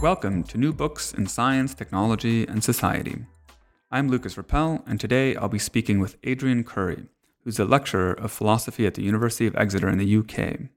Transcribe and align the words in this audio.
Welcome 0.00 0.44
to 0.44 0.58
New 0.58 0.72
Books 0.72 1.12
in 1.12 1.26
Science, 1.26 1.74
Technology, 1.74 2.46
and 2.46 2.62
Society. 2.62 3.26
I'm 3.90 4.08
Lucas 4.08 4.36
Rieppel, 4.36 4.84
and 4.86 5.00
today 5.00 5.34
I'll 5.34 5.48
be 5.48 5.58
speaking 5.58 5.98
with 5.98 6.16
Adrian 6.22 6.62
Currie, 6.62 7.06
who's 7.42 7.58
a 7.58 7.64
lecturer 7.64 8.12
of 8.12 8.30
philosophy 8.30 8.86
at 8.86 8.94
the 8.94 9.02
University 9.02 9.48
of 9.48 9.56
Exeter 9.56 9.88
in 9.88 9.98
the 9.98 10.16
UK. 10.18 10.68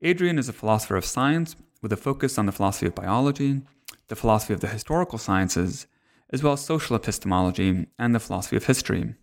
Adrian 0.00 0.38
is 0.38 0.48
a 0.48 0.54
philosopher 0.54 0.96
of 0.96 1.04
science 1.04 1.56
with 1.82 1.92
a 1.92 1.96
focus 1.98 2.38
on 2.38 2.46
the 2.46 2.52
philosophy 2.52 2.86
of 2.86 2.94
biology, 2.94 3.60
the 4.08 4.16
philosophy 4.16 4.54
of 4.54 4.60
the 4.60 4.68
historical 4.68 5.18
sciences, 5.18 5.86
as 6.30 6.42
well 6.42 6.54
as 6.54 6.62
social 6.62 6.96
epistemology 6.96 7.86
and 7.98 8.14
the 8.14 8.20
philosophy 8.20 8.56
of 8.56 8.64
history. 8.64 9.14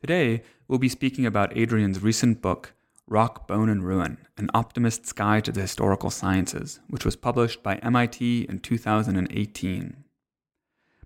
Today, 0.00 0.42
we'll 0.66 0.80
be 0.80 0.88
speaking 0.88 1.24
about 1.24 1.56
Adrian's 1.56 2.02
recent 2.02 2.42
book, 2.42 2.74
Rock, 3.08 3.46
Bone, 3.46 3.68
and 3.68 3.84
Ruin 3.84 4.18
An 4.36 4.48
Optimist's 4.54 5.12
Guide 5.12 5.44
to 5.44 5.52
the 5.52 5.62
Historical 5.62 6.10
Sciences, 6.10 6.80
which 6.88 7.04
was 7.04 7.16
published 7.16 7.62
by 7.62 7.76
MIT 7.76 8.42
in 8.48 8.58
2018. 8.58 10.04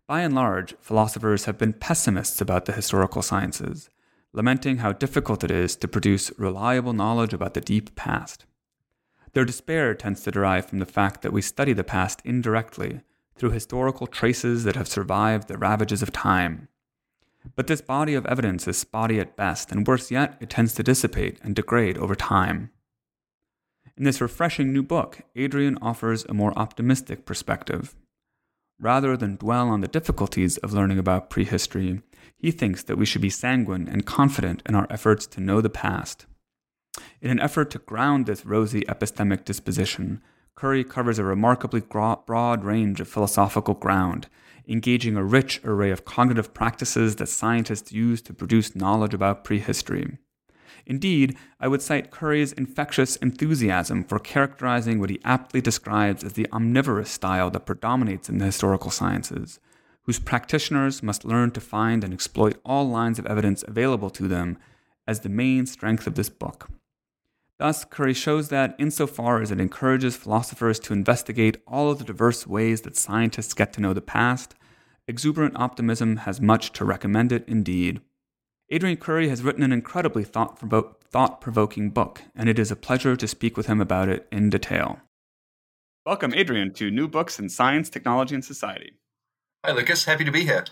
By 0.07 0.21
and 0.21 0.35
large, 0.35 0.75
philosophers 0.81 1.47
have 1.47 1.59
been 1.59 1.73
pessimists 1.73 2.41
about 2.41 2.67
the 2.67 2.73
historical 2.73 3.23
sciences, 3.23 3.91
lamenting 4.33 4.79
how 4.79 4.93
difficult 4.93 5.43
it 5.43 5.51
is 5.51 5.75
to 5.77 5.89
produce 5.89 6.31
reliable 6.39 6.93
knowledge 6.93 7.33
about 7.33 7.55
the 7.55 7.61
deep 7.61 7.97
past. 7.97 8.47
Their 9.33 9.45
despair 9.45 9.95
tends 9.95 10.23
to 10.23 10.31
derive 10.31 10.67
from 10.67 10.79
the 10.79 10.87
fact 10.87 11.23
that 11.23 11.33
we 11.33 11.43
study 11.43 11.73
the 11.73 11.83
past 11.83 12.23
indirectly 12.25 13.01
through 13.35 13.51
historical 13.51 14.07
traces 14.07 14.65
that 14.65 14.77
have 14.77 14.89
survived 14.89 15.49
the 15.49 15.59
ravages 15.59 16.03
of 16.03 16.13
time 16.13 16.69
but 17.55 17.67
this 17.67 17.81
body 17.81 18.15
of 18.15 18.27
evidence 18.27 18.67
is 18.67 18.77
spotty 18.77 19.21
at 19.21 19.37
best, 19.37 19.71
and 19.71 19.87
worse 19.87 20.11
yet, 20.11 20.37
it 20.41 20.51
tends 20.51 20.75
to 20.75 20.83
dissipate 20.83 21.39
and 21.43 21.55
degrade 21.55 21.97
over 21.99 22.15
time. 22.15 22.71
In 23.97 24.05
this 24.05 24.21
refreshing 24.21 24.73
new 24.73 24.83
book, 24.83 25.21
Adrian 25.37 25.79
offers 25.81 26.25
a 26.25 26.35
more 26.35 26.53
optimistic 26.59 27.25
perspective. 27.25 27.95
Rather 28.79 29.17
than 29.17 29.37
dwell 29.37 29.69
on 29.69 29.81
the 29.81 29.89
difficulties 29.89 30.59
of 30.59 30.75
learning 30.75 30.99
about 30.99 31.31
prehistory, 31.31 32.03
he 32.37 32.51
thinks 32.51 32.83
that 32.83 32.99
we 32.99 33.07
should 33.07 33.23
be 33.23 33.31
sanguine 33.31 33.89
and 33.89 34.05
confident 34.05 34.63
in 34.67 34.75
our 34.75 34.87
efforts 34.91 35.27
to 35.27 35.41
know 35.41 35.63
the 35.63 35.71
past. 35.71 36.27
In 37.23 37.31
an 37.31 37.41
effort 37.41 37.71
to 37.71 37.79
ground 37.79 38.27
this 38.27 38.45
rosy 38.45 38.83
epistemic 38.83 39.45
disposition, 39.45 40.21
Currie 40.55 40.85
covers 40.85 41.19
a 41.19 41.25
remarkably 41.25 41.81
broad 41.81 42.65
range 42.65 43.01
of 43.01 43.09
philosophical 43.09 43.75
ground 43.75 44.29
engaging 44.69 45.17
a 45.17 45.25
rich 45.25 45.61
array 45.65 45.91
of 45.91 46.05
cognitive 46.05 46.53
practices 46.53 47.17
that 47.17 47.29
scientists 47.29 47.93
use 47.93 48.21
to 48.23 48.35
produce 48.35 48.77
knowledge 48.77 49.15
about 49.15 49.45
prehistory. 49.45 50.19
Indeed, 50.87 51.37
I 51.59 51.67
would 51.69 51.83
cite 51.83 52.13
Currie's 52.13 52.53
infectious 52.53 53.17
enthusiasm 53.17 54.05
for 54.05 54.19
characterizing 54.19 55.01
what 55.01 55.11
he 55.11 55.21
aptly 55.25 55.61
describes 55.61 56.23
as 56.23 56.35
the 56.35 56.47
omnivorous 56.53 57.11
style 57.11 57.51
that 57.51 57.67
predominates 57.67 58.29
in 58.29 58.39
the 58.39 58.45
historical 58.45 58.91
sciences, 58.91 59.59
whose 60.03 60.21
practitioners 60.21 61.03
must 61.03 61.25
learn 61.25 61.51
to 61.51 61.61
find 61.61 62.05
and 62.05 62.15
exploit 62.15 62.61
all 62.65 62.89
lines 62.89 63.19
of 63.19 63.27
evidence 63.27 63.65
available 63.67 64.11
to 64.11 64.29
them 64.29 64.59
as 65.09 65.21
the 65.21 65.29
main 65.29 65.67
strength 65.67 66.07
of 66.07 66.15
this 66.15 66.29
book. 66.29 66.71
Thus, 67.59 67.87
Currie 67.87 68.13
shows 68.13 68.49
that 68.51 68.77
insofar 68.79 69.41
as 69.41 69.51
it 69.51 69.61
encourages 69.61 70.15
philosophers 70.15 70.79
to 70.81 70.93
investigate 70.93 71.63
all 71.67 71.91
of 71.91 71.99
the 71.99 72.05
diverse 72.05 72.47
ways 72.47 72.83
that 72.83 72.97
scientists 72.97 73.55
get 73.55 73.73
to 73.73 73.81
know 73.81 73.95
the 73.95 74.03
past, 74.03 74.55
exuberant 75.09 75.57
optimism 75.57 76.19
has 76.19 76.41
much 76.41 76.73
to 76.73 76.85
recommend 76.85 77.33
it 77.33 77.49
indeed. 77.49 78.03
Adrian 78.69 78.99
Currie 78.99 79.31
has 79.31 79.43
written 79.43 79.63
an 79.63 79.73
incredibly 79.73 80.23
thought 80.25 81.41
provoking 81.41 81.91
book, 81.91 82.23
and 82.35 82.49
it 82.49 82.59
is 82.59 82.71
a 82.71 82.77
pleasure 82.77 83.17
to 83.17 83.29
speak 83.29 83.57
with 83.57 83.69
him 83.69 83.81
about 83.81 84.11
it 84.11 84.27
in 84.31 84.51
detail. 84.51 85.01
Welcome, 86.05 86.35
Adrian, 86.35 86.75
to 86.75 86.91
New 86.91 87.09
Books 87.09 87.39
in 87.39 87.49
Science, 87.49 87.89
Technology, 87.89 88.35
and 88.35 88.45
Society. 88.45 88.99
Hi, 89.65 89.73
Lucas. 89.73 90.05
Happy 90.05 90.25
to 90.25 90.31
be 90.31 90.45
here. 90.45 90.65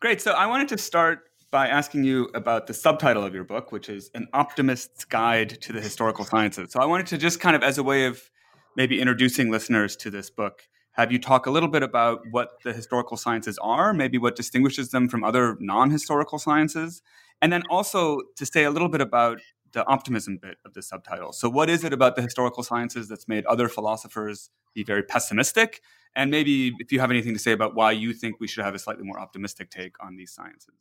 Great. 0.00 0.22
So, 0.22 0.32
I 0.32 0.46
wanted 0.46 0.68
to 0.68 0.78
start 0.78 1.29
by 1.50 1.66
asking 1.66 2.04
you 2.04 2.30
about 2.34 2.66
the 2.66 2.74
subtitle 2.74 3.24
of 3.24 3.34
your 3.34 3.44
book, 3.44 3.72
which 3.72 3.88
is 3.88 4.10
An 4.14 4.28
Optimist's 4.32 5.04
Guide 5.04 5.60
to 5.62 5.72
the 5.72 5.80
Historical 5.80 6.24
Sciences. 6.24 6.72
So 6.72 6.80
I 6.80 6.84
wanted 6.84 7.08
to 7.08 7.18
just 7.18 7.40
kind 7.40 7.56
of, 7.56 7.62
as 7.62 7.76
a 7.76 7.82
way 7.82 8.06
of 8.06 8.30
maybe 8.76 9.00
introducing 9.00 9.50
listeners 9.50 9.96
to 9.96 10.10
this 10.10 10.30
book, 10.30 10.68
have 10.92 11.10
you 11.10 11.18
talk 11.18 11.46
a 11.46 11.50
little 11.50 11.68
bit 11.68 11.82
about 11.82 12.20
what 12.30 12.62
the 12.62 12.72
historical 12.72 13.16
sciences 13.16 13.58
are, 13.58 13.92
maybe 13.92 14.18
what 14.18 14.36
distinguishes 14.36 14.90
them 14.90 15.08
from 15.08 15.24
other 15.24 15.56
non 15.60 15.90
historical 15.90 16.38
sciences, 16.38 17.02
and 17.42 17.52
then 17.52 17.62
also 17.70 18.20
to 18.36 18.46
say 18.46 18.64
a 18.64 18.70
little 18.70 18.88
bit 18.88 19.00
about 19.00 19.40
the 19.72 19.86
optimism 19.86 20.36
bit 20.36 20.58
of 20.64 20.74
the 20.74 20.82
subtitle. 20.82 21.32
So, 21.32 21.48
what 21.48 21.70
is 21.70 21.84
it 21.84 21.92
about 21.92 22.16
the 22.16 22.22
historical 22.22 22.62
sciences 22.62 23.08
that's 23.08 23.28
made 23.28 23.44
other 23.46 23.68
philosophers 23.68 24.50
be 24.74 24.82
very 24.82 25.02
pessimistic? 25.02 25.80
And 26.14 26.30
maybe 26.30 26.74
if 26.80 26.90
you 26.90 27.00
have 27.00 27.10
anything 27.10 27.34
to 27.34 27.38
say 27.38 27.52
about 27.52 27.74
why 27.74 27.92
you 27.92 28.12
think 28.12 28.40
we 28.40 28.48
should 28.48 28.64
have 28.64 28.74
a 28.74 28.78
slightly 28.78 29.04
more 29.04 29.18
optimistic 29.20 29.70
take 29.70 29.94
on 30.04 30.16
these 30.16 30.32
sciences. 30.32 30.74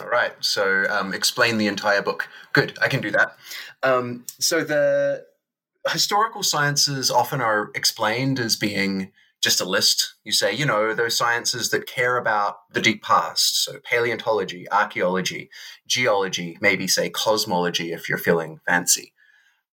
All 0.00 0.08
right. 0.08 0.32
So 0.40 0.86
um, 0.90 1.14
explain 1.14 1.58
the 1.58 1.66
entire 1.66 2.02
book. 2.02 2.28
Good. 2.52 2.76
I 2.82 2.88
can 2.88 3.00
do 3.00 3.10
that. 3.12 3.36
Um, 3.82 4.24
so 4.40 4.64
the 4.64 5.24
historical 5.90 6.42
sciences 6.42 7.10
often 7.10 7.40
are 7.40 7.70
explained 7.74 8.40
as 8.40 8.56
being 8.56 9.12
just 9.40 9.60
a 9.60 9.64
list. 9.64 10.14
You 10.24 10.32
say, 10.32 10.52
you 10.52 10.66
know, 10.66 10.94
those 10.94 11.16
sciences 11.16 11.70
that 11.70 11.86
care 11.86 12.16
about 12.16 12.56
the 12.72 12.80
deep 12.80 13.02
past. 13.02 13.62
So 13.62 13.78
paleontology, 13.84 14.66
archaeology, 14.72 15.50
geology, 15.86 16.56
maybe 16.60 16.88
say 16.88 17.10
cosmology 17.10 17.92
if 17.92 18.08
you're 18.08 18.18
feeling 18.18 18.60
fancy. 18.66 19.12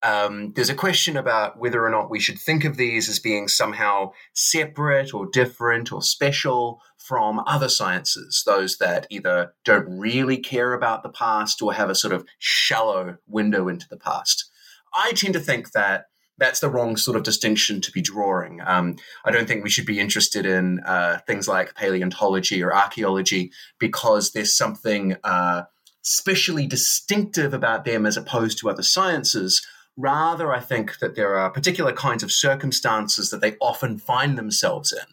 Um, 0.04 0.54
there's 0.54 0.70
a 0.70 0.76
question 0.76 1.16
about 1.16 1.60
whether 1.60 1.86
or 1.86 1.90
not 1.90 2.10
we 2.10 2.20
should 2.20 2.40
think 2.40 2.66
of 2.66 2.78
these 2.78 3.08
as 3.08 3.20
being 3.20 3.48
somehow 3.48 4.14
separate 4.34 5.14
or 5.14 5.28
different 5.28 5.92
or 5.92 6.02
special 6.02 6.82
from 6.98 7.40
other 7.46 7.70
sciences, 7.70 8.44
those 8.46 8.78
that 8.78 9.06
either 9.10 9.54
don't 9.64 10.00
really 10.00 10.38
care 10.38 10.74
about 10.74 11.04
the 11.04 11.10
past 11.10 11.62
or 11.62 11.74
have 11.74 11.90
a 11.90 11.96
sort 11.96 12.14
of 12.14 12.26
shallow 12.40 13.18
window 13.28 13.68
into 13.68 13.88
the 13.90 13.98
past. 13.98 14.50
I 14.94 15.12
tend 15.14 15.34
to 15.34 15.40
think 15.40 15.72
that 15.72 16.06
that's 16.38 16.60
the 16.60 16.70
wrong 16.70 16.98
sort 16.98 17.16
of 17.16 17.24
distinction 17.24 17.82
to 17.82 17.92
be 17.92 18.02
drawing. 18.02 18.62
Um, 18.66 18.96
I 19.24 19.32
don't 19.32 19.48
think 19.48 19.64
we 19.64 19.70
should 19.70 19.86
be 19.86 20.00
interested 20.00 20.46
in 20.46 20.80
uh, 20.80 21.20
things 21.28 21.48
like 21.48 21.76
paleontology 21.76 22.64
or 22.64 22.74
archaeology 22.74 23.52
because 23.78 24.32
there's 24.32 24.56
something 24.56 25.18
uh, 25.24 25.64
specially 26.02 26.66
distinctive 26.66 27.54
about 27.54 27.86
them 27.86 28.08
as 28.08 28.18
opposed 28.18 28.58
to 28.60 28.70
other 28.70 28.84
sciences 28.84 29.66
Rather, 30.02 30.52
I 30.52 30.60
think 30.60 30.98
that 30.98 31.16
there 31.16 31.36
are 31.36 31.52
particular 31.52 31.94
kinds 31.94 32.24
of 32.24 32.32
circumstances 32.32 33.30
that 33.30 33.40
they 33.40 33.56
often 33.62 34.00
find 34.00 34.36
themselves 34.36 34.92
in. 34.92 35.06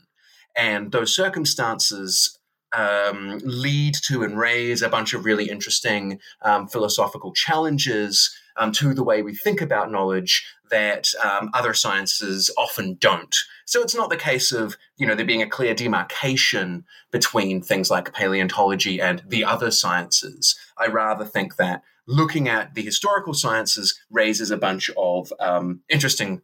And 0.56 0.92
those 0.92 1.14
circumstances 1.14 2.38
um, 2.72 3.38
lead 3.44 3.94
to 4.04 4.22
and 4.22 4.38
raise 4.38 4.80
a 4.80 4.88
bunch 4.88 5.12
of 5.12 5.26
really 5.26 5.50
interesting 5.50 6.20
um, 6.40 6.68
philosophical 6.68 7.32
challenges 7.32 8.34
um, 8.56 8.72
to 8.72 8.94
the 8.94 9.04
way 9.04 9.20
we 9.20 9.34
think 9.34 9.60
about 9.60 9.92
knowledge 9.92 10.46
that 10.70 11.08
um, 11.22 11.50
other 11.52 11.74
sciences 11.74 12.50
often 12.56 12.94
don't. 12.94 13.36
So 13.66 13.82
it's 13.82 13.94
not 13.94 14.08
the 14.08 14.16
case 14.16 14.52
of 14.52 14.76
you 14.96 15.06
know 15.06 15.14
there 15.14 15.26
being 15.26 15.42
a 15.42 15.48
clear 15.48 15.74
demarcation 15.74 16.84
between 17.10 17.60
things 17.60 17.90
like 17.90 18.14
paleontology 18.14 19.00
and 19.00 19.22
the 19.26 19.44
other 19.44 19.70
sciences. 19.70 20.58
I 20.78 20.86
rather 20.86 21.26
think 21.26 21.56
that 21.56 21.82
looking 22.08 22.48
at 22.48 22.74
the 22.74 22.82
historical 22.82 23.34
sciences 23.34 23.98
raises 24.10 24.50
a 24.50 24.56
bunch 24.56 24.90
of 24.96 25.32
um, 25.38 25.82
interesting 25.88 26.40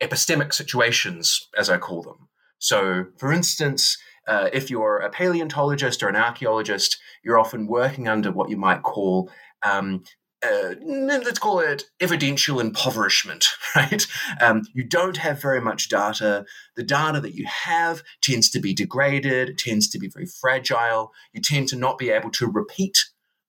epistemic 0.00 0.54
situations, 0.54 1.48
as 1.58 1.68
I 1.68 1.76
call 1.76 2.02
them. 2.02 2.28
So, 2.58 3.06
for 3.18 3.32
instance, 3.32 3.98
uh, 4.28 4.48
if 4.52 4.70
you're 4.70 4.98
a 4.98 5.10
paleontologist 5.10 6.02
or 6.02 6.08
an 6.08 6.16
archaeologist, 6.16 6.98
you're 7.24 7.38
often 7.38 7.66
working 7.66 8.06
under 8.06 8.30
what 8.30 8.48
you 8.48 8.56
might 8.56 8.82
call 8.82 9.30
um, 9.62 10.04
uh, 10.42 10.74
let's 10.86 11.38
call 11.38 11.60
it 11.60 11.84
evidential 12.00 12.60
impoverishment, 12.60 13.46
right? 13.76 14.06
Um, 14.40 14.62
you 14.72 14.84
don't 14.84 15.18
have 15.18 15.40
very 15.40 15.60
much 15.60 15.88
data. 15.88 16.46
The 16.76 16.82
data 16.82 17.20
that 17.20 17.34
you 17.34 17.44
have 17.46 18.02
tends 18.22 18.48
to 18.50 18.60
be 18.60 18.72
degraded, 18.72 19.58
tends 19.58 19.88
to 19.88 19.98
be 19.98 20.08
very 20.08 20.26
fragile. 20.26 21.12
You 21.32 21.42
tend 21.42 21.68
to 21.68 21.76
not 21.76 21.98
be 21.98 22.10
able 22.10 22.30
to 22.30 22.46
repeat 22.46 23.04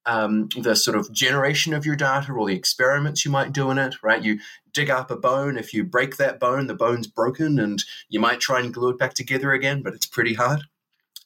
um, 0.06 0.50
the 0.57 0.75
sort 0.75 0.98
of 0.98 1.12
generation 1.12 1.74
of 1.74 1.86
your 1.86 1.95
data 1.95 2.31
or 2.31 2.48
the 2.48 2.56
experiments 2.56 3.24
you 3.24 3.31
might 3.31 3.53
do 3.53 3.69
in 3.71 3.77
it, 3.77 3.95
right? 4.01 4.24
You 4.24 4.39
dig 4.74 4.89
up 4.89 5.12
a 5.12 5.15
bone. 5.15 5.57
If 5.57 5.74
you 5.74 5.83
break 5.83 6.18
that 6.18 6.39
bone, 6.39 6.68
the 6.68 6.75
bone's 6.75 7.07
broken, 7.07 7.59
and 7.59 7.83
you 8.09 8.19
might 8.19 8.39
try 8.39 8.59
and 8.59 8.74
glue 8.74 8.89
it 8.89 9.00
back 9.00 9.13
together 9.13 9.51
again, 9.51 9.81
but 9.81 9.94
it's 9.94 10.06
pretty 10.06 10.33
hard. 10.33 10.62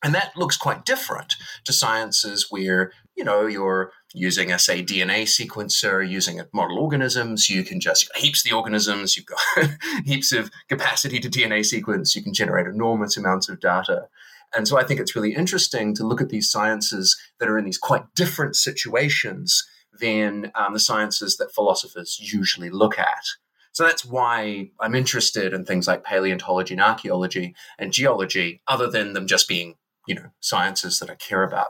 And 0.03 0.13
that 0.13 0.35
looks 0.35 0.57
quite 0.57 0.85
different 0.85 1.35
to 1.63 1.73
sciences 1.73 2.47
where, 2.49 2.91
you 3.15 3.23
know, 3.23 3.47
you're 3.47 3.91
using 4.13 4.51
a, 4.51 4.59
say, 4.59 4.83
DNA 4.83 5.23
sequencer, 5.23 6.07
using 6.07 6.39
a 6.39 6.47
model 6.53 6.79
organisms, 6.79 7.49
you 7.49 7.63
can 7.63 7.79
just 7.79 8.09
heaps 8.15 8.43
the 8.43 8.51
organisms, 8.51 9.17
you've 9.17 9.25
got 9.25 9.69
heaps 10.05 10.31
of 10.31 10.51
capacity 10.69 11.19
to 11.19 11.29
DNA 11.29 11.65
sequence, 11.65 12.15
you 12.15 12.21
can 12.21 12.33
generate 12.33 12.67
enormous 12.67 13.17
amounts 13.17 13.49
of 13.49 13.59
data. 13.59 14.07
And 14.55 14.67
so 14.67 14.77
I 14.77 14.83
think 14.83 14.99
it's 14.99 15.15
really 15.15 15.33
interesting 15.33 15.93
to 15.95 16.05
look 16.05 16.21
at 16.21 16.29
these 16.29 16.49
sciences 16.49 17.17
that 17.39 17.49
are 17.49 17.57
in 17.57 17.65
these 17.65 17.77
quite 17.77 18.13
different 18.15 18.55
situations 18.55 19.65
than 19.99 20.51
um, 20.55 20.73
the 20.73 20.79
sciences 20.79 21.37
that 21.37 21.53
philosophers 21.53 22.19
usually 22.21 22.69
look 22.69 22.97
at. 22.99 23.23
So 23.71 23.83
that's 23.83 24.05
why 24.05 24.69
I'm 24.79 24.95
interested 24.95 25.53
in 25.53 25.65
things 25.65 25.87
like 25.87 26.05
paleontology 26.05 26.73
and 26.73 26.81
archaeology 26.81 27.55
and 27.77 27.91
geology, 27.91 28.61
other 28.67 28.89
than 28.89 29.13
them 29.13 29.27
just 29.27 29.49
being 29.49 29.75
you 30.07 30.15
know 30.15 30.29
sciences 30.39 30.99
that 30.99 31.09
I 31.09 31.15
care 31.15 31.43
about. 31.43 31.67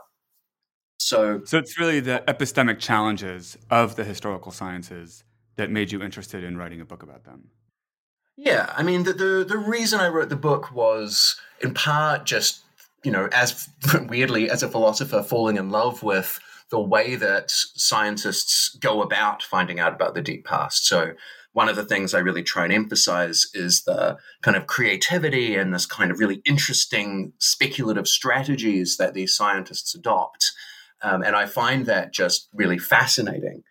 So, 1.00 1.42
so 1.44 1.58
it's 1.58 1.78
really 1.78 2.00
the 2.00 2.22
epistemic 2.26 2.78
challenges 2.78 3.58
of 3.70 3.96
the 3.96 4.04
historical 4.04 4.50
sciences 4.52 5.24
that 5.56 5.70
made 5.70 5.92
you 5.92 6.02
interested 6.02 6.42
in 6.44 6.56
writing 6.56 6.80
a 6.80 6.84
book 6.84 7.02
about 7.02 7.24
them. 7.24 7.48
Yeah, 8.36 8.72
I 8.76 8.82
mean 8.82 9.02
the 9.02 9.12
the, 9.12 9.44
the 9.48 9.58
reason 9.58 9.98
I 9.98 10.08
wrote 10.08 10.28
the 10.28 10.36
book 10.36 10.72
was 10.72 11.40
in 11.60 11.74
part 11.74 12.24
just 12.24 12.65
you 13.06 13.12
know 13.12 13.28
as 13.30 13.68
weirdly 14.08 14.50
as 14.50 14.64
a 14.64 14.68
philosopher 14.68 15.22
falling 15.22 15.56
in 15.56 15.70
love 15.70 16.02
with 16.02 16.40
the 16.70 16.80
way 16.80 17.14
that 17.14 17.48
scientists 17.48 18.76
go 18.80 19.00
about 19.00 19.44
finding 19.44 19.78
out 19.78 19.94
about 19.94 20.14
the 20.14 20.20
deep 20.20 20.44
past. 20.44 20.84
So 20.84 21.12
one 21.52 21.68
of 21.68 21.76
the 21.76 21.84
things 21.84 22.12
I 22.12 22.18
really 22.18 22.42
try 22.42 22.64
and 22.64 22.72
emphasize 22.72 23.46
is 23.54 23.84
the 23.84 24.18
kind 24.42 24.56
of 24.56 24.66
creativity 24.66 25.54
and 25.54 25.72
this 25.72 25.86
kind 25.86 26.10
of 26.10 26.18
really 26.18 26.42
interesting 26.44 27.32
speculative 27.38 28.08
strategies 28.08 28.96
that 28.96 29.14
these 29.14 29.36
scientists 29.36 29.94
adopt. 29.94 30.50
Um, 31.00 31.22
and 31.22 31.36
I 31.36 31.46
find 31.46 31.86
that 31.86 32.12
just 32.12 32.48
really 32.52 32.78
fascinating. 32.78 33.62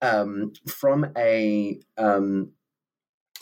Um, 0.00 0.52
from 0.68 1.10
a 1.16 1.80
um, 1.98 2.52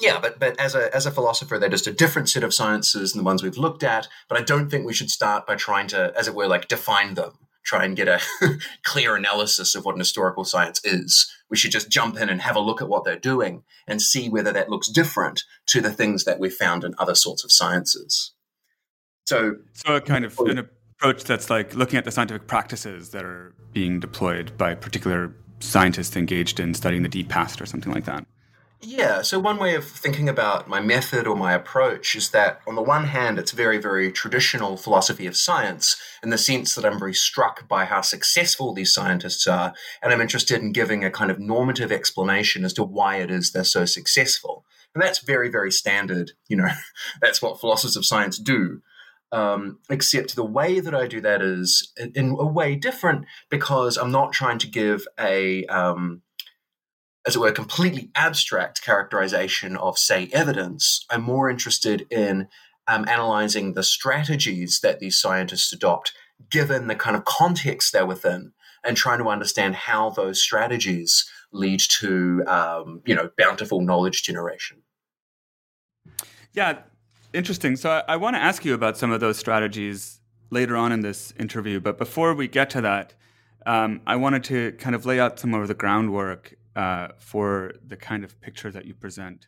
yeah, 0.01 0.19
but 0.21 0.39
but 0.39 0.59
as 0.59 0.75
a 0.75 0.95
as 0.95 1.07
a 1.07 1.11
philosopher, 1.11 1.59
they're 1.59 1.69
just 1.69 1.87
a 1.87 1.93
different 1.93 2.29
set 2.29 2.45
of 2.45 2.55
sciences 2.55 3.13
than 3.13 3.21
the 3.21 3.25
ones 3.25 3.43
we've 3.43 3.57
looked 3.57 3.83
at. 3.83 4.09
But 4.29 4.39
I 4.39 4.43
don't 4.43 4.71
think 4.71 4.87
we 4.87 4.95
should 4.95 5.11
start 5.11 5.47
by 5.47 5.57
trying 5.57 5.87
to, 5.89 6.13
as 6.17 6.29
it 6.29 6.35
were, 6.35 6.47
like 6.47 6.69
define 6.69 7.15
them 7.15 7.39
try 7.65 7.85
and 7.85 7.97
get 7.97 8.09
a 8.09 8.21
clear 8.85 9.17
analysis 9.17 9.75
of 9.75 9.85
what 9.85 9.95
an 9.95 10.01
historical 10.01 10.45
science 10.45 10.81
is. 10.85 11.31
We 11.51 11.57
should 11.57 11.73
just 11.73 11.91
jump 11.91 12.19
in 12.19 12.29
and 12.29 12.41
have 12.43 12.57
a 12.57 12.61
look 12.61 12.81
at 12.81 12.89
what 12.89 13.05
they're 13.05 13.19
doing 13.19 13.65
and 13.87 14.01
see 14.01 14.29
whether 14.29 14.53
that 14.53 14.71
looks 14.71 14.89
different 14.89 15.43
to 15.67 15.81
the 15.81 15.91
things 15.91 16.25
that 16.25 16.39
we've 16.39 16.55
found 16.55 16.85
in 16.85 16.95
other 16.99 17.15
sorts 17.15 17.43
of 17.43 17.51
sciences. 17.51 18.33
So, 19.27 19.57
so 19.73 19.97
a 19.97 20.01
kind 20.01 20.25
of 20.25 20.39
oh. 20.39 20.47
an 20.47 20.59
approach 20.59 21.25
that's 21.25 21.51
like 21.51 21.75
looking 21.75 21.97
at 21.97 22.05
the 22.05 22.11
scientific 22.11 22.47
practices 22.47 23.11
that 23.11 23.25
are 23.25 23.55
being 23.73 23.99
deployed 23.99 24.57
by 24.59 24.75
particular 24.75 25.35
scientists 25.61 26.17
engaged 26.17 26.61
in 26.61 26.75
studying 26.75 27.03
the 27.03 27.09
deep 27.09 27.31
past 27.31 27.61
or 27.61 27.67
something 27.67 27.93
like 27.93 28.05
that. 28.05 28.27
Yeah, 28.87 29.23
so 29.23 29.39
one 29.39 29.57
way 29.57 29.75
of 29.75 29.87
thinking 29.87 30.29
about 30.29 30.69
my 30.69 30.79
method 30.79 31.27
or 31.27 31.35
my 31.35 31.55
approach 31.55 32.15
is 32.15 32.31
that 32.31 32.61
on 32.67 32.75
the 32.75 32.83
one 32.83 33.05
hand, 33.05 33.39
it's 33.39 33.53
very, 33.53 33.79
very 33.79 34.13
traditional 34.13 34.77
philosophy 34.77 35.27
of 35.27 35.39
science 35.39 35.97
in 36.23 36.29
the 36.29 36.37
sense 36.37 36.75
that 36.75 36.85
I'm 36.85 36.99
very 36.99 37.15
struck 37.15 37.67
by 37.67 37.87
how 37.87 38.03
successful 38.03 38.75
these 38.75 38.93
scientists 38.93 39.47
are, 39.47 39.73
and 40.03 40.13
I'm 40.13 40.21
interested 40.21 40.61
in 40.61 40.73
giving 40.73 41.03
a 41.03 41.11
kind 41.11 41.31
of 41.31 41.39
normative 41.39 41.91
explanation 41.91 42.63
as 42.63 42.75
to 42.75 42.85
why 42.85 43.17
it 43.17 43.31
is 43.31 43.53
they're 43.53 43.65
so 43.65 43.87
successful. 43.87 44.67
And 44.95 45.03
that's 45.03 45.21
very, 45.21 45.49
very 45.49 45.73
standard. 45.73 46.33
You 46.49 46.59
know, 46.59 46.69
that's 47.23 47.41
what 47.41 47.61
philosophers 47.61 47.97
of 47.97 48.05
science 48.05 48.39
do. 48.39 48.83
Um, 49.33 49.79
except 49.91 50.37
the 50.37 50.45
way 50.45 50.79
that 50.79 50.95
I 50.95 51.09
do 51.09 51.23
that 51.23 51.41
is 51.41 51.91
in 52.15 52.37
a 52.39 52.47
way 52.47 52.77
different 52.77 53.25
because 53.51 53.97
I'm 53.97 54.13
not 54.13 54.33
trying 54.33 54.59
to 54.59 54.69
give 54.69 55.09
a 55.19 55.65
um, 55.67 56.23
as 57.27 57.37
it 57.37 57.39
were, 57.39 57.53
completely 57.53 58.11
abstract 58.15 58.83
characterization 58.83 59.77
of, 59.77 59.99
say, 59.99 60.29
evidence. 60.33 61.05
I'm 61.11 61.23
more 61.23 61.49
interested 61.49 62.07
in 62.11 62.49
um, 62.87 63.07
analyzing 63.09 63.73
the 63.73 63.83
strategies 63.83 64.81
that 64.81 65.01
these 65.01 65.19
scientists 65.19 65.73
adopt, 65.73 66.13
given 66.51 66.87
the 66.87 66.95
kind 66.95 67.17
of 67.17 67.25
context 67.25 67.93
they're 67.93 68.05
within, 68.05 68.53
and 68.85 68.97
trying 68.97 69.19
to 69.19 69.29
understand 69.29 69.75
how 69.75 70.11
those 70.11 70.43
strategies 70.43 71.31
lead 71.51 71.81
to, 71.81 72.43
um, 72.47 73.01
you 73.07 73.15
know, 73.15 73.31
bountiful 73.39 73.81
knowledge 73.81 74.23
generation. 74.23 74.83
Yeah, 76.53 76.81
interesting. 77.33 77.77
So 77.77 77.91
I, 77.91 78.03
I 78.09 78.17
want 78.17 78.37
to 78.37 78.43
ask 78.43 78.65
you 78.65 78.75
about 78.75 78.99
some 78.99 79.11
of 79.11 79.21
those 79.21 79.39
strategies 79.39 80.21
later 80.51 80.77
on 80.77 80.93
in 80.93 81.01
this 81.01 81.33
interview, 81.39 81.81
but 81.81 81.97
before 81.97 82.35
we 82.35 82.49
get 82.49 82.69
to 82.71 82.81
that, 82.83 83.15
um, 83.67 84.03
I 84.07 84.17
wanted 84.17 84.45
to 84.45 84.73
kind 84.73 84.95
of 84.95 85.07
lay 85.07 85.19
out 85.19 85.39
some 85.39 85.55
of 85.55 85.67
the 85.69 85.75
groundwork 85.75 86.55
uh, 86.77 87.09
for 87.19 87.73
the 87.87 87.97
kind 87.97 88.25
of 88.25 88.41
picture 88.41 88.71
that 88.71 88.85
you 88.85 88.95
present 88.95 89.47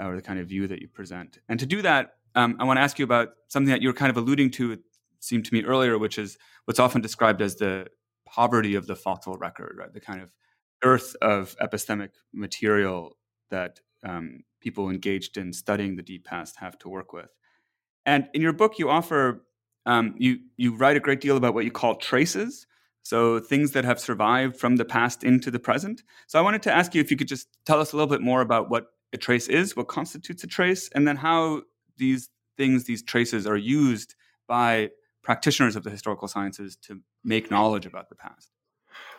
uh, 0.00 0.06
or 0.06 0.16
the 0.16 0.22
kind 0.22 0.38
of 0.38 0.48
view 0.48 0.66
that 0.66 0.80
you 0.80 0.88
present. 0.88 1.38
And 1.48 1.58
to 1.60 1.66
do 1.66 1.82
that, 1.82 2.14
um, 2.34 2.56
I 2.58 2.64
want 2.64 2.78
to 2.78 2.82
ask 2.82 2.98
you 2.98 3.04
about 3.04 3.28
something 3.48 3.70
that 3.70 3.82
you 3.82 3.88
were 3.88 3.94
kind 3.94 4.10
of 4.10 4.16
alluding 4.16 4.50
to, 4.52 4.72
it 4.72 4.80
seemed 5.20 5.44
to 5.46 5.54
me 5.54 5.62
earlier, 5.64 5.98
which 5.98 6.18
is 6.18 6.36
what's 6.64 6.80
often 6.80 7.00
described 7.00 7.40
as 7.40 7.56
the 7.56 7.86
poverty 8.26 8.74
of 8.74 8.86
the 8.86 8.96
fossil 8.96 9.36
record, 9.36 9.76
right? 9.78 9.92
The 9.92 10.00
kind 10.00 10.20
of 10.20 10.32
dearth 10.82 11.14
of 11.22 11.56
epistemic 11.62 12.10
material 12.32 13.16
that 13.50 13.80
um, 14.04 14.42
people 14.60 14.90
engaged 14.90 15.36
in 15.36 15.52
studying 15.52 15.96
the 15.96 16.02
deep 16.02 16.24
past 16.24 16.56
have 16.56 16.76
to 16.78 16.88
work 16.88 17.12
with. 17.12 17.30
And 18.04 18.28
in 18.34 18.42
your 18.42 18.52
book, 18.52 18.78
you 18.78 18.90
offer 18.90 19.44
um, 19.86 20.14
you 20.18 20.38
you 20.56 20.74
write 20.74 20.96
a 20.96 21.00
great 21.00 21.20
deal 21.20 21.36
about 21.36 21.54
what 21.54 21.64
you 21.64 21.70
call 21.70 21.96
traces, 21.96 22.66
so 23.04 23.38
things 23.38 23.72
that 23.72 23.84
have 23.84 24.00
survived 24.00 24.56
from 24.56 24.76
the 24.76 24.84
past 24.84 25.22
into 25.22 25.50
the 25.50 25.58
present. 25.58 26.02
So 26.26 26.38
I 26.38 26.42
wanted 26.42 26.62
to 26.62 26.72
ask 26.72 26.94
you 26.94 27.00
if 27.00 27.10
you 27.10 27.16
could 27.16 27.28
just 27.28 27.46
tell 27.64 27.80
us 27.80 27.92
a 27.92 27.96
little 27.96 28.10
bit 28.10 28.22
more 28.22 28.40
about 28.40 28.70
what 28.70 28.86
a 29.12 29.18
trace 29.18 29.46
is, 29.46 29.76
what 29.76 29.88
constitutes 29.88 30.42
a 30.42 30.46
trace, 30.46 30.88
and 30.94 31.06
then 31.06 31.16
how 31.16 31.62
these 31.98 32.30
things, 32.56 32.84
these 32.84 33.02
traces, 33.02 33.46
are 33.46 33.56
used 33.56 34.14
by 34.48 34.90
practitioners 35.22 35.76
of 35.76 35.84
the 35.84 35.90
historical 35.90 36.28
sciences 36.28 36.76
to 36.76 37.00
make 37.22 37.50
knowledge 37.50 37.86
about 37.86 38.08
the 38.08 38.16
past. 38.16 38.50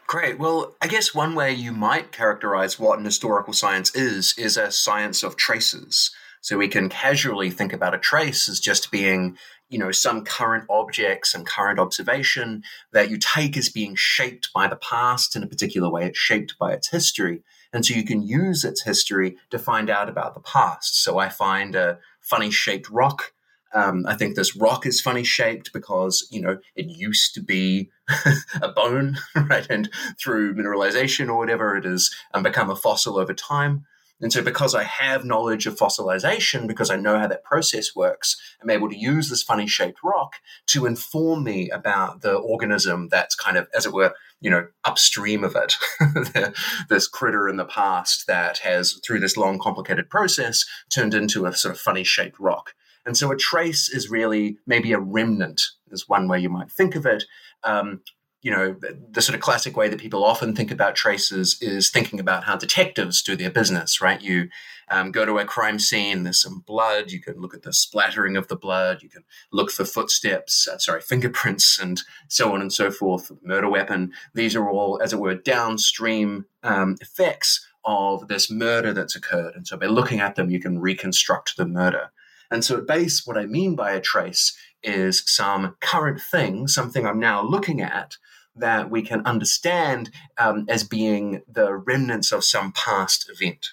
Great. 0.07 0.37
Well, 0.37 0.75
I 0.81 0.87
guess 0.87 1.15
one 1.15 1.35
way 1.35 1.53
you 1.53 1.71
might 1.71 2.11
characterize 2.11 2.79
what 2.79 2.99
an 2.99 3.05
historical 3.05 3.53
science 3.53 3.93
is 3.95 4.35
is 4.37 4.57
a 4.57 4.71
science 4.71 5.23
of 5.23 5.35
traces. 5.35 6.11
So 6.45 6.59
we 6.59 6.67
can 6.67 6.89
casually 6.89 7.49
think 7.49 7.73
about 7.73 7.95
a 7.95 7.97
trace 7.97 8.47
as 8.47 8.59
just 8.59 8.91
being 8.91 9.35
you 9.67 9.79
know 9.79 9.91
some 9.91 10.23
current 10.23 10.65
object 10.69 11.25
some 11.25 11.43
current 11.43 11.79
observation 11.79 12.61
that 12.93 13.09
you 13.09 13.17
take 13.17 13.57
as 13.57 13.69
being 13.69 13.95
shaped 13.95 14.53
by 14.53 14.67
the 14.67 14.75
past 14.75 15.35
in 15.35 15.41
a 15.41 15.47
particular 15.47 15.89
way 15.89 16.05
it's 16.05 16.19
shaped 16.19 16.53
by 16.59 16.71
its 16.71 16.89
history 16.89 17.41
and 17.73 17.83
so 17.83 17.95
you 17.95 18.05
can 18.05 18.21
use 18.21 18.63
its 18.63 18.83
history 18.83 19.37
to 19.49 19.57
find 19.57 19.89
out 19.89 20.07
about 20.07 20.35
the 20.35 20.39
past 20.39 21.01
so 21.03 21.17
i 21.17 21.29
find 21.29 21.73
a 21.75 21.97
funny 22.21 22.51
shaped 22.51 22.91
rock 22.91 23.33
um, 23.73 24.05
I 24.07 24.13
think 24.13 24.35
this 24.35 24.55
rock 24.55 24.85
is 24.85 25.01
funny 25.01 25.23
shaped 25.23 25.73
because 25.73 26.27
you 26.31 26.41
know 26.41 26.59
it 26.75 26.85
used 26.85 27.33
to 27.33 27.41
be 27.41 27.89
a 28.61 28.69
bone, 28.69 29.17
right? 29.35 29.67
And 29.69 29.89
through 30.17 30.55
mineralization 30.55 31.27
or 31.27 31.37
whatever, 31.37 31.75
it 31.75 31.83
has 31.83 32.09
um, 32.33 32.43
become 32.43 32.69
a 32.69 32.75
fossil 32.77 33.17
over 33.17 33.33
time. 33.33 33.85
And 34.21 34.31
so, 34.31 34.41
because 34.41 34.73
I 34.73 34.83
have 34.83 35.25
knowledge 35.25 35.67
of 35.67 35.75
fossilization, 35.75 36.67
because 36.67 36.89
I 36.89 36.95
know 36.95 37.19
how 37.19 37.27
that 37.27 37.43
process 37.43 37.93
works, 37.95 38.37
I'm 38.61 38.69
able 38.69 38.89
to 38.89 38.97
use 38.97 39.29
this 39.29 39.43
funny 39.43 39.67
shaped 39.67 39.99
rock 40.03 40.37
to 40.67 40.85
inform 40.85 41.43
me 41.43 41.69
about 41.69 42.21
the 42.21 42.35
organism 42.35 43.09
that's 43.09 43.35
kind 43.35 43.57
of, 43.57 43.67
as 43.75 43.85
it 43.85 43.93
were, 43.93 44.13
you 44.39 44.49
know, 44.49 44.67
upstream 44.85 45.43
of 45.43 45.57
it. 45.57 45.75
this 46.89 47.07
critter 47.09 47.49
in 47.49 47.57
the 47.57 47.65
past 47.65 48.25
that 48.27 48.59
has, 48.59 48.99
through 49.05 49.19
this 49.19 49.35
long, 49.35 49.59
complicated 49.59 50.09
process, 50.09 50.65
turned 50.89 51.13
into 51.13 51.45
a 51.45 51.53
sort 51.53 51.75
of 51.75 51.81
funny 51.81 52.05
shaped 52.05 52.39
rock. 52.39 52.73
And 53.05 53.17
so, 53.17 53.31
a 53.31 53.37
trace 53.37 53.89
is 53.89 54.09
really 54.09 54.57
maybe 54.65 54.93
a 54.93 54.99
remnant, 54.99 55.61
is 55.91 56.07
one 56.07 56.29
way 56.29 56.39
you 56.39 56.49
might 56.49 56.71
think 56.71 56.95
of 56.95 57.05
it. 57.05 57.25
Um, 57.65 58.01
you 58.45 58.51
know, 58.51 58.75
the, 59.11 59.23
sort 59.23 59.33
of 59.33 59.41
classic 59.41 59.75
way 59.75 59.89
that 59.89 59.99
people 59.99 60.23
often 60.23 60.55
think 60.55 60.69
about 60.69 60.95
traces 60.95 61.57
is 61.61 61.89
thinking 61.89 62.19
about 62.19 62.43
how 62.43 62.55
detectives 62.55 63.23
do 63.23 63.35
their 63.35 63.49
business, 63.49 63.99
right? 63.99 64.21
You 64.21 64.49
um, 64.91 65.11
go 65.11 65.25
to 65.25 65.39
a 65.39 65.45
crime 65.45 65.79
scene, 65.79 66.21
there's 66.21 66.43
some 66.43 66.59
blood, 66.59 67.09
you 67.09 67.19
can 67.19 67.41
look 67.41 67.55
at 67.55 67.63
the 67.63 67.73
splattering 67.73 68.37
of 68.37 68.47
the 68.47 68.55
blood, 68.55 69.01
you 69.01 69.09
can 69.09 69.23
look 69.51 69.71
for 69.71 69.83
footsteps, 69.83 70.67
uh, 70.67 70.77
sorry, 70.77 71.01
fingerprints, 71.01 71.79
and 71.79 72.03
so 72.27 72.53
on 72.53 72.61
and 72.61 72.71
so 72.71 72.91
forth, 72.91 73.31
murder 73.41 73.67
weapon. 73.67 74.13
These 74.35 74.55
are 74.55 74.69
all, 74.69 75.01
as 75.01 75.11
it 75.11 75.19
were, 75.19 75.33
downstream 75.33 76.45
um, 76.61 76.97
effects 77.01 77.67
of 77.83 78.27
this 78.27 78.51
murder 78.51 78.93
that's 78.93 79.15
occurred. 79.15 79.55
And 79.55 79.65
so 79.65 79.75
by 79.75 79.87
looking 79.87 80.19
at 80.19 80.35
them, 80.35 80.51
you 80.51 80.59
can 80.59 80.77
reconstruct 80.77 81.57
the 81.57 81.65
murder. 81.65 82.11
And 82.51 82.63
so 82.63 82.77
at 82.77 82.85
base, 82.85 83.25
what 83.25 83.39
I 83.39 83.47
mean 83.47 83.75
by 83.75 83.93
a 83.93 83.99
trace 83.99 84.55
is 84.83 85.23
some 85.25 85.75
current 85.79 86.21
thing, 86.21 86.67
something 86.67 87.07
I'm 87.07 87.19
now 87.19 87.41
looking 87.41 87.81
at 87.81 88.17
that 88.55 88.89
we 88.89 89.01
can 89.01 89.25
understand 89.25 90.11
um, 90.37 90.65
as 90.69 90.83
being 90.83 91.41
the 91.47 91.73
remnants 91.73 92.31
of 92.31 92.43
some 92.43 92.71
past 92.71 93.29
event. 93.29 93.69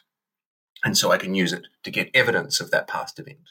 And 0.85 0.97
so 0.99 1.13
I 1.13 1.19
can 1.19 1.35
use 1.35 1.53
it 1.53 1.69
to 1.85 1.91
get 1.91 2.11
evidence 2.15 2.61
of 2.61 2.71
that 2.71 2.89
past 2.89 3.19
event. 3.19 3.51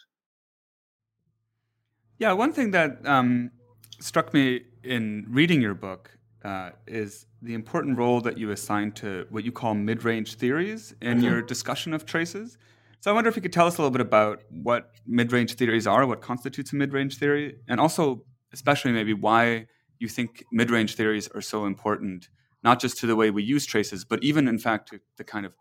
Yeah, 2.17 2.33
one 2.33 2.53
thing 2.53 2.71
that 2.71 3.05
um, 3.05 3.51
struck 3.99 4.33
me 4.33 4.61
in 4.83 5.25
reading 5.29 5.61
your 5.61 5.73
book 5.73 6.11
uh, 6.43 6.71
is 6.85 7.25
the 7.41 7.53
important 7.53 7.97
role 7.97 8.21
that 8.21 8.37
you 8.37 8.51
assign 8.51 8.91
to 8.91 9.25
what 9.29 9.43
you 9.43 9.51
call 9.51 9.73
mid 9.73 10.03
range 10.03 10.35
theories 10.35 10.93
in 11.01 11.17
mm-hmm. 11.17 11.25
your 11.25 11.41
discussion 11.41 11.93
of 11.93 12.05
traces. 12.05 12.57
So 13.01 13.09
I 13.09 13.15
wonder 13.15 13.31
if 13.31 13.35
you 13.35 13.41
could 13.41 13.51
tell 13.51 13.65
us 13.65 13.79
a 13.79 13.81
little 13.81 13.91
bit 13.91 14.01
about 14.01 14.43
what 14.49 14.91
mid-range 15.07 15.55
theories 15.55 15.87
are, 15.87 16.05
what 16.05 16.21
constitutes 16.21 16.71
a 16.71 16.75
mid-range 16.75 17.17
theory, 17.17 17.55
and 17.67 17.79
also 17.79 18.23
especially 18.53 18.91
maybe 18.91 19.11
why 19.11 19.65
you 20.01 20.07
think 20.07 20.43
mid-range 20.51 20.95
theories 20.95 21.27
are 21.29 21.41
so 21.41 21.65
important, 21.65 22.29
not 22.63 22.79
just 22.79 22.97
to 22.99 23.07
the 23.07 23.15
way 23.15 23.29
we 23.29 23.43
use 23.43 23.65
traces, 23.65 24.03
but 24.03 24.23
even 24.23 24.47
in 24.47 24.57
fact 24.57 24.89
to 24.89 24.99
the 25.17 25.23
kind 25.23 25.45
of 25.45 25.55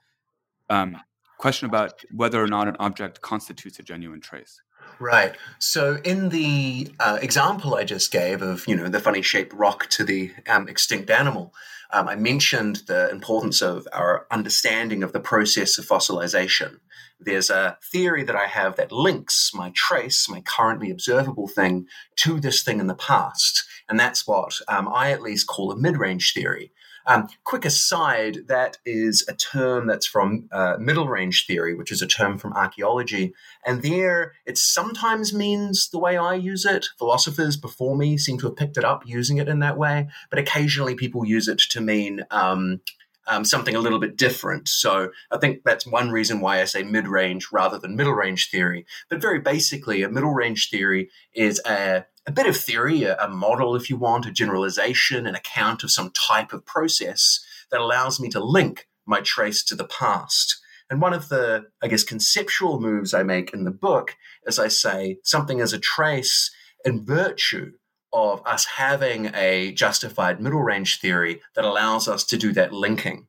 um, 0.70 0.96
question 1.38 1.66
about 1.66 2.00
whether 2.14 2.42
or 2.42 2.46
not 2.46 2.66
an 2.66 2.76
object 2.78 3.20
constitutes 3.20 3.78
a 3.78 3.82
genuine 3.82 4.20
trace. 4.20 4.60
Right. 4.98 5.34
So, 5.58 5.98
in 6.04 6.30
the 6.30 6.90
uh, 6.98 7.18
example 7.20 7.74
I 7.74 7.84
just 7.84 8.10
gave 8.10 8.42
of, 8.42 8.66
you 8.66 8.76
know, 8.76 8.88
the 8.88 9.00
funny 9.00 9.22
shaped 9.22 9.52
rock 9.52 9.88
to 9.90 10.04
the 10.04 10.32
um, 10.48 10.68
extinct 10.68 11.10
animal, 11.10 11.54
um, 11.92 12.08
I 12.08 12.16
mentioned 12.16 12.82
the 12.86 13.10
importance 13.10 13.62
of 13.62 13.86
our 13.92 14.26
understanding 14.30 15.02
of 15.02 15.12
the 15.12 15.20
process 15.20 15.78
of 15.78 15.86
fossilization 15.86 16.80
there's 17.20 17.50
a 17.50 17.76
theory 17.82 18.24
that 18.24 18.36
I 18.36 18.46
have 18.46 18.76
that 18.76 18.90
links 18.90 19.52
my 19.54 19.70
trace, 19.74 20.28
my 20.28 20.40
currently 20.40 20.90
observable 20.90 21.48
thing, 21.48 21.86
to 22.16 22.40
this 22.40 22.62
thing 22.62 22.80
in 22.80 22.86
the 22.86 22.94
past. 22.94 23.64
And 23.90 24.00
that's 24.00 24.26
what 24.26 24.58
um, 24.68 24.88
I 24.88 25.10
at 25.10 25.20
least 25.20 25.48
call 25.48 25.72
a 25.72 25.76
mid 25.76 25.98
range 25.98 26.32
theory. 26.32 26.72
Um, 27.06 27.28
quick 27.44 27.64
aside, 27.64 28.46
that 28.46 28.78
is 28.86 29.24
a 29.26 29.34
term 29.34 29.86
that's 29.86 30.06
from 30.06 30.48
uh, 30.52 30.76
middle 30.78 31.08
range 31.08 31.46
theory, 31.46 31.74
which 31.74 31.90
is 31.90 32.02
a 32.02 32.06
term 32.06 32.38
from 32.38 32.52
archaeology. 32.52 33.34
And 33.66 33.82
there, 33.82 34.34
it 34.46 34.58
sometimes 34.58 35.34
means 35.34 35.88
the 35.90 35.98
way 35.98 36.16
I 36.16 36.34
use 36.34 36.64
it. 36.64 36.86
Philosophers 36.98 37.56
before 37.56 37.96
me 37.96 38.16
seem 38.16 38.38
to 38.38 38.46
have 38.46 38.56
picked 38.56 38.76
it 38.76 38.84
up 38.84 39.02
using 39.06 39.38
it 39.38 39.48
in 39.48 39.58
that 39.60 39.78
way, 39.78 40.08
but 40.28 40.38
occasionally 40.38 40.94
people 40.94 41.24
use 41.24 41.48
it 41.48 41.58
to 41.70 41.80
mean 41.80 42.24
um, 42.30 42.80
um, 43.26 43.44
something 43.44 43.74
a 43.74 43.80
little 43.80 43.98
bit 43.98 44.16
different. 44.16 44.68
So 44.68 45.10
I 45.30 45.38
think 45.38 45.62
that's 45.64 45.86
one 45.86 46.10
reason 46.10 46.40
why 46.40 46.60
I 46.60 46.64
say 46.64 46.82
mid 46.82 47.06
range 47.06 47.48
rather 47.52 47.78
than 47.78 47.96
middle 47.96 48.14
range 48.14 48.50
theory. 48.50 48.86
But 49.08 49.20
very 49.20 49.40
basically, 49.40 50.02
a 50.02 50.08
middle 50.08 50.32
range 50.32 50.70
theory 50.70 51.10
is 51.34 51.60
a, 51.66 52.06
a 52.26 52.32
bit 52.32 52.46
of 52.46 52.56
theory, 52.56 53.04
a, 53.04 53.16
a 53.18 53.28
model, 53.28 53.76
if 53.76 53.90
you 53.90 53.96
want, 53.96 54.26
a 54.26 54.32
generalization, 54.32 55.26
an 55.26 55.34
account 55.34 55.84
of 55.84 55.90
some 55.90 56.10
type 56.10 56.52
of 56.52 56.66
process 56.66 57.40
that 57.70 57.80
allows 57.80 58.20
me 58.20 58.28
to 58.30 58.42
link 58.42 58.88
my 59.06 59.20
trace 59.20 59.62
to 59.64 59.74
the 59.74 59.84
past. 59.86 60.60
And 60.88 61.00
one 61.00 61.12
of 61.12 61.28
the, 61.28 61.66
I 61.80 61.86
guess, 61.86 62.02
conceptual 62.02 62.80
moves 62.80 63.14
I 63.14 63.22
make 63.22 63.52
in 63.54 63.64
the 63.64 63.70
book 63.70 64.16
is 64.44 64.58
I 64.58 64.68
say 64.68 65.18
something 65.22 65.60
as 65.60 65.72
a 65.72 65.78
trace 65.78 66.50
in 66.84 67.04
virtue 67.04 67.72
of 68.12 68.42
us 68.46 68.64
having 68.64 69.30
a 69.34 69.72
justified 69.72 70.40
middle 70.40 70.62
range 70.62 71.00
theory 71.00 71.40
that 71.54 71.64
allows 71.64 72.08
us 72.08 72.24
to 72.24 72.36
do 72.36 72.52
that 72.52 72.72
linking, 72.72 73.26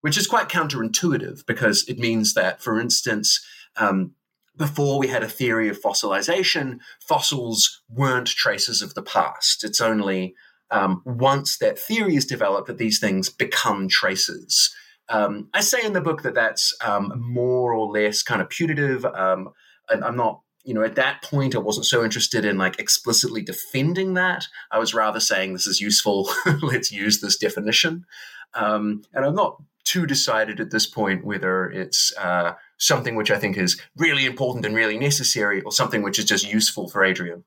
which 0.00 0.16
is 0.16 0.26
quite 0.26 0.48
counterintuitive 0.48 1.44
because 1.46 1.84
it 1.88 1.98
means 1.98 2.34
that, 2.34 2.62
for 2.62 2.80
instance, 2.80 3.44
um, 3.76 4.12
before 4.56 4.98
we 4.98 5.08
had 5.08 5.22
a 5.22 5.28
theory 5.28 5.68
of 5.68 5.80
fossilization, 5.80 6.78
fossils 7.00 7.82
weren't 7.88 8.28
traces 8.28 8.82
of 8.82 8.94
the 8.94 9.02
past. 9.02 9.64
It's 9.64 9.80
only 9.80 10.34
um, 10.70 11.02
once 11.04 11.58
that 11.58 11.78
theory 11.78 12.16
is 12.16 12.26
developed 12.26 12.66
that 12.66 12.78
these 12.78 12.98
things 12.98 13.28
become 13.28 13.88
traces. 13.88 14.74
Um, 15.08 15.48
I 15.52 15.60
say 15.60 15.84
in 15.84 15.92
the 15.92 16.00
book 16.00 16.22
that 16.22 16.34
that's 16.34 16.74
um, 16.82 17.12
more 17.16 17.74
or 17.74 17.90
less 17.90 18.22
kind 18.22 18.40
of 18.40 18.48
putative. 18.48 19.04
Um, 19.04 19.50
I'm 19.88 20.16
not 20.16 20.40
you 20.64 20.74
know, 20.74 20.84
at 20.84 20.94
that 20.94 21.22
point, 21.22 21.54
I 21.54 21.58
wasn't 21.58 21.86
so 21.86 22.04
interested 22.04 22.44
in 22.44 22.56
like 22.56 22.78
explicitly 22.78 23.42
defending 23.42 24.14
that. 24.14 24.46
I 24.70 24.78
was 24.78 24.94
rather 24.94 25.20
saying 25.20 25.52
this 25.52 25.66
is 25.66 25.80
useful. 25.80 26.30
Let's 26.62 26.92
use 26.92 27.20
this 27.20 27.36
definition. 27.36 28.06
Um, 28.54 29.02
and 29.12 29.24
I'm 29.24 29.34
not 29.34 29.60
too 29.84 30.06
decided 30.06 30.60
at 30.60 30.70
this 30.70 30.86
point 30.86 31.24
whether 31.24 31.68
it's 31.70 32.12
uh, 32.16 32.52
something 32.78 33.16
which 33.16 33.30
I 33.30 33.38
think 33.38 33.56
is 33.56 33.80
really 33.96 34.24
important 34.24 34.64
and 34.64 34.74
really 34.74 34.98
necessary 34.98 35.62
or 35.62 35.72
something 35.72 36.02
which 36.02 36.18
is 36.18 36.24
just 36.24 36.50
useful 36.50 36.88
for 36.88 37.04
Adrian. 37.04 37.44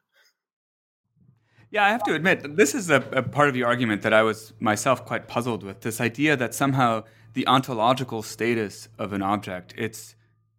Yeah, 1.72 1.86
I 1.86 1.90
have 1.90 2.04
to 2.04 2.14
admit, 2.14 2.56
this 2.56 2.76
is 2.76 2.90
a, 2.90 2.98
a 3.12 3.24
part 3.24 3.48
of 3.48 3.54
the 3.54 3.64
argument 3.64 4.02
that 4.04 4.14
I 4.14 4.24
was 4.24 4.54
myself 4.60 5.06
quite 5.06 5.28
puzzled 5.28 5.64
with 5.64 5.82
this 5.82 6.00
idea 6.00 6.38
that 6.38 6.54
somehow 6.54 7.04
the 7.34 7.48
ontological 7.48 8.24
status 8.24 8.88
of 8.98 9.12
an 9.12 9.22
object, 9.22 9.74
its 9.78 10.16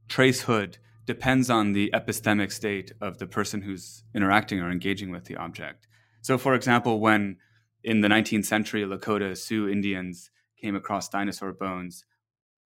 tracehood, 0.09 0.77
depends 1.07 1.49
on 1.49 1.73
the 1.73 1.91
epistemic 1.95 2.53
state 2.53 2.93
of 3.01 3.19
the 3.19 3.27
person 3.27 3.63
who's 3.63 4.05
interacting 4.15 4.61
or 4.61 4.71
engaging 4.71 5.11
with 5.11 5.25
the 5.25 5.37
object. 5.37 5.87
So, 6.21 6.37
for 6.37 6.55
example, 6.55 7.01
when 7.01 7.37
in 7.85 8.01
the 8.01 8.09
19th 8.09 8.45
century 8.45 8.83
Lakota 8.83 9.37
Sioux 9.37 9.69
Indians 9.69 10.31
came 10.61 10.75
across 10.75 11.09
dinosaur 11.09 11.53
bones, 11.53 12.05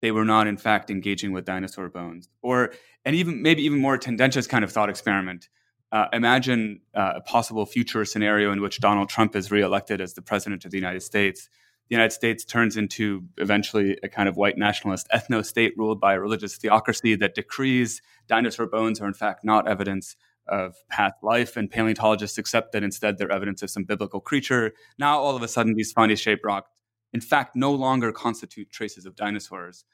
they 0.02 0.12
were 0.12 0.24
not 0.24 0.48
in 0.48 0.58
fact 0.58 0.90
engaging 0.90 1.34
with 1.34 1.44
dinosaur 1.44 1.90
bones. 1.90 2.30
Or, 2.42 2.72
and 3.04 3.16
even 3.16 3.42
maybe 3.42 3.64
even 3.64 3.80
more 3.80 3.98
tendentious 3.98 4.48
kind 4.48 4.64
of 4.64 4.72
thought 4.72 4.90
experiment. 4.90 5.50
Uh, 5.92 6.06
imagine 6.14 6.80
uh, 6.96 7.14
a 7.16 7.22
possible 7.22 7.66
future 7.66 8.06
scenario 8.06 8.52
in 8.52 8.62
which 8.62 8.80
Donald 8.80 9.10
Trump 9.10 9.36
is 9.36 9.52
reelected 9.52 10.00
as 10.00 10.14
the 10.14 10.22
president 10.22 10.64
of 10.64 10.72
the 10.72 10.78
United 10.78 11.02
States 11.02 11.50
the 11.90 11.96
United 11.96 12.12
States 12.12 12.46
turns 12.46 12.78
into 12.78 13.24
eventually 13.38 13.98
a 14.04 14.10
kind 14.10 14.30
of 14.30 14.38
white 14.38 14.58
nationalist 14.58 15.08
ethno 15.14 15.44
state 15.44 15.74
ruled 15.76 16.00
by 16.00 16.14
a 16.14 16.20
religious 16.20 16.56
theocracy 16.56 17.16
that 17.16 17.34
decrees 17.34 18.02
dinosaur 18.28 18.68
bones 18.68 19.02
are 19.02 19.08
in 19.08 19.14
fact 19.14 19.44
not 19.44 19.68
evidence 19.68 20.16
of 20.50 20.76
past 20.90 21.16
life, 21.24 21.56
and 21.56 21.70
paleontologists 21.70 22.38
accept 22.38 22.72
that 22.72 22.84
instead 22.84 23.18
they're 23.18 23.32
evidence 23.32 23.62
of 23.62 23.70
some 23.70 23.84
biblical 23.84 24.20
creature. 24.20 24.74
Now, 24.98 25.20
all 25.20 25.36
of 25.36 25.44
a 25.44 25.48
sudden, 25.48 25.76
these 25.76 25.92
funny 25.92 26.16
shaped 26.16 26.44
rocks, 26.44 26.72
in 27.14 27.22
fact, 27.22 27.56
no 27.56 27.72
longer 27.72 28.12
constitute 28.12 28.70
traces 28.72 29.06
of 29.06 29.16
dinosaurs. 29.16 29.86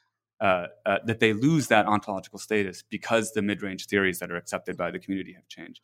Uh, 0.41 0.67
uh, 0.85 0.97
that 1.05 1.21
they 1.21 1.31
lose 1.31 1.67
that 1.67 1.85
ontological 1.85 2.37
status 2.37 2.83
because 2.89 3.31
the 3.31 3.41
mid 3.41 3.61
range 3.61 3.87
theories 3.87 4.19
that 4.19 4.29
are 4.29 4.35
accepted 4.35 4.75
by 4.75 4.91
the 4.91 4.99
community 4.99 5.31
have 5.31 5.47
changed. 5.47 5.79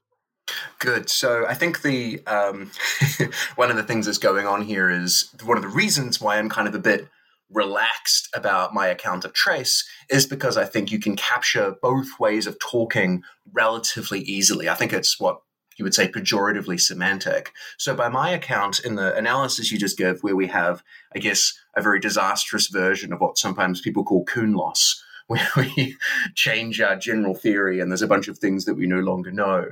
Good. 0.79 1.09
So 1.09 1.45
I 1.47 1.53
think 1.53 1.81
the 1.81 2.21
um, 2.27 2.71
one 3.55 3.71
of 3.71 3.77
the 3.77 3.83
things 3.83 4.05
that's 4.05 4.17
going 4.17 4.47
on 4.47 4.63
here 4.63 4.89
is 4.89 5.29
one 5.43 5.57
of 5.57 5.63
the 5.63 5.69
reasons 5.69 6.19
why 6.19 6.37
I'm 6.37 6.49
kind 6.49 6.67
of 6.67 6.75
a 6.75 6.79
bit 6.79 7.07
relaxed 7.53 8.29
about 8.33 8.73
my 8.73 8.87
account 8.87 9.25
of 9.25 9.33
Trace 9.33 9.87
is 10.09 10.25
because 10.25 10.57
I 10.57 10.65
think 10.65 10.91
you 10.91 10.99
can 10.99 11.15
capture 11.15 11.75
both 11.81 12.19
ways 12.19 12.47
of 12.47 12.57
talking 12.59 13.23
relatively 13.53 14.21
easily. 14.21 14.69
I 14.69 14.75
think 14.75 14.93
it's 14.93 15.19
what 15.19 15.41
you 15.77 15.83
would 15.83 15.95
say 15.95 16.07
pejoratively 16.07 16.79
semantic. 16.79 17.51
So 17.77 17.95
by 17.95 18.09
my 18.09 18.29
account, 18.29 18.79
in 18.79 18.95
the 18.95 19.15
analysis 19.15 19.71
you 19.71 19.79
just 19.79 19.97
give, 19.97 20.21
where 20.21 20.35
we 20.35 20.47
have, 20.47 20.83
I 21.15 21.19
guess, 21.19 21.53
a 21.75 21.81
very 21.81 21.99
disastrous 21.99 22.67
version 22.67 23.13
of 23.13 23.19
what 23.19 23.37
sometimes 23.37 23.81
people 23.81 24.03
call 24.03 24.23
Kuhn 24.25 24.53
loss, 24.53 25.03
where 25.27 25.47
we 25.55 25.97
change 26.35 26.81
our 26.81 26.95
general 26.95 27.33
theory 27.33 27.79
and 27.79 27.89
there's 27.89 28.01
a 28.01 28.07
bunch 28.07 28.27
of 28.27 28.37
things 28.37 28.65
that 28.65 28.75
we 28.75 28.85
no 28.85 28.99
longer 28.99 29.31
know. 29.31 29.71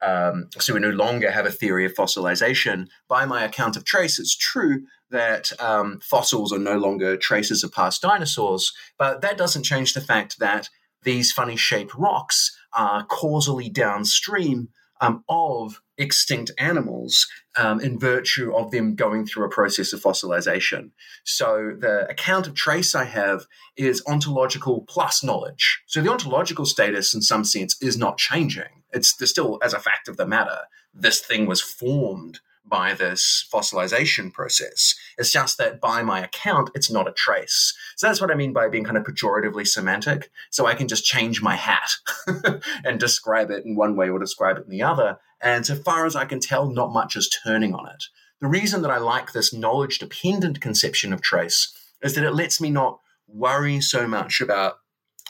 Um, 0.00 0.48
so 0.58 0.74
we 0.74 0.80
no 0.80 0.90
longer 0.90 1.30
have 1.30 1.46
a 1.46 1.50
theory 1.50 1.84
of 1.84 1.94
fossilization. 1.94 2.86
By 3.08 3.24
my 3.24 3.44
account 3.44 3.76
of 3.76 3.84
trace, 3.84 4.18
it's 4.18 4.36
true 4.36 4.82
that 5.10 5.50
um, 5.60 6.00
fossils 6.02 6.52
are 6.52 6.58
no 6.58 6.76
longer 6.76 7.16
traces 7.16 7.64
of 7.64 7.72
past 7.72 8.02
dinosaurs, 8.02 8.72
but 8.98 9.22
that 9.22 9.38
doesn't 9.38 9.62
change 9.64 9.94
the 9.94 10.00
fact 10.00 10.38
that 10.38 10.68
these 11.02 11.32
funny 11.32 11.56
shaped 11.56 11.94
rocks 11.94 12.56
are 12.72 13.04
causally 13.04 13.68
downstream 13.68 14.68
um, 15.00 15.24
of 15.28 15.80
extinct 15.98 16.52
animals 16.58 17.26
um, 17.56 17.80
in 17.80 17.98
virtue 17.98 18.54
of 18.54 18.70
them 18.70 18.94
going 18.94 19.26
through 19.26 19.44
a 19.44 19.50
process 19.50 19.92
of 19.92 20.00
fossilization. 20.00 20.90
So 21.24 21.72
the 21.78 22.08
account 22.08 22.46
of 22.46 22.54
trace 22.54 22.94
I 22.94 23.04
have 23.04 23.46
is 23.76 24.02
ontological 24.06 24.84
plus 24.88 25.22
knowledge. 25.22 25.82
So 25.86 26.00
the 26.00 26.10
ontological 26.10 26.66
status, 26.66 27.14
in 27.14 27.22
some 27.22 27.44
sense, 27.44 27.80
is 27.82 27.98
not 27.98 28.18
changing. 28.18 28.82
It's 28.92 29.14
still, 29.28 29.58
as 29.62 29.74
a 29.74 29.80
fact 29.80 30.08
of 30.08 30.16
the 30.16 30.26
matter, 30.26 30.60
this 30.94 31.20
thing 31.20 31.46
was 31.46 31.60
formed 31.60 32.40
by 32.68 32.94
this 32.94 33.48
fossilization 33.52 34.32
process. 34.32 34.94
It's 35.16 35.32
just 35.32 35.58
that 35.58 35.80
by 35.80 36.02
my 36.02 36.22
account, 36.22 36.70
it's 36.74 36.90
not 36.90 37.08
a 37.08 37.12
trace. 37.12 37.74
So 37.96 38.06
that's 38.06 38.20
what 38.20 38.30
I 38.30 38.34
mean 38.34 38.52
by 38.52 38.68
being 38.68 38.84
kind 38.84 38.96
of 38.96 39.04
pejoratively 39.04 39.66
semantic. 39.66 40.30
So 40.50 40.66
I 40.66 40.74
can 40.74 40.88
just 40.88 41.04
change 41.04 41.42
my 41.42 41.56
hat 41.56 41.90
and 42.84 43.00
describe 43.00 43.50
it 43.50 43.64
in 43.64 43.74
one 43.74 43.96
way 43.96 44.10
or 44.10 44.18
describe 44.18 44.58
it 44.58 44.64
in 44.64 44.70
the 44.70 44.82
other. 44.82 45.18
And 45.40 45.64
so 45.64 45.76
far 45.76 46.06
as 46.06 46.16
I 46.16 46.24
can 46.24 46.40
tell, 46.40 46.68
not 46.68 46.92
much 46.92 47.16
is 47.16 47.28
turning 47.44 47.74
on 47.74 47.88
it. 47.88 48.04
The 48.40 48.48
reason 48.48 48.82
that 48.82 48.90
I 48.90 48.98
like 48.98 49.32
this 49.32 49.52
knowledge 49.52 49.98
dependent 49.98 50.60
conception 50.60 51.12
of 51.12 51.20
trace 51.20 51.72
is 52.02 52.14
that 52.14 52.24
it 52.24 52.34
lets 52.34 52.60
me 52.60 52.70
not 52.70 53.00
worry 53.26 53.80
so 53.80 54.06
much 54.06 54.40
about 54.40 54.78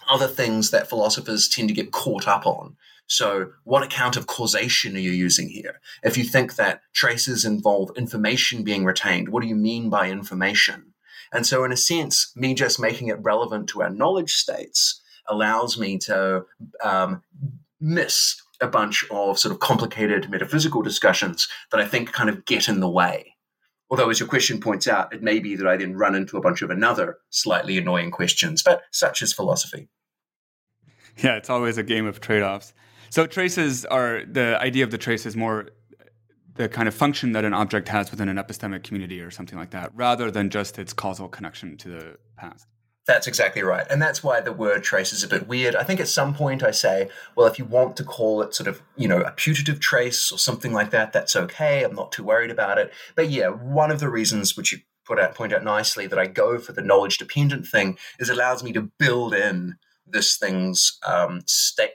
other 0.09 0.29
things 0.29 0.71
that 0.71 0.89
philosophers 0.89 1.49
tend 1.49 1.69
to 1.69 1.75
get 1.75 1.93
caught 1.93 2.29
up 2.29 2.47
on. 2.47 2.77
So, 3.07 3.53
what 3.65 3.83
account 3.83 4.17
of 4.19 4.27
causation 4.27 4.95
are 4.95 5.01
you 5.01 5.11
using 5.11 5.49
here? 5.49 5.81
If 6.03 6.19
you 6.19 6.25
think 6.25 6.57
that 6.57 6.83
traces 6.95 7.45
involve 7.45 7.91
information 7.97 8.65
being 8.65 8.85
retained, 8.85 9.31
what 9.31 9.43
do 9.43 9.49
you 9.49 9.57
mean 9.57 9.89
by 9.89 10.11
information? 10.11 10.93
And 11.33 11.47
so, 11.47 11.65
in 11.65 11.73
a 11.73 11.77
sense, 11.77 12.33
me 12.37 12.53
just 12.53 12.79
making 12.79 13.09
it 13.09 13.23
relevant 13.23 13.71
to 13.71 13.83
our 13.83 13.91
knowledge 13.91 14.33
states 14.33 15.01
allows 15.27 15.79
me 15.79 15.97
to 15.99 16.45
um, 16.83 17.23
miss 17.81 18.41
a 18.61 18.67
bunch 18.67 19.05
of 19.11 19.39
sort 19.39 19.53
of 19.53 19.61
complicated 19.61 20.31
metaphysical 20.31 20.83
discussions 20.83 21.49
that 21.71 21.81
I 21.81 21.87
think 21.87 22.13
kind 22.13 22.29
of 22.29 22.45
get 22.45 22.69
in 22.69 22.81
the 22.81 22.91
way. 22.91 23.35
Although, 23.91 24.11
as 24.11 24.21
your 24.21 24.29
question 24.29 24.61
points 24.61 24.87
out, 24.87 25.15
it 25.15 25.23
may 25.23 25.39
be 25.39 25.57
that 25.57 25.67
I 25.67 25.77
then 25.77 25.97
run 25.97 26.15
into 26.15 26.37
a 26.37 26.43
bunch 26.43 26.61
of 26.61 26.71
another 26.71 27.19
slightly 27.31 27.79
annoying 27.79 28.11
questions, 28.11 28.63
but 28.63 28.83
such 28.91 29.23
is 29.23 29.33
philosophy. 29.33 29.89
Yeah, 31.17 31.37
it's 31.37 31.49
always 31.51 31.79
a 31.79 31.83
game 31.83 32.07
of 32.07 32.21
trade 32.21 32.43
offs. 32.43 32.75
So 33.11 33.27
traces 33.27 33.87
are 33.87 34.23
the 34.31 34.61
idea 34.61 34.85
of 34.85 34.91
the 34.91 34.99
trace 34.99 35.25
is 35.25 35.37
more 35.37 35.71
the 36.55 36.69
kind 36.69 36.87
of 36.87 36.95
function 36.95 37.33
that 37.33 37.45
an 37.45 37.55
object 37.55 37.89
has 37.89 38.11
within 38.11 38.29
an 38.29 38.37
epistemic 38.37 38.83
community 38.83 39.21
or 39.21 39.31
something 39.31 39.59
like 39.59 39.71
that, 39.71 39.91
rather 39.95 40.31
than 40.31 40.51
just 40.51 40.79
its 40.79 40.93
causal 40.93 41.29
connection 41.29 41.77
to 41.79 41.89
the 41.89 42.17
past. 42.37 42.67
That's 43.09 43.27
exactly 43.27 43.63
right. 43.63 43.87
And 43.89 44.03
that's 44.03 44.23
why 44.23 44.43
the 44.43 44.53
word 44.53 44.85
trace 44.85 45.15
is 45.15 45.25
a 45.25 45.29
bit 45.29 45.49
weird. 45.49 45.75
I 45.75 45.83
think 45.83 45.99
at 45.99 46.09
some 46.09 46.35
point 46.35 46.63
I 46.63 46.71
say, 46.71 47.09
well, 47.35 47.47
if 47.47 47.59
you 47.59 47.65
want 47.65 47.97
to 47.97 48.05
call 48.05 48.43
it 48.43 48.55
sort 48.55 48.69
of, 48.69 48.83
you 48.97 49.09
know, 49.09 49.23
a 49.23 49.31
putative 49.31 49.81
trace 49.81 50.31
or 50.31 50.37
something 50.37 50.75
like 50.75 50.91
that, 50.91 51.15
that's 51.15 51.35
okay. 51.35 51.83
I'm 51.83 51.95
not 51.95 52.13
too 52.13 52.23
worried 52.23 52.51
about 52.51 52.77
it. 52.77 52.93
But 53.17 53.31
yeah, 53.31 53.49
one 53.49 53.91
of 53.91 54.01
the 54.01 54.11
reasons 54.11 54.59
which 54.59 54.73
you 54.73 54.81
put 55.07 55.19
out 55.19 55.35
point 55.35 55.55
out 55.55 55.65
nicely 55.65 56.07
that 56.07 56.19
I 56.19 56.27
go 56.27 56.59
for 56.59 56.73
the 56.73 56.83
knowledge 56.83 57.17
dependent 57.17 57.67
thing 57.67 57.97
is 58.19 58.29
it 58.29 58.35
allows 58.35 58.63
me 58.63 58.73
to 58.75 58.91
build 58.99 59.33
in 59.33 59.77
this 60.07 60.37
thing's 60.37 60.99
um, 61.07 61.41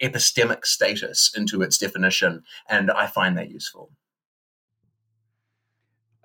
epistemic 0.02 0.66
status 0.66 1.32
into 1.38 1.62
its 1.62 1.78
definition, 1.78 2.42
and 2.68 2.90
I 2.90 3.06
find 3.06 3.38
that 3.38 3.52
useful. 3.52 3.92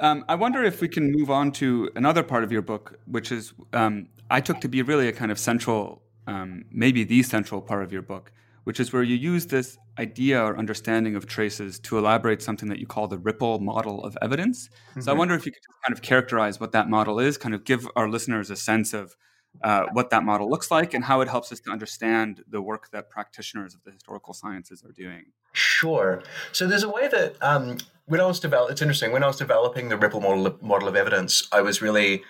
Um, 0.00 0.24
I 0.28 0.34
wonder 0.34 0.62
if 0.62 0.80
we 0.80 0.88
can 0.88 1.12
move 1.12 1.30
on 1.30 1.50
to 1.52 1.90
another 1.96 2.22
part 2.22 2.44
of 2.44 2.52
your 2.52 2.62
book, 2.62 3.00
which 3.06 3.32
is 3.32 3.52
um, 3.72 4.08
I 4.30 4.40
took 4.40 4.60
to 4.60 4.68
be 4.68 4.82
really 4.82 5.08
a 5.08 5.12
kind 5.12 5.30
of 5.30 5.38
central, 5.38 6.02
um, 6.26 6.64
maybe 6.70 7.04
the 7.04 7.22
central 7.22 7.60
part 7.60 7.82
of 7.82 7.92
your 7.92 8.02
book, 8.02 8.32
which 8.64 8.80
is 8.80 8.92
where 8.92 9.02
you 9.02 9.16
use 9.16 9.46
this 9.46 9.78
idea 9.98 10.42
or 10.42 10.58
understanding 10.58 11.16
of 11.16 11.26
traces 11.26 11.78
to 11.80 11.98
elaborate 11.98 12.42
something 12.42 12.68
that 12.68 12.78
you 12.78 12.86
call 12.86 13.08
the 13.08 13.18
ripple 13.18 13.58
model 13.58 14.04
of 14.04 14.16
evidence. 14.20 14.68
Mm-hmm. 14.68 15.00
So 15.00 15.10
I 15.10 15.12
mm-hmm. 15.12 15.18
wonder 15.18 15.34
if 15.34 15.46
you 15.46 15.52
could 15.52 15.62
kind 15.84 15.96
of 15.96 16.02
characterize 16.02 16.60
what 16.60 16.72
that 16.72 16.88
model 16.88 17.18
is, 17.18 17.38
kind 17.38 17.54
of 17.54 17.64
give 17.64 17.88
our 17.96 18.08
listeners 18.08 18.50
a 18.50 18.56
sense 18.56 18.92
of 18.92 19.16
uh, 19.64 19.86
what 19.92 20.10
that 20.10 20.22
model 20.22 20.48
looks 20.48 20.70
like 20.70 20.94
and 20.94 21.04
how 21.04 21.20
it 21.20 21.28
helps 21.28 21.50
us 21.50 21.60
to 21.60 21.70
understand 21.70 22.44
the 22.48 22.60
work 22.60 22.90
that 22.90 23.10
practitioners 23.10 23.74
of 23.74 23.82
the 23.84 23.90
historical 23.90 24.34
sciences 24.34 24.84
are 24.84 24.92
doing. 24.92 25.24
Sure. 25.52 26.22
So 26.52 26.66
there's 26.66 26.84
a 26.84 26.88
way 26.88 27.08
that 27.08 27.36
um, 27.40 27.78
when 28.06 28.20
I 28.20 28.26
was 28.26 28.38
develop, 28.38 28.70
it's 28.70 28.82
interesting. 28.82 29.12
When 29.12 29.24
I 29.24 29.26
was 29.26 29.36
developing 29.36 29.88
the 29.88 29.96
Ripple 29.96 30.20
model 30.20 30.56
model 30.60 30.88
of 30.88 30.94
evidence, 30.94 31.48
I 31.50 31.62
was 31.62 31.82
really 31.82 32.22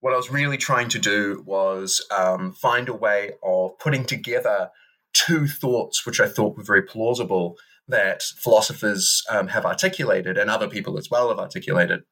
what 0.00 0.12
I 0.12 0.16
was 0.16 0.30
really 0.30 0.56
trying 0.56 0.88
to 0.90 0.98
do 0.98 1.42
was 1.46 2.04
um, 2.16 2.52
find 2.52 2.88
a 2.88 2.94
way 2.94 3.32
of 3.42 3.78
putting 3.78 4.04
together 4.04 4.70
two 5.12 5.46
thoughts 5.46 6.06
which 6.06 6.20
I 6.20 6.28
thought 6.28 6.56
were 6.56 6.64
very 6.64 6.82
plausible 6.82 7.56
that 7.88 8.22
philosophers 8.22 9.22
um, 9.30 9.48
have 9.48 9.64
articulated 9.64 10.36
and 10.36 10.50
other 10.50 10.68
people 10.68 10.98
as 10.98 11.10
well 11.10 11.30
have 11.30 11.38
articulated. 11.38 12.02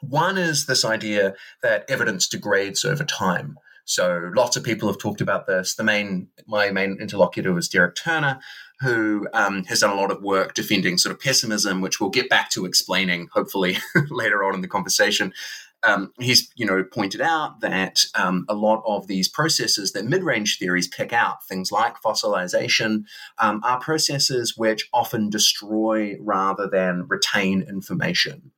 One 0.00 0.38
is 0.38 0.66
this 0.66 0.84
idea 0.84 1.34
that 1.62 1.84
evidence 1.88 2.28
degrades 2.28 2.84
over 2.84 3.04
time. 3.04 3.56
So 3.84 4.30
lots 4.34 4.56
of 4.56 4.64
people 4.64 4.88
have 4.88 4.98
talked 4.98 5.20
about 5.20 5.46
this. 5.46 5.76
The 5.76 5.84
main, 5.84 6.28
my 6.46 6.70
main 6.70 6.98
interlocutor 7.00 7.52
was 7.52 7.68
Derek 7.68 7.94
Turner, 7.94 8.40
who 8.80 9.28
um, 9.32 9.64
has 9.64 9.80
done 9.80 9.96
a 9.96 10.00
lot 10.00 10.10
of 10.10 10.22
work 10.22 10.54
defending 10.54 10.98
sort 10.98 11.14
of 11.14 11.20
pessimism, 11.20 11.80
which 11.80 12.00
we'll 12.00 12.10
get 12.10 12.28
back 12.28 12.50
to 12.50 12.66
explaining 12.66 13.28
hopefully 13.32 13.78
later 14.10 14.42
on 14.42 14.54
in 14.54 14.60
the 14.60 14.68
conversation. 14.68 15.32
Um, 15.82 16.12
he's 16.18 16.50
you 16.56 16.66
know 16.66 16.82
pointed 16.84 17.20
out 17.20 17.60
that 17.60 18.00
um, 18.14 18.44
a 18.48 18.54
lot 18.54 18.82
of 18.86 19.06
these 19.06 19.28
processes 19.28 19.92
that 19.92 20.06
mid-range 20.06 20.58
theories 20.58 20.88
pick 20.88 21.12
out, 21.12 21.44
things 21.46 21.70
like 21.70 22.00
fossilization, 22.04 23.04
um, 23.38 23.60
are 23.62 23.78
processes 23.78 24.54
which 24.56 24.88
often 24.92 25.30
destroy 25.30 26.16
rather 26.20 26.68
than 26.68 27.06
retain 27.08 27.62
information. 27.62 28.52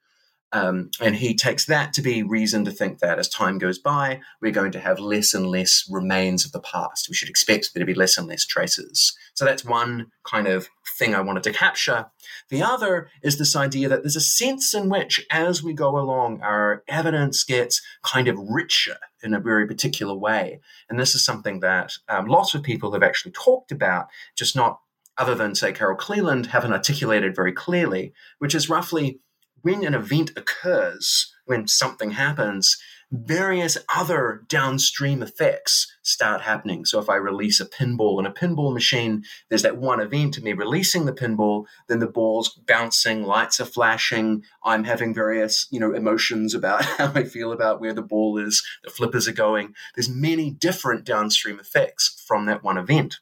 Um, 0.53 0.91
and 1.01 1.15
he 1.17 1.35
takes 1.35 1.67
that 1.67 1.93
to 1.95 2.03
be 2.03 2.23
reason 2.23 2.65
to 2.65 2.71
think 2.71 3.01
that 3.01 3.19
as 3.19 3.29
time 3.29 3.59
goes 3.59 3.79
by, 3.79 4.21
we're 4.41 4.51
going 4.53 4.73
to 4.73 4.81
have 4.81 4.99
less 4.99 5.35
and 5.35 5.47
less 5.47 5.85
remains 5.91 6.47
of 6.47 6.53
the 6.53 6.61
past. 6.61 7.09
We 7.09 7.15
should 7.15 7.29
expect 7.29 7.75
there 7.75 7.83
to 7.83 7.87
be 7.87 7.95
less 7.95 8.17
and 8.17 8.27
less 8.27 8.47
traces. 8.47 9.17
So 9.35 9.45
that's 9.45 9.65
one 9.65 10.07
kind 10.25 10.47
of 10.47 10.71
thing 10.99 11.15
I 11.15 11.21
wanted 11.21 11.45
to 11.45 11.53
capture. 11.53 12.07
The 12.51 12.63
other 12.63 13.09
is 13.23 13.39
this 13.39 13.55
idea 13.55 13.89
that 13.89 14.03
there's 14.03 14.17
a 14.17 14.21
sense 14.21 14.75
in 14.75 14.89
which, 14.89 15.25
as 15.31 15.63
we 15.63 15.73
go 15.73 15.99
along, 15.99 16.41
our 16.43 16.83
evidence 16.89 17.45
gets 17.45 17.81
kind 18.03 18.29
of 18.29 18.39
richer 18.39 18.97
in 19.23 19.35
a 19.35 19.41
very 19.41 19.67
particular 19.67 20.15
way. 20.15 20.61
And 20.91 20.99
this 20.99 21.15
is 21.15 21.25
something 21.25 21.61
that 21.61 21.93
um, 22.09 22.27
lots 22.27 22.55
of 22.55 22.63
people 22.63 22.93
have 22.93 23.03
actually 23.03 23.33
talked 23.33 23.73
about, 23.73 24.09
just 24.37 24.57
not 24.57 24.81
other 25.17 25.35
than, 25.35 25.55
say, 25.55 25.73
Carol 25.73 25.97
Cleland, 25.97 26.47
haven't 26.47 26.73
articulated 26.73 27.35
very 27.35 27.53
clearly, 27.53 28.13
which 28.39 28.55
is 28.55 28.69
roughly 28.69 29.21
when 29.63 29.85
an 29.85 29.95
event 29.95 30.31
occurs, 30.37 31.35
when 31.45 31.67
something 31.67 32.13
happens, 32.13 32.77
various 33.11 33.79
other 33.95 34.45
downstream 34.49 35.23
effects 35.23 35.91
start 36.03 36.43
happening. 36.43 36.85
So 36.85 36.99
if 36.99 37.09
I 37.09 37.17
release 37.17 37.61
a 37.61 37.67
pinball 37.67 38.19
in 38.19 38.27
a 38.27 38.33
pinball 38.33 38.73
machine, 38.73 39.25
there's 39.49 39.63
that 39.63 39.79
one 39.79 40.01
event, 40.01 40.35
to 40.35 40.43
me 40.43 40.53
releasing 40.53 41.07
the 41.07 41.13
pinball, 41.13 41.65
then 41.89 42.01
the 42.01 42.07
ball's 42.07 42.51
bouncing, 42.67 43.23
lights 43.23 43.61
are 43.61 43.65
flashing, 43.65 44.43
I'm 44.63 44.85
having 44.85 45.15
various, 45.15 45.67
you 45.71 45.81
know, 45.81 45.93
emotions 45.93 46.55
about 46.55 46.85
how 46.99 47.13
I 47.15 47.25
feel 47.25 47.53
about 47.53 47.81
where 47.81 47.95
the 47.95 48.03
ball 48.03 48.39
is, 48.39 48.63
the 48.85 48.91
flippers 48.91 49.27
are 49.27 49.33
going. 49.33 49.75
There's 49.95 50.11
many 50.11 50.51
different 50.51 51.05
downstream 51.05 51.59
effects 51.59 52.23
from 52.27 52.47
that 52.47 52.63
one 52.63 52.77
event. 52.77 53.17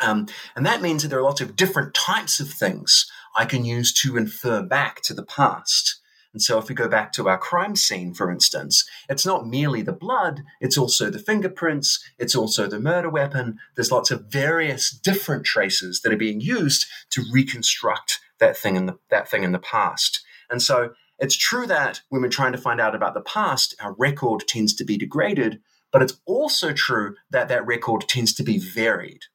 Um, 0.00 0.26
and 0.56 0.64
that 0.66 0.82
means 0.82 1.02
that 1.02 1.08
there 1.08 1.18
are 1.18 1.24
lots 1.24 1.40
of 1.40 1.54
different 1.54 1.94
types 1.94 2.40
of 2.40 2.50
things 2.50 3.06
I 3.36 3.44
can 3.44 3.64
use 3.64 3.92
to 4.02 4.16
infer 4.16 4.62
back 4.62 5.02
to 5.02 5.14
the 5.14 5.24
past. 5.24 6.00
And 6.32 6.40
so, 6.40 6.58
if 6.58 6.68
we 6.68 6.74
go 6.74 6.88
back 6.88 7.12
to 7.12 7.28
our 7.28 7.36
crime 7.36 7.76
scene, 7.76 8.14
for 8.14 8.30
instance, 8.30 8.88
it's 9.08 9.26
not 9.26 9.46
merely 9.46 9.82
the 9.82 9.92
blood, 9.92 10.42
it's 10.60 10.78
also 10.78 11.10
the 11.10 11.18
fingerprints, 11.18 12.02
it's 12.18 12.34
also 12.34 12.66
the 12.66 12.80
murder 12.80 13.10
weapon. 13.10 13.58
There's 13.74 13.92
lots 13.92 14.10
of 14.10 14.26
various 14.26 14.90
different 14.90 15.44
traces 15.44 16.00
that 16.00 16.12
are 16.12 16.16
being 16.16 16.40
used 16.40 16.86
to 17.10 17.24
reconstruct 17.30 18.20
that 18.38 18.56
thing 18.56 18.76
in 18.76 18.86
the, 18.86 18.98
that 19.10 19.28
thing 19.28 19.42
in 19.42 19.52
the 19.52 19.58
past. 19.58 20.24
And 20.50 20.62
so, 20.62 20.94
it's 21.18 21.36
true 21.36 21.66
that 21.66 22.00
when 22.08 22.22
we're 22.22 22.28
trying 22.28 22.52
to 22.52 22.58
find 22.58 22.80
out 22.80 22.94
about 22.94 23.14
the 23.14 23.20
past, 23.20 23.76
our 23.80 23.92
record 23.92 24.44
tends 24.48 24.74
to 24.74 24.84
be 24.84 24.96
degraded, 24.96 25.60
but 25.92 26.02
it's 26.02 26.18
also 26.24 26.72
true 26.72 27.14
that 27.30 27.48
that 27.48 27.66
record 27.66 28.08
tends 28.08 28.32
to 28.34 28.42
be 28.42 28.58
varied. 28.58 29.26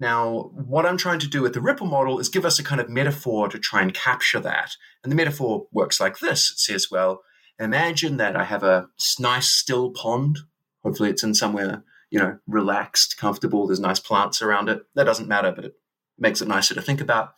Now, 0.00 0.50
what 0.54 0.86
I'm 0.86 0.96
trying 0.96 1.18
to 1.18 1.28
do 1.28 1.42
with 1.42 1.52
the 1.52 1.60
ripple 1.60 1.86
model 1.86 2.18
is 2.18 2.30
give 2.30 2.46
us 2.46 2.58
a 2.58 2.64
kind 2.64 2.80
of 2.80 2.88
metaphor 2.88 3.48
to 3.48 3.58
try 3.58 3.82
and 3.82 3.92
capture 3.92 4.40
that. 4.40 4.76
And 5.04 5.12
the 5.12 5.16
metaphor 5.16 5.66
works 5.72 6.00
like 6.00 6.18
this 6.18 6.50
it 6.50 6.58
says, 6.58 6.90
well, 6.90 7.22
imagine 7.58 8.16
that 8.16 8.34
I 8.34 8.44
have 8.44 8.62
a 8.62 8.88
nice 9.18 9.50
still 9.50 9.90
pond. 9.90 10.38
Hopefully, 10.82 11.10
it's 11.10 11.22
in 11.22 11.34
somewhere, 11.34 11.84
you 12.10 12.18
know, 12.18 12.38
relaxed, 12.46 13.18
comfortable. 13.18 13.66
There's 13.66 13.78
nice 13.78 14.00
plants 14.00 14.40
around 14.40 14.70
it. 14.70 14.80
That 14.94 15.04
doesn't 15.04 15.28
matter, 15.28 15.52
but 15.52 15.66
it 15.66 15.74
makes 16.18 16.40
it 16.40 16.48
nicer 16.48 16.74
to 16.74 16.82
think 16.82 17.02
about. 17.02 17.34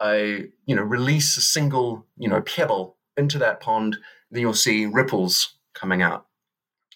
I, 0.00 0.46
you 0.64 0.74
know, 0.74 0.82
release 0.82 1.36
a 1.36 1.42
single, 1.42 2.06
you 2.16 2.30
know, 2.30 2.40
pebble 2.40 2.96
into 3.18 3.38
that 3.38 3.60
pond, 3.60 3.98
then 4.30 4.40
you'll 4.40 4.54
see 4.54 4.86
ripples 4.86 5.58
coming 5.74 6.00
out. 6.00 6.24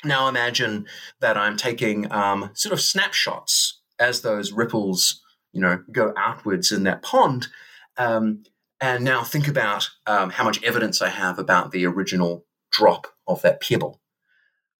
Now 0.02 0.28
imagine 0.28 0.86
that 1.20 1.36
I'm 1.36 1.58
taking 1.58 2.10
um, 2.10 2.50
sort 2.54 2.72
of 2.72 2.80
snapshots 2.80 3.73
as 3.98 4.22
those 4.22 4.52
ripples, 4.52 5.22
you 5.52 5.60
know, 5.60 5.82
go 5.92 6.12
outwards 6.16 6.72
in 6.72 6.84
that 6.84 7.02
pond. 7.02 7.48
Um, 7.96 8.44
and 8.80 9.04
now 9.04 9.22
think 9.22 9.48
about 9.48 9.88
um, 10.06 10.30
how 10.30 10.44
much 10.44 10.62
evidence 10.62 11.00
I 11.00 11.08
have 11.08 11.38
about 11.38 11.70
the 11.70 11.86
original 11.86 12.44
drop 12.72 13.06
of 13.26 13.40
that 13.42 13.60
pebble. 13.60 14.00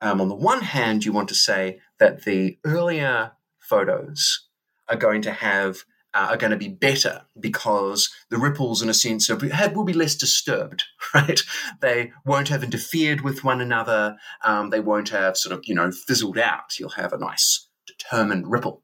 Um, 0.01 0.21
on 0.21 0.29
the 0.29 0.35
one 0.35 0.61
hand, 0.61 1.05
you 1.05 1.13
want 1.13 1.29
to 1.29 1.35
say 1.35 1.81
that 1.99 2.25
the 2.25 2.59
earlier 2.65 3.33
photos 3.61 4.49
are 4.89 4.97
going 4.97 5.23
to 5.23 5.33
have 5.33 5.85
uh, 6.13 6.29
are 6.31 6.37
going 6.37 6.53
to 6.53 6.57
be 6.57 6.69
better 6.69 7.23
because 7.39 8.09
the 8.31 8.39
ripples, 8.39 8.81
in 8.81 8.89
a 8.89 8.95
sense, 8.95 9.29
are, 9.29 9.49
have, 9.49 9.75
will 9.75 9.85
be 9.85 9.93
less 9.93 10.15
disturbed, 10.15 10.85
right? 11.15 11.41
They 11.81 12.13
won't 12.25 12.49
have 12.49 12.63
interfered 12.63 13.23
with 13.23 13.43
one 13.43 13.61
another. 13.61 14.17
Um, 14.45 14.71
they 14.71 14.81
won't 14.81 15.09
have 15.09 15.37
sort 15.37 15.59
of, 15.59 15.65
you 15.67 15.75
know, 15.75 15.91
fizzled 15.91 16.39
out. 16.39 16.79
You'll 16.79 16.91
have 16.91 17.13
a 17.13 17.19
nice 17.19 17.69
determined 17.87 18.51
ripple. 18.51 18.84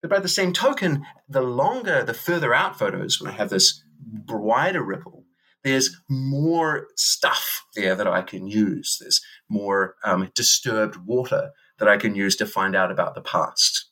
But 0.00 0.10
by 0.10 0.20
the 0.20 0.28
same 0.28 0.52
token, 0.52 1.04
the 1.28 1.42
longer, 1.42 2.04
the 2.04 2.14
further 2.14 2.54
out 2.54 2.78
photos, 2.78 3.20
when 3.20 3.30
I 3.30 3.36
have 3.36 3.50
this 3.50 3.82
wider 4.28 4.82
ripple, 4.82 5.24
there's 5.64 6.00
more 6.08 6.86
stuff 6.96 7.64
there 7.74 7.94
that 7.94 8.06
I 8.06 8.22
can 8.22 8.46
use. 8.46 8.96
There's 9.00 9.20
more 9.48 9.96
um, 10.04 10.30
disturbed 10.34 10.96
water 11.04 11.50
that 11.78 11.88
I 11.88 11.96
can 11.96 12.14
use 12.14 12.36
to 12.36 12.46
find 12.46 12.76
out 12.76 12.92
about 12.92 13.14
the 13.14 13.20
past. 13.20 13.86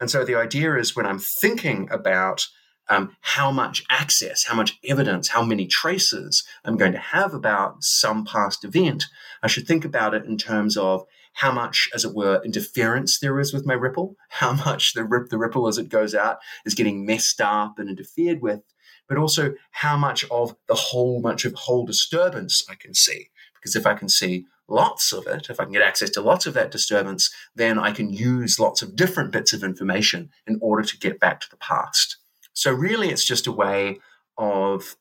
And 0.00 0.10
so 0.10 0.24
the 0.24 0.34
idea 0.34 0.76
is 0.76 0.96
when 0.96 1.06
I'm 1.06 1.18
thinking 1.18 1.88
about 1.90 2.46
um, 2.88 3.16
how 3.20 3.52
much 3.52 3.84
access, 3.90 4.44
how 4.44 4.56
much 4.56 4.78
evidence, 4.84 5.28
how 5.28 5.44
many 5.44 5.66
traces 5.66 6.42
I'm 6.64 6.76
going 6.76 6.92
to 6.92 6.98
have 6.98 7.34
about 7.34 7.84
some 7.84 8.24
past 8.24 8.64
event, 8.64 9.04
I 9.42 9.46
should 9.46 9.66
think 9.66 9.84
about 9.84 10.14
it 10.14 10.24
in 10.24 10.36
terms 10.36 10.76
of 10.76 11.04
how 11.34 11.52
much, 11.52 11.88
as 11.94 12.04
it 12.04 12.14
were, 12.14 12.42
interference 12.44 13.18
there 13.18 13.38
is 13.38 13.52
with 13.52 13.66
my 13.66 13.74
ripple, 13.74 14.16
how 14.28 14.52
much 14.52 14.94
the, 14.94 15.04
rip, 15.04 15.28
the 15.28 15.38
ripple 15.38 15.68
as 15.68 15.78
it 15.78 15.88
goes 15.88 16.14
out 16.14 16.38
is 16.64 16.74
getting 16.74 17.06
messed 17.06 17.40
up 17.40 17.78
and 17.78 17.88
interfered 17.88 18.42
with, 18.42 18.60
but 19.08 19.18
also 19.18 19.54
how 19.70 19.96
much 19.96 20.24
of 20.30 20.56
the 20.68 20.74
whole, 20.74 21.20
much 21.20 21.44
of 21.44 21.54
whole 21.54 21.86
disturbance 21.86 22.64
I 22.68 22.74
can 22.74 22.94
see. 22.94 23.30
Because 23.54 23.76
if 23.76 23.86
I 23.86 23.94
can 23.94 24.08
see 24.08 24.46
lots 24.68 25.12
of 25.12 25.26
it, 25.26 25.50
if 25.50 25.60
I 25.60 25.64
can 25.64 25.72
get 25.72 25.82
access 25.82 26.10
to 26.10 26.20
lots 26.20 26.46
of 26.46 26.54
that 26.54 26.70
disturbance, 26.70 27.34
then 27.54 27.78
I 27.78 27.92
can 27.92 28.12
use 28.12 28.58
lots 28.58 28.82
of 28.82 28.96
different 28.96 29.32
bits 29.32 29.52
of 29.52 29.64
information 29.64 30.30
in 30.46 30.58
order 30.62 30.82
to 30.82 30.98
get 30.98 31.20
back 31.20 31.40
to 31.40 31.50
the 31.50 31.56
past. 31.56 32.16
So, 32.52 32.72
really, 32.72 33.10
it's 33.10 33.24
just 33.24 33.46
a 33.46 33.52
way 33.52 33.98
of 34.38 34.96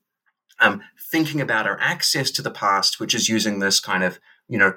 um, 0.60 0.82
thinking 1.12 1.39
about 1.39 1.68
our 1.68 1.80
access 1.80 2.32
to 2.32 2.42
the 2.42 2.52
past, 2.52 3.00
which 3.00 3.15
is 3.15 3.30
using 3.30 3.60
this 3.60 3.80
kind 3.80 4.04
of, 4.04 4.20
you 4.48 4.58
know, 4.58 4.74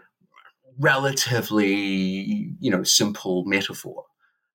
relatively, 0.83 2.55
you 2.61 2.71
know, 2.71 2.83
simple 2.83 3.45
metaphor. 3.45 4.05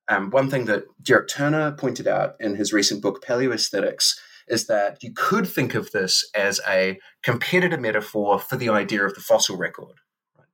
Um, 0.08 0.30
one 0.30 0.48
thing 0.48 0.66
that 0.66 0.84
Derek 1.02 1.28
Turner 1.28 1.72
pointed 1.72 2.06
out 2.06 2.36
in 2.40 2.54
his 2.54 2.72
recent 2.72 3.02
book, 3.02 3.24
Paleoaesthetics, 3.24 4.18
is 4.46 4.66
that 4.66 5.02
you 5.02 5.12
could 5.14 5.46
think 5.46 5.74
of 5.74 5.90
this 5.90 6.28
as 6.34 6.60
a 6.66 6.98
competitor 7.22 7.76
metaphor 7.76 8.38
for 8.38 8.56
the 8.56 8.70
idea 8.70 9.04
of 9.04 9.14
the 9.14 9.20
fossil 9.20 9.56
record 9.56 10.00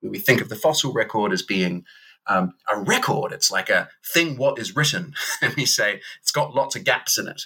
we 0.09 0.19
think 0.19 0.41
of 0.41 0.49
the 0.49 0.57
fossil 0.57 0.93
record 0.93 1.33
as 1.33 1.43
being 1.43 1.85
um, 2.27 2.55
a 2.73 2.81
record. 2.81 3.33
It's 3.33 3.51
like 3.51 3.71
a 3.71 3.89
thing 4.05 4.37
what 4.37 4.59
is 4.59 4.77
written. 4.77 5.15
and 5.43 5.55
we 5.55 5.67
say 5.67 6.01
it's 6.21 6.31
got 6.31 6.55
lots 6.55 6.77
of 6.77 6.85
gaps 6.85 7.19
in 7.19 7.29
it. 7.29 7.43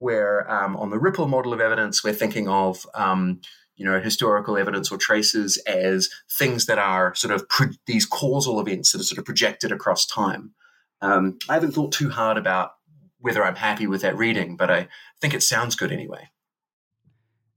Where 0.00 0.48
um, 0.50 0.76
on 0.76 0.90
the 0.90 0.98
Ripple 0.98 1.26
model 1.26 1.52
of 1.52 1.60
evidence, 1.60 2.04
we're 2.04 2.12
thinking 2.12 2.48
of 2.48 2.86
um, 2.94 3.40
you 3.78 3.86
know 3.86 3.98
historical 4.00 4.58
evidence 4.58 4.92
or 4.92 4.98
traces 4.98 5.56
as 5.66 6.10
things 6.30 6.66
that 6.66 6.78
are 6.78 7.14
sort 7.14 7.32
of 7.32 7.48
pro- 7.48 7.68
these 7.86 8.04
causal 8.04 8.60
events 8.60 8.92
that 8.92 9.00
are 9.00 9.04
sort 9.04 9.18
of 9.18 9.24
projected 9.24 9.72
across 9.72 10.04
time. 10.04 10.52
Um, 11.00 11.38
I 11.48 11.54
haven't 11.54 11.72
thought 11.72 11.92
too 11.92 12.10
hard 12.10 12.36
about 12.36 12.72
whether 13.20 13.42
I'm 13.42 13.56
happy 13.56 13.86
with 13.86 14.02
that 14.02 14.16
reading, 14.16 14.56
but 14.56 14.70
I 14.70 14.88
think 15.20 15.32
it 15.32 15.42
sounds 15.42 15.76
good 15.76 15.92
anyway. 15.92 16.30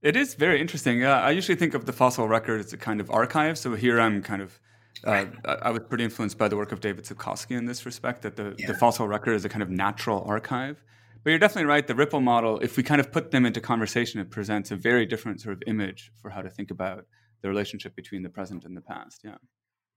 It 0.01 0.15
is 0.15 0.33
very 0.33 0.59
interesting. 0.59 1.03
Uh, 1.03 1.09
I 1.09 1.31
usually 1.31 1.55
think 1.55 1.73
of 1.73 1.85
the 1.85 1.93
fossil 1.93 2.27
record 2.27 2.59
as 2.59 2.73
a 2.73 2.77
kind 2.77 2.99
of 2.99 3.11
archive. 3.11 3.57
So 3.57 3.75
here 3.75 3.99
I'm 3.99 4.23
kind 4.23 4.41
of, 4.41 4.59
uh, 5.03 5.25
I 5.45 5.69
was 5.69 5.81
pretty 5.87 6.03
influenced 6.03 6.39
by 6.39 6.47
the 6.47 6.57
work 6.57 6.71
of 6.71 6.79
David 6.81 7.05
Sepkoski 7.05 7.55
in 7.55 7.65
this 7.65 7.85
respect, 7.85 8.23
that 8.23 8.35
the, 8.35 8.55
yeah. 8.57 8.67
the 8.67 8.73
fossil 8.73 9.07
record 9.07 9.33
is 9.33 9.45
a 9.45 9.49
kind 9.49 9.61
of 9.61 9.69
natural 9.69 10.23
archive. 10.27 10.83
But 11.23 11.31
you're 11.31 11.39
definitely 11.39 11.67
right. 11.67 11.85
The 11.85 11.95
Ripple 11.95 12.21
model, 12.21 12.59
if 12.59 12.77
we 12.77 12.83
kind 12.83 12.99
of 12.99 13.11
put 13.11 13.31
them 13.31 13.45
into 13.45 13.61
conversation, 13.61 14.19
it 14.19 14.31
presents 14.31 14.71
a 14.71 14.75
very 14.75 15.05
different 15.05 15.41
sort 15.41 15.53
of 15.53 15.63
image 15.67 16.11
for 16.21 16.29
how 16.31 16.41
to 16.41 16.49
think 16.49 16.71
about 16.71 17.05
the 17.41 17.49
relationship 17.49 17.95
between 17.95 18.23
the 18.23 18.29
present 18.29 18.65
and 18.65 18.75
the 18.75 18.81
past. 18.81 19.21
Yeah 19.23 19.35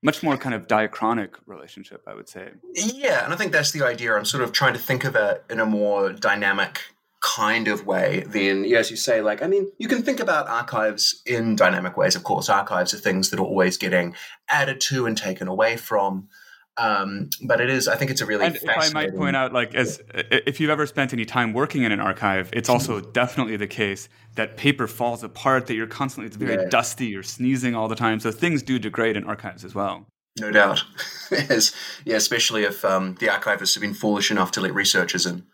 much 0.05 0.23
more 0.23 0.37
kind 0.37 0.55
of 0.55 0.67
diachronic 0.67 1.31
relationship, 1.47 2.03
I 2.07 2.15
would 2.15 2.29
say. 2.29 2.51
Yeah, 2.75 3.25
and 3.25 3.33
I 3.33 3.37
think 3.37 3.53
that's 3.53 3.73
the 3.73 3.83
idea. 3.83 4.15
I'm 4.15 4.27
sort 4.27 4.43
of 4.43 4.53
trying 4.53 4.75
to 4.75 4.79
think 4.79 5.05
of 5.05 5.17
it 5.17 5.43
in 5.49 5.59
a 5.59 5.67
more 5.67 6.13
dynamic 6.13 6.83
kind 7.23 7.69
of 7.69 7.87
way, 7.87 8.23
then, 8.27 8.67
as 8.67 8.91
you 8.91 8.99
say, 8.99 9.23
like, 9.23 9.43
I 9.43 9.47
mean, 9.47 9.73
you 9.79 9.89
can 9.89 10.03
think 10.03 10.21
about 10.21 10.47
archives 10.47 11.23
in 11.25 11.57
dynamic 11.57 11.97
ways, 11.97 12.17
of 12.17 12.23
course. 12.23 12.51
Archives 12.51 12.93
are 12.93 12.99
things 12.99 13.31
that 13.31 13.41
are 13.41 13.45
always 13.45 13.79
getting 13.79 14.15
added 14.51 14.79
to 14.83 15.07
and 15.07 15.17
taken 15.17 15.49
away 15.49 15.79
from. 15.79 16.29
Um, 16.77 17.31
but 17.43 17.61
it 17.61 17.71
is, 17.71 17.87
I 17.87 17.95
think 17.95 18.11
it's 18.11 18.21
a 18.21 18.27
really 18.27 18.47
and 18.47 18.57
If 18.57 18.65
I 18.69 18.91
might 18.91 19.15
point 19.15 19.37
out, 19.37 19.53
like, 19.53 19.75
as 19.75 20.03
if 20.13 20.59
you've 20.59 20.71
ever 20.71 20.87
spent 20.87 21.13
any 21.13 21.25
time 21.25 21.53
working 21.53 21.85
in 21.85 21.93
an 21.93 22.01
archive, 22.01 22.51
it's 22.53 22.69
also 22.69 23.01
definitely 23.01 23.57
the 23.57 23.69
case 23.69 24.09
that 24.35 24.57
paper 24.57 24.89
falls 24.89 25.23
apart, 25.23 25.69
that 25.69 25.75
you're 25.75 25.87
constantly, 25.87 26.27
it's 26.27 26.37
very 26.37 26.61
yeah. 26.61 26.69
dusty, 26.69 27.07
you're 27.07 27.23
sneezing 27.23 27.77
all 27.77 27.87
the 27.87 27.95
time. 27.95 28.19
So 28.19 28.33
things 28.33 28.63
do 28.63 28.79
degrade 28.81 29.17
in 29.17 29.25
archives 29.25 29.65
as 29.65 29.75
well. 29.75 30.07
No 30.41 30.51
doubt. 30.51 30.83
yes. 31.31 31.73
Yeah, 32.05 32.17
especially 32.17 32.65
if 32.65 32.85
um, 32.85 33.15
the 33.21 33.27
archivists 33.27 33.75
have 33.75 33.81
been 33.81 33.95
foolish 33.95 34.31
enough 34.31 34.51
to 34.53 34.61
let 34.61 34.75
researchers 34.75 35.27
in. 35.27 35.45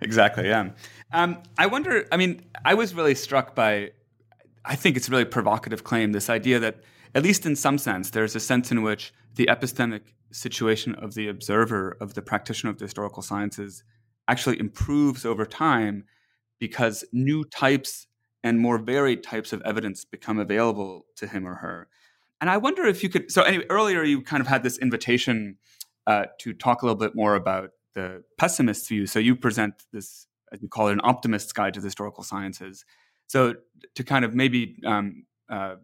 Exactly. 0.00 0.46
Yeah. 0.46 0.70
Um, 1.12 1.38
I 1.56 1.66
wonder. 1.66 2.06
I 2.12 2.16
mean, 2.16 2.42
I 2.64 2.74
was 2.74 2.94
really 2.94 3.14
struck 3.14 3.54
by. 3.54 3.92
I 4.64 4.74
think 4.74 4.96
it's 4.96 5.08
a 5.08 5.10
really 5.10 5.24
provocative 5.24 5.84
claim. 5.84 6.12
This 6.12 6.28
idea 6.28 6.58
that, 6.58 6.76
at 7.16 7.22
least 7.22 7.46
in 7.46 7.56
some 7.56 7.78
sense, 7.78 8.10
there's 8.10 8.36
a 8.36 8.40
sense 8.40 8.70
in 8.70 8.82
which 8.82 9.10
the 9.36 9.46
epistemic 9.46 10.02
situation 10.30 10.94
of 10.96 11.14
the 11.14 11.28
observer, 11.28 11.96
of 11.98 12.12
the 12.12 12.20
practitioner 12.20 12.70
of 12.70 12.78
the 12.78 12.84
historical 12.84 13.22
sciences, 13.22 13.82
actually 14.28 14.60
improves 14.60 15.24
over 15.24 15.46
time 15.46 16.04
because 16.58 17.04
new 17.12 17.42
types 17.42 18.06
and 18.44 18.60
more 18.60 18.76
varied 18.76 19.22
types 19.22 19.54
of 19.54 19.62
evidence 19.62 20.04
become 20.04 20.38
available 20.38 21.06
to 21.16 21.26
him 21.26 21.48
or 21.48 21.54
her. 21.54 21.88
And 22.38 22.50
I 22.50 22.58
wonder 22.58 22.84
if 22.84 23.02
you 23.02 23.08
could. 23.08 23.32
So, 23.32 23.42
anyway, 23.42 23.64
earlier 23.70 24.02
you 24.02 24.20
kind 24.20 24.42
of 24.42 24.46
had 24.46 24.62
this 24.62 24.76
invitation 24.76 25.56
uh, 26.06 26.26
to 26.40 26.52
talk 26.52 26.82
a 26.82 26.84
little 26.84 27.00
bit 27.00 27.14
more 27.14 27.34
about 27.34 27.70
the 27.94 28.24
pessimist 28.36 28.86
view. 28.90 29.06
So 29.06 29.18
you 29.18 29.34
present 29.36 29.84
this, 29.90 30.26
as 30.52 30.60
you 30.60 30.68
call 30.68 30.88
it, 30.88 30.92
an 30.92 31.00
optimist's 31.02 31.54
guide 31.54 31.72
to 31.74 31.80
the 31.80 31.86
historical 31.86 32.22
sciences. 32.22 32.84
So 33.26 33.54
to 33.94 34.04
kind 34.04 34.24
of 34.26 34.34
maybe, 34.34 34.76
um, 34.84 35.24
uh, 35.48 35.76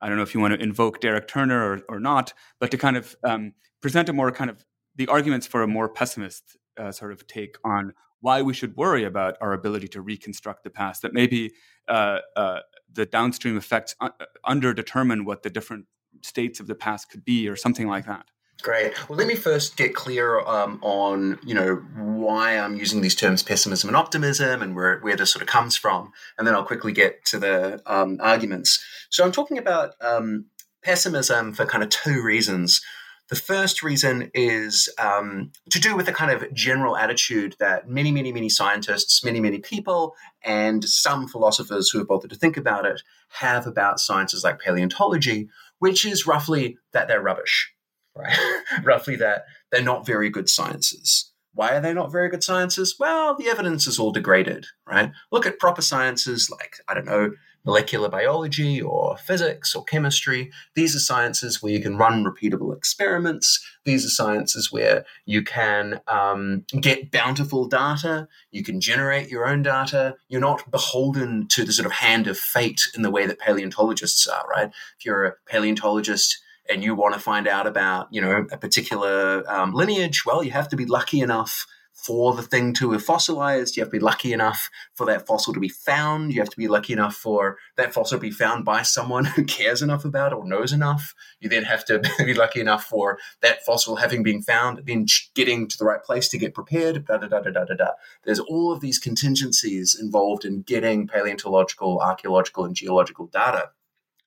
I 0.00 0.08
don't 0.08 0.16
know 0.16 0.22
if 0.22 0.34
you 0.34 0.40
want 0.40 0.54
to 0.54 0.62
invoke 0.62 1.00
Derek 1.00 1.28
Turner 1.28 1.72
or, 1.72 1.80
or 1.88 2.00
not, 2.00 2.32
but 2.60 2.70
to 2.70 2.78
kind 2.78 2.96
of 2.96 3.16
um, 3.24 3.52
present 3.80 4.08
a 4.08 4.12
more 4.12 4.30
kind 4.30 4.50
of 4.50 4.64
the 4.96 5.06
arguments 5.08 5.46
for 5.46 5.62
a 5.62 5.68
more 5.68 5.88
pessimist 5.88 6.56
uh, 6.78 6.92
sort 6.92 7.12
of 7.12 7.26
take 7.26 7.56
on 7.64 7.94
why 8.20 8.42
we 8.42 8.52
should 8.52 8.76
worry 8.76 9.04
about 9.04 9.36
our 9.40 9.52
ability 9.52 9.88
to 9.88 10.00
reconstruct 10.00 10.64
the 10.64 10.70
past. 10.70 11.02
That 11.02 11.14
maybe 11.14 11.52
uh, 11.88 12.18
uh 12.36 12.60
the 12.92 13.06
downstream 13.06 13.56
effects 13.56 13.94
uh, 14.00 14.10
under 14.44 14.72
determine 14.72 15.24
what 15.24 15.42
the 15.42 15.50
different 15.50 15.86
states 16.22 16.58
of 16.58 16.66
the 16.66 16.74
past 16.74 17.10
could 17.10 17.24
be, 17.24 17.48
or 17.48 17.56
something 17.56 17.86
like 17.86 18.06
that. 18.06 18.26
Great. 18.62 19.08
Well, 19.08 19.16
let 19.16 19.28
me 19.28 19.36
first 19.36 19.76
get 19.76 19.94
clear 19.94 20.40
um, 20.40 20.80
on 20.82 21.38
you 21.44 21.54
know 21.54 21.76
why 21.96 22.58
I'm 22.58 22.74
using 22.76 23.00
these 23.02 23.14
terms 23.14 23.42
pessimism 23.42 23.88
and 23.88 23.96
optimism 23.96 24.62
and 24.62 24.74
where 24.74 24.98
where 24.98 25.14
this 25.14 25.30
sort 25.30 25.42
of 25.42 25.48
comes 25.48 25.76
from, 25.76 26.10
and 26.36 26.46
then 26.46 26.54
I'll 26.54 26.64
quickly 26.64 26.92
get 26.92 27.24
to 27.26 27.38
the 27.38 27.80
um, 27.86 28.18
arguments. 28.20 28.84
So 29.10 29.24
I'm 29.24 29.30
talking 29.30 29.58
about 29.58 29.94
um, 30.00 30.46
pessimism 30.82 31.52
for 31.52 31.66
kind 31.66 31.84
of 31.84 31.90
two 31.90 32.20
reasons. 32.20 32.80
The 33.28 33.36
first 33.36 33.82
reason 33.82 34.30
is 34.34 34.88
um, 34.98 35.52
to 35.70 35.78
do 35.78 35.94
with 35.94 36.06
the 36.06 36.12
kind 36.12 36.32
of 36.32 36.52
general 36.52 36.96
attitude 36.96 37.54
that 37.60 37.88
many, 37.88 38.10
many, 38.10 38.32
many 38.32 38.48
scientists, 38.48 39.22
many, 39.22 39.38
many 39.38 39.58
people, 39.58 40.16
and 40.42 40.82
some 40.82 41.28
philosophers 41.28 41.90
who 41.90 41.98
have 41.98 42.08
bothered 42.08 42.30
to 42.30 42.36
think 42.36 42.56
about 42.56 42.86
it 42.86 43.02
have 43.28 43.66
about 43.66 44.00
sciences 44.00 44.42
like 44.42 44.58
paleontology, 44.58 45.48
which 45.78 46.04
is 46.04 46.26
roughly 46.26 46.78
that 46.92 47.06
they're 47.06 47.22
rubbish 47.22 47.70
right? 48.18 48.36
Roughly 48.82 49.16
that 49.16 49.44
they're 49.70 49.82
not 49.82 50.06
very 50.06 50.30
good 50.30 50.48
sciences. 50.48 51.32
Why 51.54 51.74
are 51.74 51.80
they 51.80 51.94
not 51.94 52.12
very 52.12 52.28
good 52.28 52.44
sciences? 52.44 52.94
Well, 52.98 53.36
the 53.36 53.48
evidence 53.48 53.86
is 53.86 53.98
all 53.98 54.12
degraded, 54.12 54.66
right? 54.86 55.10
Look 55.32 55.46
at 55.46 55.58
proper 55.58 55.82
sciences 55.82 56.50
like, 56.50 56.76
I 56.86 56.94
don't 56.94 57.06
know, 57.06 57.32
molecular 57.64 58.08
biology 58.08 58.80
or 58.80 59.16
physics 59.18 59.74
or 59.74 59.84
chemistry. 59.84 60.50
These 60.74 60.96
are 60.96 61.00
sciences 61.00 61.62
where 61.62 61.72
you 61.72 61.80
can 61.80 61.98
run 61.98 62.24
repeatable 62.24 62.74
experiments. 62.74 63.62
These 63.84 64.06
are 64.06 64.10
sciences 64.10 64.72
where 64.72 65.04
you 65.26 65.42
can 65.42 66.00
um, 66.08 66.64
get 66.80 67.10
bountiful 67.10 67.66
data. 67.66 68.28
You 68.50 68.62
can 68.62 68.80
generate 68.80 69.28
your 69.28 69.46
own 69.46 69.62
data. 69.62 70.14
You're 70.28 70.40
not 70.40 70.70
beholden 70.70 71.46
to 71.48 71.64
the 71.64 71.72
sort 71.72 71.86
of 71.86 71.92
hand 71.92 72.26
of 72.26 72.38
fate 72.38 72.82
in 72.94 73.02
the 73.02 73.10
way 73.10 73.26
that 73.26 73.38
paleontologists 73.38 74.26
are, 74.26 74.46
right? 74.48 74.68
If 74.98 75.04
you're 75.04 75.24
a 75.24 75.34
paleontologist, 75.46 76.38
and 76.68 76.84
you 76.84 76.94
want 76.94 77.14
to 77.14 77.20
find 77.20 77.48
out 77.48 77.66
about, 77.66 78.08
you 78.10 78.20
know, 78.20 78.46
a 78.50 78.58
particular 78.58 79.44
um, 79.50 79.72
lineage, 79.72 80.24
well, 80.26 80.42
you 80.42 80.50
have 80.50 80.68
to 80.68 80.76
be 80.76 80.86
lucky 80.86 81.20
enough 81.20 81.66
for 81.98 82.32
the 82.34 82.42
thing 82.42 82.72
to 82.72 82.92
have 82.92 83.02
fossilized. 83.02 83.76
You 83.76 83.82
have 83.82 83.90
to 83.90 83.98
be 83.98 84.04
lucky 84.04 84.32
enough 84.32 84.70
for 84.94 85.04
that 85.06 85.26
fossil 85.26 85.52
to 85.52 85.60
be 85.60 85.68
found. 85.68 86.32
You 86.32 86.40
have 86.40 86.48
to 86.50 86.56
be 86.56 86.68
lucky 86.68 86.92
enough 86.92 87.16
for 87.16 87.58
that 87.76 87.92
fossil 87.92 88.18
to 88.18 88.22
be 88.22 88.30
found 88.30 88.64
by 88.64 88.82
someone 88.82 89.24
who 89.24 89.44
cares 89.44 89.82
enough 89.82 90.04
about 90.04 90.32
it 90.32 90.36
or 90.36 90.46
knows 90.46 90.72
enough. 90.72 91.14
You 91.40 91.48
then 91.48 91.64
have 91.64 91.84
to 91.86 92.00
be 92.18 92.34
lucky 92.34 92.60
enough 92.60 92.84
for 92.84 93.18
that 93.40 93.64
fossil 93.64 93.96
having 93.96 94.22
been 94.22 94.42
found, 94.42 94.82
then 94.86 95.06
getting 95.34 95.66
to 95.66 95.76
the 95.76 95.84
right 95.84 96.02
place 96.02 96.28
to 96.28 96.38
get 96.38 96.54
prepared. 96.54 97.04
Da, 97.04 97.18
da, 97.18 97.26
da, 97.26 97.40
da, 97.40 97.50
da, 97.50 97.74
da. 97.74 97.90
There's 98.24 98.40
all 98.40 98.72
of 98.72 98.80
these 98.80 98.98
contingencies 98.98 99.98
involved 100.00 100.44
in 100.44 100.62
getting 100.62 101.08
paleontological, 101.08 102.00
archaeological, 102.00 102.64
and 102.64 102.76
geological 102.76 103.26
data. 103.26 103.70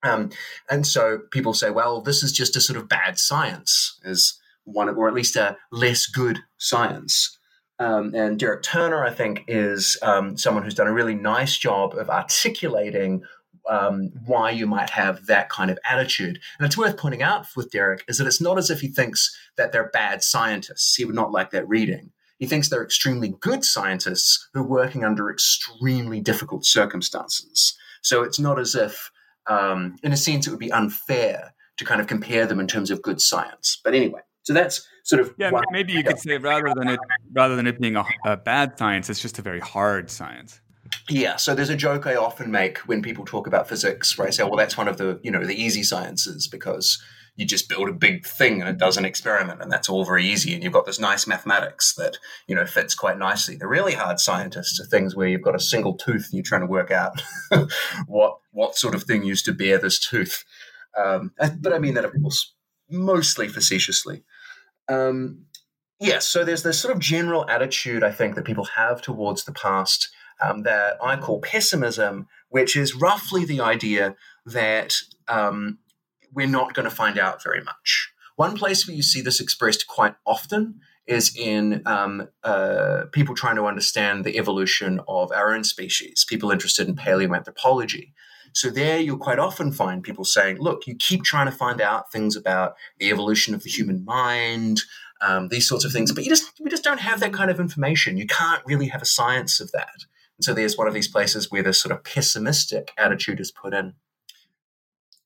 Um, 0.03 0.31
and 0.69 0.85
so 0.85 1.19
people 1.31 1.53
say, 1.53 1.69
well, 1.69 2.01
this 2.01 2.23
is 2.23 2.31
just 2.31 2.55
a 2.55 2.61
sort 2.61 2.77
of 2.77 2.89
bad 2.89 3.19
science, 3.19 3.99
is 4.03 4.39
one, 4.63 4.89
or 4.89 5.07
at 5.07 5.13
least 5.13 5.35
a 5.35 5.57
less 5.71 6.07
good 6.07 6.39
science. 6.57 7.37
Um, 7.79 8.13
and 8.13 8.37
Derek 8.37 8.63
Turner, 8.63 9.03
I 9.03 9.11
think, 9.11 9.43
is 9.47 9.97
um, 10.01 10.37
someone 10.37 10.63
who's 10.63 10.75
done 10.75 10.87
a 10.87 10.93
really 10.93 11.15
nice 11.15 11.57
job 11.57 11.95
of 11.95 12.09
articulating 12.09 13.23
um, 13.69 14.11
why 14.25 14.51
you 14.51 14.67
might 14.67 14.89
have 14.91 15.25
that 15.27 15.49
kind 15.49 15.71
of 15.71 15.79
attitude. 15.89 16.39
And 16.57 16.65
it's 16.65 16.77
worth 16.77 16.97
pointing 16.97 17.23
out 17.23 17.47
with 17.55 17.71
Derek 17.71 18.03
is 18.07 18.17
that 18.17 18.27
it's 18.27 18.41
not 18.41 18.57
as 18.57 18.69
if 18.69 18.81
he 18.81 18.87
thinks 18.87 19.35
that 19.55 19.71
they're 19.71 19.89
bad 19.89 20.23
scientists. 20.23 20.95
He 20.95 21.05
would 21.05 21.15
not 21.15 21.31
like 21.31 21.51
that 21.51 21.67
reading. 21.67 22.11
He 22.37 22.47
thinks 22.47 22.69
they're 22.69 22.83
extremely 22.83 23.35
good 23.39 23.63
scientists 23.63 24.49
who 24.53 24.61
are 24.61 24.67
working 24.67 25.03
under 25.03 25.31
extremely 25.31 26.19
difficult 26.19 26.65
circumstances. 26.65 27.75
So 28.01 28.23
it's 28.23 28.39
not 28.39 28.59
as 28.59 28.73
if, 28.73 29.11
um, 29.47 29.95
in 30.03 30.11
a 30.11 30.17
sense, 30.17 30.47
it 30.47 30.51
would 30.51 30.59
be 30.59 30.71
unfair 30.71 31.53
to 31.77 31.85
kind 31.85 32.01
of 32.01 32.07
compare 32.07 32.45
them 32.45 32.59
in 32.59 32.67
terms 32.67 32.91
of 32.91 33.01
good 33.01 33.21
science. 33.21 33.79
But 33.83 33.95
anyway, 33.95 34.21
so 34.43 34.53
that's 34.53 34.87
sort 35.03 35.21
of 35.21 35.33
yeah. 35.37 35.51
Maybe 35.71 35.93
you 35.93 36.03
could 36.03 36.19
say 36.19 36.37
rather 36.37 36.73
than 36.75 36.89
it 36.89 36.99
rather 37.33 37.55
than 37.55 37.67
it 37.67 37.79
being 37.79 37.95
a, 37.95 38.05
a 38.25 38.37
bad 38.37 38.77
science, 38.77 39.09
it's 39.09 39.21
just 39.21 39.39
a 39.39 39.41
very 39.41 39.59
hard 39.59 40.09
science. 40.09 40.61
Yeah, 41.09 41.37
so 41.37 41.55
there's 41.55 41.69
a 41.69 41.75
joke 41.75 42.05
I 42.05 42.15
often 42.15 42.51
make 42.51 42.79
when 42.79 43.01
people 43.01 43.25
talk 43.25 43.47
about 43.47 43.67
physics, 43.67 44.17
where 44.17 44.27
I 44.27 44.31
say, 44.31 44.43
"Well, 44.43 44.57
that's 44.57 44.77
one 44.77 44.87
of 44.87 44.97
the 44.97 45.19
you 45.23 45.31
know 45.31 45.43
the 45.43 45.55
easy 45.55 45.83
sciences 45.83 46.47
because 46.47 47.01
you 47.35 47.45
just 47.45 47.69
build 47.69 47.89
a 47.89 47.93
big 47.93 48.25
thing 48.25 48.61
and 48.61 48.69
it 48.69 48.77
does 48.77 48.97
an 48.97 49.05
experiment, 49.05 49.61
and 49.61 49.71
that's 49.71 49.89
all 49.89 50.05
very 50.05 50.25
easy, 50.25 50.53
and 50.53 50.63
you've 50.63 50.73
got 50.73 50.85
this 50.85 50.99
nice 50.99 51.25
mathematics 51.27 51.93
that 51.95 52.17
you 52.47 52.55
know 52.55 52.65
fits 52.65 52.95
quite 52.95 53.17
nicely." 53.17 53.55
The 53.55 53.67
really 53.67 53.93
hard 53.93 54.19
scientists 54.19 54.79
are 54.79 54.85
things 54.85 55.15
where 55.15 55.27
you've 55.27 55.41
got 55.41 55.55
a 55.55 55.59
single 55.59 55.95
tooth 55.95 56.25
and 56.25 56.33
you're 56.33 56.43
trying 56.43 56.61
to 56.61 56.67
work 56.67 56.91
out 56.91 57.21
what 58.07 58.37
what 58.51 58.75
sort 58.75 58.95
of 58.95 59.03
thing 59.03 59.23
used 59.23 59.45
to 59.45 59.53
bear 59.53 59.77
this 59.77 59.99
tooth. 59.99 60.43
Um, 60.97 61.31
but 61.59 61.73
I 61.73 61.79
mean 61.79 61.93
that, 61.93 62.05
of 62.05 62.13
course, 62.21 62.53
mostly 62.89 63.47
facetiously. 63.47 64.23
Um, 64.89 65.45
yes, 65.99 66.09
yeah, 66.09 66.19
so 66.19 66.43
there's 66.43 66.63
this 66.63 66.79
sort 66.79 66.93
of 66.93 66.99
general 66.99 67.49
attitude 67.49 68.03
I 68.03 68.11
think 68.11 68.35
that 68.35 68.45
people 68.45 68.65
have 68.75 69.01
towards 69.01 69.45
the 69.45 69.53
past 69.53 70.09
um, 70.41 70.63
that 70.63 70.97
I 71.01 71.15
call 71.17 71.39
pessimism, 71.39 72.27
which 72.49 72.75
is 72.75 72.95
roughly 72.95 73.45
the 73.45 73.61
idea 73.61 74.15
that 74.45 74.95
um, 75.27 75.77
we're 76.33 76.47
not 76.47 76.73
going 76.73 76.89
to 76.89 76.95
find 76.95 77.17
out 77.19 77.43
very 77.43 77.63
much. 77.63 78.11
One 78.35 78.57
place 78.57 78.87
where 78.87 78.95
you 78.95 79.03
see 79.03 79.21
this 79.21 79.39
expressed 79.39 79.87
quite 79.87 80.15
often 80.25 80.79
is 81.07 81.35
in 81.35 81.81
um, 81.85 82.27
uh, 82.43 83.03
people 83.11 83.35
trying 83.35 83.55
to 83.55 83.65
understand 83.65 84.23
the 84.23 84.37
evolution 84.37 84.99
of 85.07 85.31
our 85.31 85.53
own 85.53 85.63
species, 85.63 86.25
people 86.27 86.51
interested 86.51 86.87
in 86.87 86.95
paleoanthropology. 86.95 88.13
So 88.53 88.69
there 88.69 88.99
you'll 88.99 89.17
quite 89.17 89.39
often 89.39 89.71
find 89.71 90.03
people 90.03 90.25
saying, 90.25 90.57
look, 90.59 90.85
you 90.85 90.95
keep 90.95 91.23
trying 91.23 91.45
to 91.45 91.51
find 91.51 91.81
out 91.81 92.11
things 92.11 92.35
about 92.35 92.75
the 92.99 93.09
evolution 93.09 93.53
of 93.53 93.63
the 93.63 93.69
human 93.69 94.03
mind, 94.03 94.81
um, 95.21 95.49
these 95.49 95.67
sorts 95.67 95.85
of 95.85 95.91
things, 95.91 96.11
but 96.11 96.23
you 96.23 96.29
just 96.29 96.51
we 96.59 96.69
just 96.69 96.83
don't 96.83 96.99
have 96.99 97.19
that 97.19 97.33
kind 97.33 97.51
of 97.51 97.59
information. 97.59 98.17
You 98.17 98.27
can't 98.27 98.63
really 98.65 98.87
have 98.87 99.01
a 99.01 99.05
science 99.05 99.59
of 99.59 99.71
that. 99.71 100.05
And 100.37 100.43
so 100.43 100.53
there's 100.53 100.77
one 100.77 100.87
of 100.87 100.93
these 100.93 101.07
places 101.07 101.51
where 101.51 101.63
this 101.63 101.79
sort 101.79 101.91
of 101.91 102.03
pessimistic 102.03 102.91
attitude 102.97 103.39
is 103.39 103.51
put 103.51 103.73
in. 103.73 103.93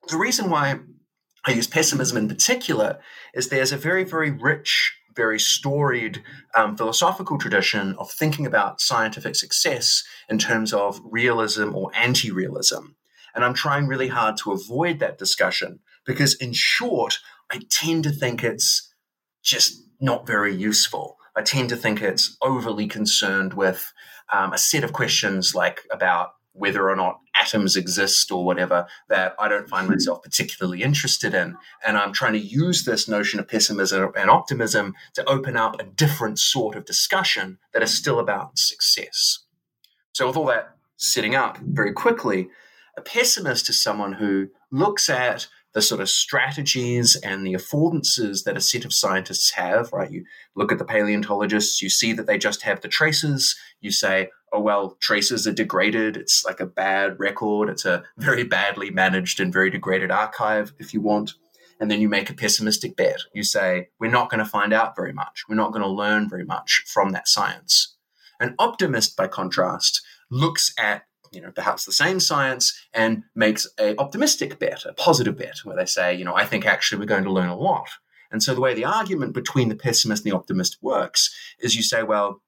The 0.09 0.17
reason 0.17 0.49
why 0.49 0.79
I 1.45 1.51
use 1.51 1.67
pessimism 1.67 2.17
in 2.17 2.27
particular 2.27 2.99
is 3.33 3.49
there's 3.49 3.71
a 3.71 3.77
very, 3.77 4.03
very 4.03 4.31
rich, 4.31 4.95
very 5.15 5.39
storied 5.39 6.23
um, 6.55 6.75
philosophical 6.75 7.37
tradition 7.37 7.95
of 7.99 8.11
thinking 8.11 8.45
about 8.45 8.81
scientific 8.81 9.35
success 9.35 10.03
in 10.27 10.39
terms 10.39 10.73
of 10.73 10.99
realism 11.03 11.75
or 11.75 11.91
anti 11.95 12.31
realism. 12.31 12.93
And 13.35 13.43
I'm 13.43 13.53
trying 13.53 13.87
really 13.87 14.07
hard 14.07 14.37
to 14.37 14.53
avoid 14.53 14.99
that 14.99 15.17
discussion 15.17 15.79
because, 16.05 16.35
in 16.35 16.53
short, 16.53 17.19
I 17.51 17.61
tend 17.69 18.03
to 18.05 18.11
think 18.11 18.43
it's 18.43 18.91
just 19.43 19.83
not 19.99 20.25
very 20.25 20.55
useful. 20.55 21.17
I 21.35 21.41
tend 21.41 21.69
to 21.69 21.75
think 21.75 22.01
it's 22.01 22.37
overly 22.41 22.87
concerned 22.87 23.53
with 23.53 23.93
um, 24.33 24.53
a 24.53 24.57
set 24.57 24.83
of 24.83 24.93
questions 24.93 25.53
like 25.53 25.81
about 25.91 26.31
whether 26.53 26.89
or 26.89 26.95
not 26.95 27.19
atoms 27.39 27.75
exist 27.75 28.31
or 28.31 28.45
whatever 28.45 28.87
that 29.09 29.35
I 29.39 29.47
don't 29.47 29.69
find 29.69 29.87
myself 29.87 30.23
particularly 30.23 30.83
interested 30.83 31.33
in. 31.33 31.57
And 31.85 31.97
I'm 31.97 32.13
trying 32.13 32.33
to 32.33 32.39
use 32.39 32.85
this 32.85 33.07
notion 33.07 33.39
of 33.39 33.47
pessimism 33.47 34.11
and 34.17 34.29
optimism 34.29 34.93
to 35.13 35.29
open 35.29 35.57
up 35.57 35.79
a 35.79 35.83
different 35.83 36.39
sort 36.39 36.75
of 36.75 36.85
discussion 36.85 37.59
that 37.73 37.83
is 37.83 37.93
still 37.93 38.19
about 38.19 38.57
success. 38.57 39.39
So, 40.13 40.27
with 40.27 40.37
all 40.37 40.45
that 40.45 40.75
setting 40.97 41.35
up 41.35 41.57
very 41.57 41.91
quickly, 41.91 42.49
a 42.97 43.01
pessimist 43.01 43.69
is 43.69 43.81
someone 43.81 44.13
who 44.13 44.47
looks 44.71 45.09
at 45.09 45.47
the 45.75 45.81
sort 45.81 45.99
of 45.99 46.09
strategies 46.09 47.17
and 47.17 47.45
the 47.45 47.53
affordances 47.53 48.45
that 48.45 48.55
a 48.55 48.61
set 48.61 48.85
of 48.85 48.93
scientists 48.93 49.51
have, 49.51 49.91
right? 49.91 50.09
You 50.09 50.23
look 50.55 50.71
at 50.71 50.79
the 50.79 50.85
paleontologists, 50.85 51.81
you 51.81 51.89
see 51.89 52.13
that 52.13 52.27
they 52.27 52.37
just 52.37 52.61
have 52.61 52.79
the 52.79 52.87
traces. 52.87 53.57
You 53.81 53.91
say, 53.91 54.29
oh, 54.53 54.61
well, 54.61 54.97
traces 55.01 55.45
are 55.45 55.51
degraded. 55.51 56.15
It's 56.15 56.45
like 56.45 56.61
a 56.61 56.65
bad 56.65 57.19
record. 57.19 57.67
It's 57.67 57.83
a 57.83 58.05
very 58.17 58.45
badly 58.45 58.89
managed 58.89 59.41
and 59.41 59.51
very 59.51 59.69
degraded 59.69 60.11
archive, 60.11 60.71
if 60.79 60.93
you 60.93 61.01
want. 61.01 61.33
And 61.81 61.91
then 61.91 61.99
you 61.99 62.07
make 62.07 62.29
a 62.29 62.33
pessimistic 62.33 62.95
bet. 62.95 63.19
You 63.33 63.43
say, 63.43 63.89
we're 63.99 64.09
not 64.09 64.29
going 64.29 64.39
to 64.39 64.49
find 64.49 64.71
out 64.71 64.95
very 64.95 65.11
much. 65.11 65.43
We're 65.49 65.55
not 65.55 65.73
going 65.73 65.83
to 65.83 65.89
learn 65.89 66.29
very 66.29 66.45
much 66.45 66.85
from 66.87 67.09
that 67.09 67.27
science. 67.27 67.97
An 68.39 68.55
optimist, 68.59 69.17
by 69.17 69.27
contrast, 69.27 70.01
looks 70.31 70.73
at 70.79 71.03
you 71.35 71.41
know 71.41 71.51
perhaps 71.51 71.85
the 71.85 71.91
same 71.91 72.19
science 72.19 72.73
and 72.93 73.23
makes 73.35 73.67
a 73.79 73.95
optimistic 73.97 74.57
bet, 74.59 74.85
a 74.85 74.93
positive 74.93 75.37
bet, 75.37 75.57
where 75.63 75.75
they 75.75 75.85
say, 75.85 76.15
you 76.15 76.25
know, 76.25 76.35
I 76.35 76.45
think 76.45 76.65
actually 76.65 76.99
we're 76.99 77.05
going 77.05 77.25
to 77.25 77.31
learn 77.31 77.49
a 77.49 77.57
lot. 77.57 77.89
And 78.31 78.41
so 78.41 78.53
the 78.55 78.61
way 78.61 78.73
the 78.73 78.85
argument 78.85 79.33
between 79.33 79.69
the 79.69 79.75
pessimist 79.75 80.25
and 80.25 80.31
the 80.31 80.35
optimist 80.35 80.77
works 80.81 81.33
is 81.59 81.75
you 81.75 81.83
say, 81.83 82.03
well, 82.03 82.41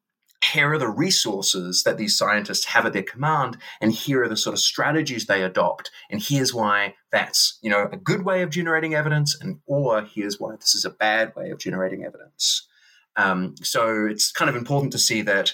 here 0.43 0.73
are 0.73 0.78
the 0.78 0.88
resources 0.88 1.84
that 1.84 1.97
these 1.97 2.17
scientists 2.17 2.65
have 2.65 2.86
at 2.86 2.93
their 2.93 3.04
command 3.04 3.58
and 3.82 3.91
here 3.91 4.23
are 4.23 4.30
the 4.30 4.38
sort 4.38 4.54
of 4.54 4.60
strategies 4.60 5.26
they 5.26 5.41
adopt 5.41 5.89
and 6.12 6.21
here's 6.21 6.54
why 6.54 6.93
that's 7.12 7.58
you 7.62 7.69
know 7.69 7.89
a 7.91 7.97
good 7.97 8.23
way 8.23 8.43
of 8.43 8.52
generating 8.52 8.93
evidence 8.93 9.36
and 9.41 9.60
or 9.65 10.02
here's 10.02 10.39
why 10.39 10.56
this 10.56 10.76
is 10.76 10.86
a 10.86 10.91
bad 10.91 11.36
way 11.36 11.50
of 11.50 11.58
generating 11.58 12.04
evidence 12.06 12.67
um, 13.15 13.56
so 13.63 14.06
it's 14.06 14.32
kind 14.32 14.47
of 14.47 14.56
important 14.56 14.91
to 14.91 15.00
see 15.00 15.23
that 15.23 15.54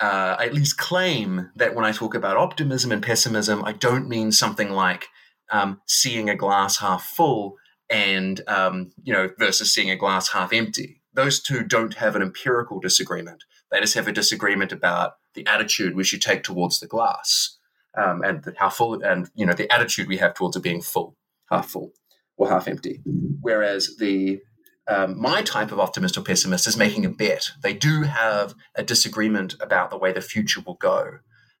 uh, 0.00 0.36
at 0.40 0.54
least 0.54 0.76
claim 0.76 1.50
that 1.56 1.74
when 1.74 1.84
I 1.84 1.92
talk 1.92 2.14
about 2.14 2.36
optimism 2.36 2.92
and 2.92 3.02
pessimism, 3.02 3.64
I 3.64 3.72
don't 3.72 4.08
mean 4.08 4.32
something 4.32 4.70
like 4.70 5.06
um, 5.50 5.80
seeing 5.86 6.28
a 6.28 6.36
glass 6.36 6.78
half 6.78 7.04
full 7.04 7.56
and 7.90 8.40
um, 8.48 8.92
you 9.02 9.12
know 9.12 9.30
versus 9.38 9.72
seeing 9.72 9.90
a 9.90 9.96
glass 9.96 10.30
half 10.30 10.52
empty. 10.52 11.02
Those 11.12 11.40
two 11.40 11.62
don't 11.62 11.94
have 11.94 12.16
an 12.16 12.22
empirical 12.22 12.80
disagreement. 12.80 13.44
They 13.70 13.80
just 13.80 13.94
have 13.94 14.08
a 14.08 14.12
disagreement 14.12 14.72
about 14.72 15.14
the 15.34 15.46
attitude 15.46 15.94
we 15.94 16.04
should 16.04 16.22
take 16.22 16.42
towards 16.42 16.80
the 16.80 16.86
glass 16.86 17.58
um, 17.96 18.22
and 18.22 18.44
how 18.58 18.70
full 18.70 19.02
and 19.02 19.30
you 19.34 19.46
know 19.46 19.52
the 19.52 19.72
attitude 19.72 20.08
we 20.08 20.16
have 20.18 20.34
towards 20.34 20.56
it 20.56 20.62
being 20.62 20.82
full, 20.82 21.16
half 21.50 21.68
full 21.68 21.92
or 22.36 22.48
half 22.48 22.68
empty. 22.68 23.00
Whereas 23.40 23.96
the 23.98 24.40
um, 24.86 25.20
my 25.20 25.42
type 25.42 25.72
of 25.72 25.80
optimist 25.80 26.16
or 26.16 26.22
pessimist 26.22 26.66
is 26.66 26.76
making 26.76 27.04
a 27.04 27.10
bet. 27.10 27.50
They 27.62 27.72
do 27.72 28.02
have 28.02 28.54
a 28.74 28.82
disagreement 28.82 29.54
about 29.60 29.90
the 29.90 29.96
way 29.96 30.12
the 30.12 30.20
future 30.20 30.60
will 30.60 30.74
go. 30.74 31.18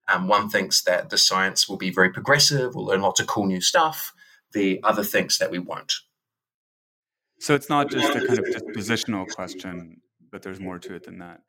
Um, 0.08 0.28
one 0.28 0.50
thinks 0.50 0.82
that 0.82 1.08
the 1.08 1.16
science 1.16 1.68
will 1.68 1.78
be 1.78 1.90
very 1.90 2.10
progressive, 2.10 2.74
we'll 2.74 2.84
learn 2.84 3.00
lots 3.00 3.20
of 3.20 3.26
cool 3.26 3.46
new 3.46 3.60
stuff. 3.60 4.12
The 4.52 4.80
other 4.84 5.02
thinks 5.02 5.38
that 5.38 5.50
we 5.50 5.58
won't. 5.58 5.92
So 7.40 7.54
it's 7.54 7.68
not 7.68 7.90
just 7.90 8.14
a 8.14 8.26
kind 8.26 8.38
of 8.38 8.44
dispositional 8.76 9.26
question, 9.28 10.00
but 10.30 10.42
there's 10.42 10.60
more 10.60 10.78
to 10.78 10.94
it 10.94 11.04
than 11.04 11.18
that. 11.18 11.40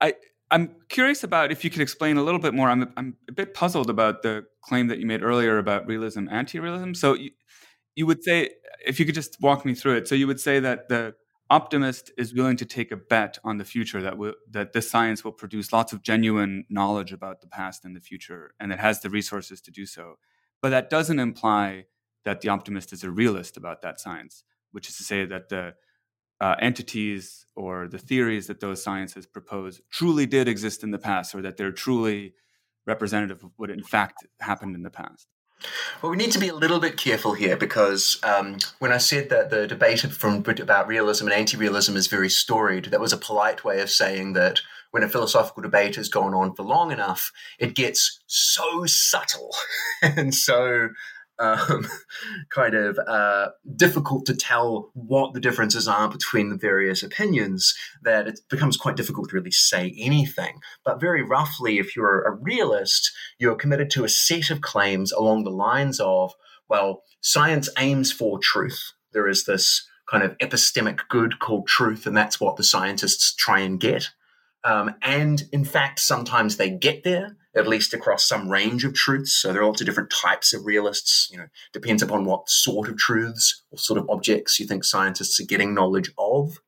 I, 0.00 0.14
I'm 0.50 0.76
curious 0.88 1.24
about 1.24 1.50
if 1.50 1.64
you 1.64 1.70
could 1.70 1.82
explain 1.82 2.16
a 2.16 2.22
little 2.22 2.40
bit 2.40 2.54
more. 2.54 2.70
I'm, 2.70 2.92
I'm 2.96 3.16
a 3.28 3.32
bit 3.32 3.54
puzzled 3.54 3.90
about 3.90 4.22
the 4.22 4.46
claim 4.62 4.86
that 4.88 4.98
you 4.98 5.06
made 5.06 5.22
earlier 5.22 5.58
about 5.58 5.86
realism, 5.86 6.28
anti-realism. 6.30 6.94
So 6.94 7.14
you, 7.14 7.30
you 7.96 8.06
would 8.06 8.22
say, 8.22 8.50
if 8.86 8.98
you 8.98 9.06
could 9.06 9.14
just 9.14 9.36
walk 9.40 9.64
me 9.64 9.74
through 9.74 9.96
it. 9.96 10.08
So 10.08 10.14
you 10.14 10.26
would 10.26 10.40
say 10.40 10.60
that 10.60 10.88
the 10.88 11.14
optimist 11.54 12.10
is 12.18 12.34
willing 12.34 12.56
to 12.56 12.64
take 12.64 12.90
a 12.90 12.96
bet 12.96 13.38
on 13.44 13.58
the 13.58 13.64
future 13.64 14.02
that 14.02 14.18
will, 14.18 14.34
that 14.50 14.72
this 14.72 14.90
science 14.90 15.22
will 15.24 15.32
produce 15.32 15.72
lots 15.72 15.92
of 15.92 16.02
genuine 16.02 16.64
knowledge 16.68 17.12
about 17.12 17.40
the 17.40 17.46
past 17.46 17.84
and 17.84 17.94
the 17.94 18.00
future, 18.00 18.54
and 18.58 18.72
it 18.72 18.80
has 18.80 19.00
the 19.00 19.10
resources 19.10 19.60
to 19.60 19.70
do 19.70 19.86
so. 19.86 20.18
But 20.60 20.70
that 20.70 20.90
doesn't 20.90 21.20
imply 21.20 21.84
that 22.24 22.40
the 22.40 22.48
optimist 22.48 22.92
is 22.92 23.04
a 23.04 23.10
realist 23.10 23.56
about 23.56 23.82
that 23.82 24.00
science, 24.00 24.42
which 24.72 24.88
is 24.88 24.96
to 24.96 25.04
say 25.04 25.24
that 25.26 25.48
the 25.48 25.74
uh, 26.40 26.56
entities 26.60 27.46
or 27.54 27.86
the 27.86 27.98
theories 27.98 28.48
that 28.48 28.60
those 28.60 28.82
sciences 28.82 29.24
propose 29.24 29.80
truly 29.92 30.26
did 30.26 30.48
exist 30.48 30.82
in 30.82 30.90
the 30.90 30.98
past 30.98 31.34
or 31.34 31.42
that 31.42 31.56
they're 31.56 31.72
truly 31.86 32.34
representative 32.86 33.44
of 33.44 33.52
what 33.56 33.70
in 33.70 33.82
fact 33.82 34.26
happened 34.40 34.74
in 34.74 34.82
the 34.82 34.90
past? 34.90 35.28
Well, 36.02 36.10
we 36.10 36.16
need 36.16 36.32
to 36.32 36.38
be 36.38 36.48
a 36.48 36.54
little 36.54 36.80
bit 36.80 36.96
careful 36.96 37.34
here 37.34 37.56
because 37.56 38.18
um, 38.22 38.58
when 38.78 38.92
I 38.92 38.98
said 38.98 39.30
that 39.30 39.50
the 39.50 39.66
debate 39.66 40.00
from 40.12 40.44
about 40.46 40.86
realism 40.86 41.26
and 41.26 41.34
anti-realism 41.34 41.96
is 41.96 42.06
very 42.06 42.28
storied, 42.28 42.86
that 42.86 43.00
was 43.00 43.12
a 43.12 43.18
polite 43.18 43.64
way 43.64 43.80
of 43.80 43.90
saying 43.90 44.34
that 44.34 44.60
when 44.90 45.02
a 45.02 45.08
philosophical 45.08 45.62
debate 45.62 45.96
has 45.96 46.08
gone 46.08 46.34
on 46.34 46.54
for 46.54 46.62
long 46.62 46.92
enough, 46.92 47.32
it 47.58 47.74
gets 47.74 48.20
so 48.26 48.84
subtle. 48.86 49.50
And 50.02 50.34
so 50.34 50.90
um, 51.38 51.86
kind 52.50 52.74
of 52.74 52.98
uh, 52.98 53.48
difficult 53.76 54.26
to 54.26 54.34
tell 54.34 54.90
what 54.94 55.32
the 55.34 55.40
differences 55.40 55.88
are 55.88 56.08
between 56.08 56.50
the 56.50 56.56
various 56.56 57.02
opinions 57.02 57.74
that 58.02 58.26
it 58.26 58.40
becomes 58.48 58.76
quite 58.76 58.96
difficult 58.96 59.28
to 59.30 59.36
really 59.36 59.50
say 59.50 59.94
anything. 59.98 60.60
But 60.84 61.00
very 61.00 61.22
roughly, 61.22 61.78
if 61.78 61.96
you're 61.96 62.22
a 62.22 62.34
realist, 62.34 63.12
you're 63.38 63.56
committed 63.56 63.90
to 63.90 64.04
a 64.04 64.08
set 64.08 64.50
of 64.50 64.60
claims 64.60 65.12
along 65.12 65.44
the 65.44 65.50
lines 65.50 66.00
of, 66.00 66.32
well, 66.68 67.02
science 67.20 67.68
aims 67.78 68.12
for 68.12 68.38
truth. 68.38 68.92
There 69.12 69.28
is 69.28 69.44
this 69.44 69.86
kind 70.10 70.22
of 70.22 70.36
epistemic 70.38 71.00
good 71.08 71.38
called 71.38 71.66
truth, 71.66 72.06
and 72.06 72.16
that's 72.16 72.40
what 72.40 72.56
the 72.56 72.64
scientists 72.64 73.34
try 73.34 73.60
and 73.60 73.80
get. 73.80 74.10
Um, 74.64 74.94
and 75.02 75.42
in 75.52 75.64
fact, 75.64 76.00
sometimes 76.00 76.56
they 76.56 76.70
get 76.70 77.04
there, 77.04 77.36
at 77.56 77.68
least 77.68 77.94
across 77.94 78.24
some 78.24 78.48
range 78.48 78.84
of 78.84 78.94
truths. 78.94 79.32
So 79.32 79.52
there 79.52 79.62
are 79.62 79.66
lots 79.66 79.80
of 79.80 79.86
different 79.86 80.10
types 80.10 80.52
of 80.52 80.64
realists. 80.64 81.28
You 81.30 81.38
know, 81.38 81.48
depends 81.72 82.02
upon 82.02 82.24
what 82.24 82.48
sort 82.48 82.88
of 82.88 82.96
truths 82.96 83.62
or 83.70 83.78
sort 83.78 83.98
of 83.98 84.08
objects 84.08 84.58
you 84.58 84.66
think 84.66 84.84
scientists 84.84 85.40
are 85.40 85.46
getting 85.46 85.74
knowledge 85.74 86.10
of. 86.18 86.60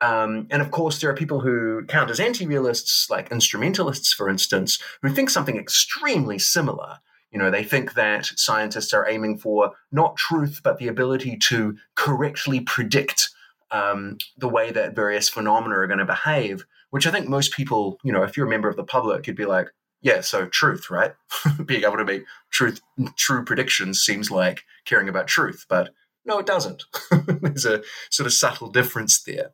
Um, 0.00 0.46
and 0.50 0.60
of 0.60 0.70
course, 0.70 1.00
there 1.00 1.10
are 1.10 1.14
people 1.14 1.40
who 1.40 1.84
count 1.86 2.10
as 2.10 2.20
anti-realists, 2.20 3.08
like 3.08 3.32
instrumentalists, 3.32 4.12
for 4.12 4.28
instance, 4.28 4.78
who 5.00 5.08
think 5.08 5.30
something 5.30 5.56
extremely 5.56 6.38
similar. 6.38 6.98
You 7.30 7.38
know, 7.38 7.50
they 7.50 7.64
think 7.64 7.94
that 7.94 8.26
scientists 8.36 8.92
are 8.92 9.08
aiming 9.08 9.38
for 9.38 9.72
not 9.90 10.16
truth, 10.16 10.60
but 10.62 10.78
the 10.78 10.88
ability 10.88 11.38
to 11.44 11.76
correctly 11.94 12.60
predict 12.60 13.30
um, 13.70 14.18
the 14.36 14.48
way 14.48 14.70
that 14.70 14.94
various 14.94 15.28
phenomena 15.28 15.76
are 15.76 15.86
going 15.86 15.98
to 15.98 16.04
behave 16.04 16.66
which 16.90 17.06
I 17.06 17.10
think 17.10 17.28
most 17.28 17.52
people, 17.52 17.98
you 18.04 18.12
know, 18.12 18.22
if 18.22 18.36
you're 18.36 18.46
a 18.46 18.50
member 18.50 18.68
of 18.68 18.76
the 18.76 18.84
public, 18.84 19.26
you'd 19.26 19.36
be 19.36 19.44
like, 19.44 19.68
yeah, 20.06 20.20
so 20.20 20.46
truth, 20.46 20.88
right? 20.88 21.14
Being 21.66 21.82
able 21.82 21.96
to 21.96 22.04
make 22.04 22.22
truth, 22.52 22.80
true 23.16 23.44
predictions 23.44 24.00
seems 24.00 24.30
like 24.30 24.62
caring 24.84 25.08
about 25.08 25.26
truth, 25.26 25.66
but 25.68 25.90
no, 26.24 26.38
it 26.38 26.46
doesn't. 26.46 26.84
There's 27.26 27.66
a 27.66 27.82
sort 28.08 28.28
of 28.28 28.32
subtle 28.32 28.70
difference 28.70 29.20
there. 29.24 29.50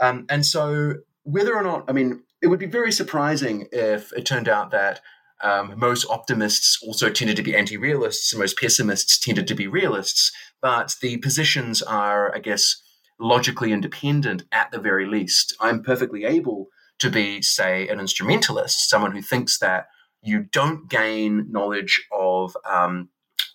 Um, 0.00 0.24
and 0.28 0.46
so, 0.46 0.98
whether 1.24 1.52
or 1.52 1.64
not, 1.64 1.84
I 1.88 1.92
mean, 1.92 2.22
it 2.40 2.46
would 2.46 2.60
be 2.60 2.66
very 2.66 2.92
surprising 2.92 3.66
if 3.72 4.12
it 4.12 4.24
turned 4.24 4.48
out 4.48 4.70
that 4.70 5.00
um, 5.42 5.74
most 5.76 6.06
optimists 6.08 6.78
also 6.80 7.10
tended 7.10 7.36
to 7.36 7.42
be 7.42 7.56
anti 7.56 7.76
realists 7.76 8.32
and 8.32 8.38
most 8.38 8.56
pessimists 8.56 9.18
tended 9.18 9.48
to 9.48 9.54
be 9.56 9.66
realists. 9.66 10.30
But 10.62 10.94
the 11.02 11.16
positions 11.16 11.82
are, 11.82 12.32
I 12.32 12.38
guess, 12.38 12.80
logically 13.18 13.72
independent 13.72 14.44
at 14.52 14.70
the 14.70 14.78
very 14.78 15.06
least. 15.06 15.56
I'm 15.60 15.82
perfectly 15.82 16.24
able 16.24 16.68
to 16.98 17.10
be, 17.10 17.42
say, 17.42 17.88
an 17.88 18.00
instrumentalist, 18.00 18.88
someone 18.88 19.12
who 19.12 19.22
thinks 19.22 19.58
that 19.58 19.88
you 20.22 20.40
don't 20.40 20.88
gain 20.88 21.46
knowledge 21.50 22.06
of 22.12 22.56
um, 22.68 23.08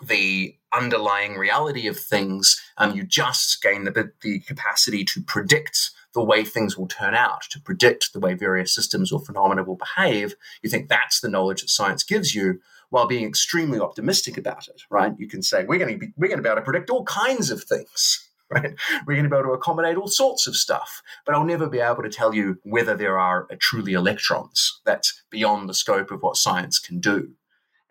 the 0.03 0.56
underlying 0.73 1.36
reality 1.36 1.88
of 1.88 1.99
things, 1.99 2.62
um, 2.77 2.95
you 2.95 3.03
just 3.03 3.62
gain 3.62 3.84
the, 3.84 4.12
the 4.21 4.39
capacity 4.41 5.03
to 5.06 5.21
predict 5.21 5.91
the 6.13 6.23
way 6.23 6.43
things 6.43 6.77
will 6.77 6.88
turn 6.88 7.15
out, 7.15 7.43
to 7.49 7.60
predict 7.60 8.13
the 8.13 8.19
way 8.19 8.34
various 8.34 8.73
systems 8.73 9.12
or 9.12 9.19
phenomena 9.19 9.63
will 9.63 9.77
behave. 9.77 10.36
You 10.62 10.69
think 10.69 10.88
that's 10.88 11.19
the 11.19 11.29
knowledge 11.29 11.62
that 11.62 11.69
science 11.69 12.03
gives 12.03 12.36
you 12.36 12.60
while 12.89 13.08
being 13.08 13.25
extremely 13.25 13.79
optimistic 13.79 14.38
about 14.38 14.67
it, 14.67 14.84
right? 14.89 15.13
You 15.17 15.27
can 15.27 15.41
say, 15.41 15.65
we're 15.65 15.79
going 15.79 15.93
to 15.93 15.97
be, 15.97 16.13
we're 16.15 16.27
going 16.27 16.38
to 16.38 16.43
be 16.43 16.49
able 16.49 16.62
to 16.62 16.65
predict 16.65 16.91
all 16.91 17.03
kinds 17.06 17.49
of 17.49 17.63
things 17.63 18.29
right? 18.63 18.74
We're 19.06 19.16
going 19.16 19.24
to 19.24 19.30
be 19.30 19.36
able 19.36 19.50
to 19.50 19.54
accommodate 19.54 19.98
all 19.98 20.08
sorts 20.08 20.48
of 20.48 20.56
stuff, 20.56 21.02
but 21.26 21.36
I'll 21.36 21.46
never 21.46 21.68
be 21.68 21.80
able 21.80 22.04
to 22.04 22.10
tell 22.10 22.34
you 22.34 22.60
whether 22.63 22.96
there 22.96 23.18
are 23.18 23.48
truly 23.60 23.94
electrons. 23.94 24.82
That's 24.86 25.24
beyond 25.30 25.70
the 25.70 25.74
scope 25.74 26.12
of 26.12 26.22
what 26.22 26.38
science 26.38 26.80
can 26.80 27.00
do. 27.00 27.32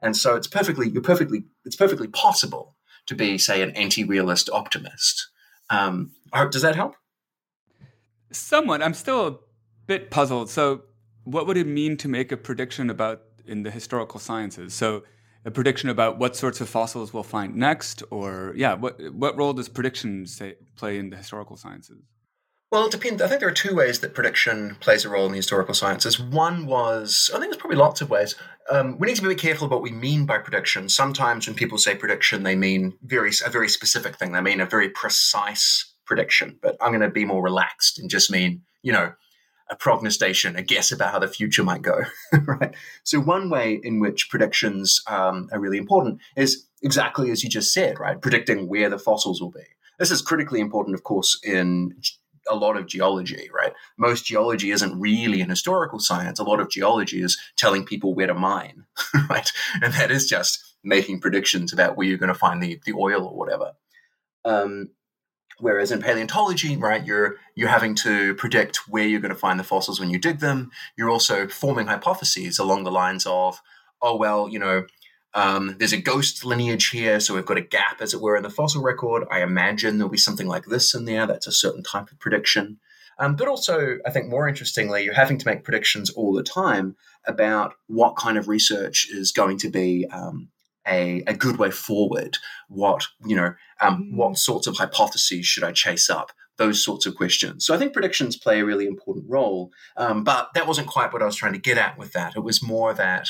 And 0.01 0.17
so 0.17 0.35
it's 0.35 0.49
perfectly, 0.49 0.89
you're 0.89 1.03
perfectly, 1.03 1.45
it's 1.65 1.77
perfectly 1.77 2.09
possible 2.09 2.77
to 3.07 3.15
be, 3.15 3.39
say, 3.39 3.63
an 3.63 3.71
anti-realist 3.73 4.51
optimist. 4.51 5.29
Um, 5.71 6.13
does 6.51 6.63
that 6.63 6.77
help? 6.77 6.97
Somewhat. 8.31 8.83
I'm 8.83 8.95
still 8.95 9.27
a 9.27 9.37
bit 9.87 10.11
puzzled. 10.11 10.51
So, 10.51 10.83
what 11.25 11.47
would 11.47 11.57
it 11.57 11.67
mean 11.67 11.97
to 11.99 12.09
make 12.09 12.33
a 12.33 12.37
prediction 12.37 12.91
about 12.91 13.23
in 13.47 13.63
the 13.63 13.71
historical 13.71 14.19
sciences? 14.19 14.75
So, 14.75 15.05
a 15.45 15.51
prediction 15.51 15.89
about 15.89 16.19
what 16.19 16.37
sorts 16.37 16.61
of 16.61 16.69
fossils 16.69 17.13
we'll 17.13 17.23
find 17.23 17.57
next, 17.57 18.03
or 18.11 18.53
yeah, 18.57 18.75
what 18.75 19.01
what 19.13 19.37
role 19.37 19.53
does 19.53 19.69
prediction 19.69 20.27
say, 20.27 20.55
play 20.77 20.99
in 20.99 21.11
the 21.11 21.17
historical 21.17 21.57
sciences? 21.57 22.03
Well, 22.71 22.87
it 22.87 22.93
depends. 22.93 23.21
I 23.21 23.29
think 23.29 23.41
there 23.41 23.51
are 23.51 23.53
two 23.53 23.75
ways 23.75 24.01
that 24.01 24.15
prediction 24.15 24.77
plays 24.81 25.05
a 25.05 25.11
role 25.11 25.27
in 25.27 25.33
the 25.33 25.37
historical 25.37 25.75
sciences. 25.75 26.19
One 26.19 26.65
was, 26.65 27.31
I 27.35 27.39
think 27.39 27.53
there's 27.53 27.61
probably 27.61 27.77
lots 27.77 28.01
of 28.01 28.09
ways. 28.09 28.35
Um, 28.71 28.99
we 28.99 29.09
need 29.09 29.17
to 29.17 29.29
be 29.29 29.35
careful 29.35 29.67
about 29.67 29.83
what 29.83 29.83
we 29.83 29.91
mean 29.91 30.25
by 30.25 30.39
prediction. 30.39 30.89
Sometimes 30.89 31.47
when 31.47 31.55
people 31.55 31.77
say 31.77 31.95
prediction, 31.95 32.45
they 32.45 32.57
mean 32.57 32.97
very 33.03 33.31
a 33.45 33.51
very 33.51 33.69
specific 33.69 34.17
thing. 34.17 34.33
They 34.33 34.41
mean 34.41 34.61
a 34.61 34.67
very 34.67 34.89
precise 34.89 35.93
prediction. 36.07 36.59
But 36.63 36.79
I'm 36.81 36.93
going 36.93 37.03
to 37.03 37.11
be 37.11 37.27
more 37.27 37.43
relaxed 37.43 37.99
and 37.99 38.09
just 38.09 38.31
mean, 38.31 38.63
you 38.83 38.93
know, 38.93 39.13
a 39.73 39.77
prognostication, 39.77 40.55
a 40.55 40.63
guess 40.63 40.93
about 40.93 41.13
how 41.13 41.19
the 41.19 41.27
future 41.27 41.65
might 41.65 41.81
go, 41.81 42.03
right? 42.47 42.75
So 43.05 43.21
one 43.21 43.49
way 43.49 43.81
in 43.83 44.01
which 44.01 44.29
predictions 44.29 45.03
um, 45.07 45.49
are 45.51 45.59
really 45.59 45.79
important 45.79 46.21
is 46.37 46.67
exactly 46.83 47.31
as 47.31 47.43
you 47.43 47.49
just 47.49 47.73
said, 47.73 47.99
right? 47.99 48.21
Predicting 48.21 48.69
where 48.69 48.91
the 48.91 48.99
fossils 48.99 49.41
will 49.41 49.51
be. 49.51 49.65
This 49.99 50.11
is 50.11 50.21
critically 50.21 50.61
important, 50.61 50.95
of 50.95 51.05
course, 51.05 51.41
in 51.43 51.97
a 52.51 52.55
lot 52.55 52.77
of 52.77 52.87
geology, 52.87 53.49
right? 53.55 53.73
Most 53.97 54.27
geology 54.27 54.73
isn't 54.73 55.01
really 55.01 55.41
an 55.41 55.49
historical 55.49 56.01
science. 56.01 56.39
A 56.39 56.45
lot 56.45 56.61
of 56.61 56.69
geology 56.69 57.23
is 57.23 57.39
telling 57.57 57.87
people 57.87 58.15
where 58.15 58.27
to 58.27 58.35
mine, 58.35 58.85
right? 59.31 59.51
And 59.81 59.95
that 59.95 60.11
is 60.11 60.29
just 60.29 60.63
making 60.85 61.21
predictions 61.21 61.73
about 61.73 61.97
where 61.97 62.07
you're 62.07 62.19
going 62.19 62.29
to 62.29 62.39
find 62.39 62.63
the, 62.63 62.79
the 62.85 62.93
oil 62.93 63.25
or 63.25 63.35
whatever. 63.35 63.73
Um, 64.45 64.91
Whereas 65.63 65.93
in 65.93 66.03
paleontology, 66.03 66.77
right, 66.77 67.07
you're 67.07 67.37
you're 67.55 67.69
having 67.69 67.95
to 68.07 68.35
predict 68.35 68.89
where 68.89 69.07
you're 69.07 69.21
going 69.21 69.33
to 69.33 69.39
find 69.39 69.61
the 69.61 69.65
fossils 69.65 70.01
when 70.01 70.11
you 70.11 70.19
dig 70.19 70.41
them. 70.41 70.73
You're 70.97 71.09
also 71.09 71.47
forming 71.47 71.87
hypotheses 71.87 72.59
along 72.59 72.83
the 72.83 72.91
lines 72.91 73.27
of, 73.27 73.61
oh 74.03 74.17
well, 74.17 74.49
you 74.49 74.59
know, 74.59 74.87
um, 75.35 75.77
there's 75.79 75.93
a 75.93 76.03
ghost 76.03 76.45
lineage 76.45 76.89
here, 76.89 77.21
so 77.21 77.37
we've 77.37 77.47
got 77.47 77.59
a 77.59 77.69
gap, 77.77 78.01
as 78.01 78.13
it 78.13 78.21
were, 78.21 78.37
in 78.37 78.43
the 78.43 78.51
fossil 78.51 78.83
record. 78.83 79.23
I 79.31 79.43
imagine 79.45 79.99
there'll 79.99 80.11
be 80.11 80.19
something 80.19 80.49
like 80.49 80.65
this 80.65 80.95
in 80.95 81.05
there. 81.05 81.29
That's 81.29 81.47
a 81.47 81.53
certain 81.53 81.85
type 81.85 82.11
of 82.11 82.19
prediction. 82.19 82.81
Um, 83.21 83.37
but 83.37 83.47
also, 83.47 83.99
I 84.05 84.11
think 84.11 84.29
more 84.29 84.49
interestingly, 84.49 85.05
you're 85.05 85.15
having 85.15 85.39
to 85.39 85.47
make 85.47 85.63
predictions 85.63 86.11
all 86.11 86.33
the 86.33 86.43
time 86.43 86.97
about 87.25 87.75
what 87.87 88.17
kind 88.17 88.37
of 88.37 88.49
research 88.49 89.07
is 89.09 89.31
going 89.31 89.59
to 89.59 89.71
be 89.71 90.09
um, 90.11 90.49
a, 90.87 91.23
a 91.27 91.35
good 91.35 91.57
way 91.59 91.71
forward? 91.71 92.39
What 92.69 93.05
you 93.25 93.37
know, 93.37 93.55
um, 93.81 94.11
mm. 94.13 94.17
what 94.17 94.39
sorts 94.39 94.67
of 94.67 94.77
hypotheses 94.77 95.47
should 95.47 95.65
I 95.65 95.73
chase 95.73 96.11
up? 96.11 96.33
Those 96.59 96.85
sorts 96.85 97.07
of 97.07 97.17
questions. 97.17 97.65
So 97.65 97.75
I 97.75 97.79
think 97.79 97.93
predictions 97.93 98.37
play 98.37 98.61
a 98.61 98.65
really 98.65 98.87
important 98.87 99.25
role. 99.29 99.71
Um, 99.97 100.23
but 100.23 100.51
that 100.55 100.67
wasn't 100.67 100.87
quite 100.87 101.13
what 101.13 101.23
I 101.23 101.27
was 101.27 101.37
trying 101.37 101.55
to 101.55 101.59
get 101.59 101.79
at 101.79 101.99
with 101.99 102.13
that. 102.13 102.37
It 102.37 102.45
was 102.45 102.63
more 102.63 102.93
that 102.93 103.29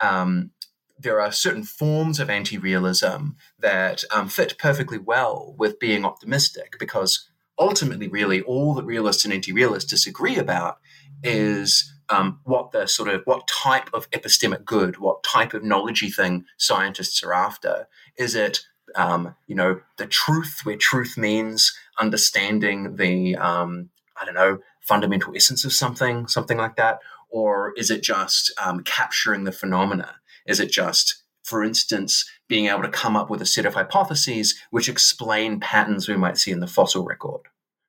um, 0.00 0.50
there 0.98 1.20
are 1.20 1.30
certain 1.30 1.62
forms 1.62 2.18
of 2.18 2.30
anti-realism 2.30 3.30
that 3.58 4.04
um, 4.10 4.28
fit 4.28 4.56
perfectly 4.58 4.98
well 4.98 5.54
with 5.58 5.78
being 5.78 6.04
optimistic 6.04 6.76
because 6.78 7.28
ultimately, 7.58 8.08
really, 8.08 8.42
all 8.42 8.74
that 8.74 8.84
realists 8.84 9.24
and 9.24 9.34
anti-realists 9.34 9.90
disagree 9.90 10.36
about 10.36 10.78
is 11.22 11.93
um, 12.08 12.40
what 12.44 12.72
the 12.72 12.86
sort 12.86 13.08
of 13.08 13.22
what 13.24 13.48
type 13.48 13.90
of 13.92 14.10
epistemic 14.10 14.64
good, 14.64 14.98
what 14.98 15.22
type 15.22 15.54
of 15.54 15.64
knowledgey 15.64 16.10
thing 16.10 16.44
scientists 16.56 17.22
are 17.22 17.32
after. 17.32 17.88
Is 18.16 18.34
it 18.34 18.60
um, 18.94 19.34
you 19.46 19.54
know 19.54 19.80
the 19.96 20.06
truth, 20.06 20.60
where 20.64 20.76
truth 20.76 21.16
means 21.16 21.74
understanding 21.98 22.96
the 22.96 23.36
um, 23.36 23.90
I 24.20 24.24
don't 24.24 24.34
know 24.34 24.58
fundamental 24.80 25.34
essence 25.34 25.64
of 25.64 25.72
something, 25.72 26.26
something 26.26 26.58
like 26.58 26.76
that, 26.76 26.98
or 27.30 27.72
is 27.76 27.90
it 27.90 28.02
just 28.02 28.52
um, 28.62 28.82
capturing 28.84 29.44
the 29.44 29.52
phenomena? 29.52 30.16
Is 30.46 30.60
it 30.60 30.70
just 30.70 31.22
for 31.44 31.62
instance, 31.62 32.24
being 32.48 32.66
able 32.66 32.80
to 32.80 32.88
come 32.88 33.16
up 33.16 33.28
with 33.28 33.42
a 33.42 33.46
set 33.46 33.66
of 33.66 33.74
hypotheses 33.74 34.54
which 34.70 34.88
explain 34.88 35.60
patterns 35.60 36.08
we 36.08 36.16
might 36.16 36.38
see 36.38 36.50
in 36.50 36.60
the 36.60 36.66
fossil 36.66 37.04
record 37.04 37.42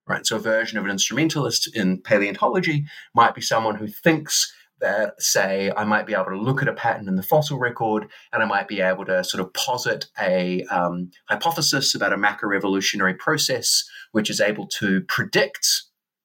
right? 0.07 0.25
So 0.25 0.35
a 0.35 0.39
version 0.39 0.77
of 0.77 0.85
an 0.85 0.91
instrumentalist 0.91 1.75
in 1.75 2.01
paleontology 2.01 2.85
might 3.13 3.35
be 3.35 3.41
someone 3.41 3.75
who 3.75 3.87
thinks 3.87 4.53
that 4.81 5.21
say 5.21 5.71
I 5.75 5.85
might 5.85 6.05
be 6.05 6.13
able 6.13 6.25
to 6.25 6.39
look 6.39 6.61
at 6.61 6.67
a 6.67 6.73
pattern 6.73 7.07
in 7.07 7.15
the 7.15 7.23
fossil 7.23 7.57
record 7.57 8.07
and 8.33 8.43
I 8.43 8.45
might 8.45 8.67
be 8.67 8.81
able 8.81 9.05
to 9.05 9.23
sort 9.23 9.41
of 9.41 9.53
posit 9.53 10.05
a 10.19 10.63
um, 10.65 11.11
hypothesis 11.29 11.95
about 11.95 12.13
a 12.13 12.17
macroevolutionary 12.17 13.17
process 13.17 13.83
which 14.11 14.29
is 14.29 14.41
able 14.41 14.67
to 14.79 15.01
predict 15.07 15.67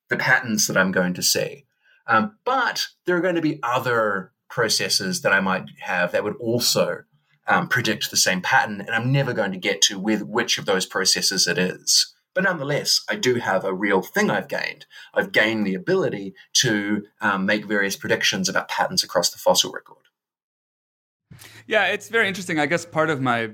the 0.08 0.16
patterns 0.16 0.66
that 0.66 0.76
I'm 0.76 0.92
going 0.92 1.14
to 1.14 1.22
see. 1.22 1.66
Um, 2.06 2.36
but 2.44 2.88
there 3.06 3.16
are 3.16 3.20
going 3.20 3.36
to 3.36 3.40
be 3.40 3.60
other 3.62 4.32
processes 4.48 5.22
that 5.22 5.32
I 5.32 5.40
might 5.40 5.64
have 5.80 6.10
that 6.12 6.24
would 6.24 6.36
also 6.36 7.04
um, 7.46 7.68
predict 7.68 8.10
the 8.10 8.16
same 8.16 8.40
pattern, 8.40 8.80
and 8.80 8.90
I'm 8.90 9.12
never 9.12 9.32
going 9.32 9.52
to 9.52 9.58
get 9.58 9.80
to 9.82 9.98
with 9.98 10.22
which 10.22 10.58
of 10.58 10.66
those 10.66 10.86
processes 10.86 11.46
it 11.46 11.56
is. 11.56 12.14
But 12.34 12.44
nonetheless, 12.44 13.02
I 13.08 13.16
do 13.16 13.36
have 13.36 13.64
a 13.64 13.74
real 13.74 14.02
thing 14.02 14.30
I've 14.30 14.48
gained. 14.48 14.86
I've 15.12 15.32
gained 15.32 15.66
the 15.66 15.74
ability 15.74 16.34
to 16.54 17.04
um, 17.20 17.44
make 17.44 17.66
various 17.66 17.96
predictions 17.96 18.48
about 18.48 18.68
patterns 18.68 19.02
across 19.02 19.30
the 19.30 19.38
fossil 19.38 19.72
record. 19.72 19.96
Yeah, 21.66 21.86
it's 21.86 22.08
very 22.08 22.28
interesting. 22.28 22.58
I 22.58 22.66
guess 22.66 22.84
part 22.84 23.10
of 23.10 23.20
my 23.20 23.50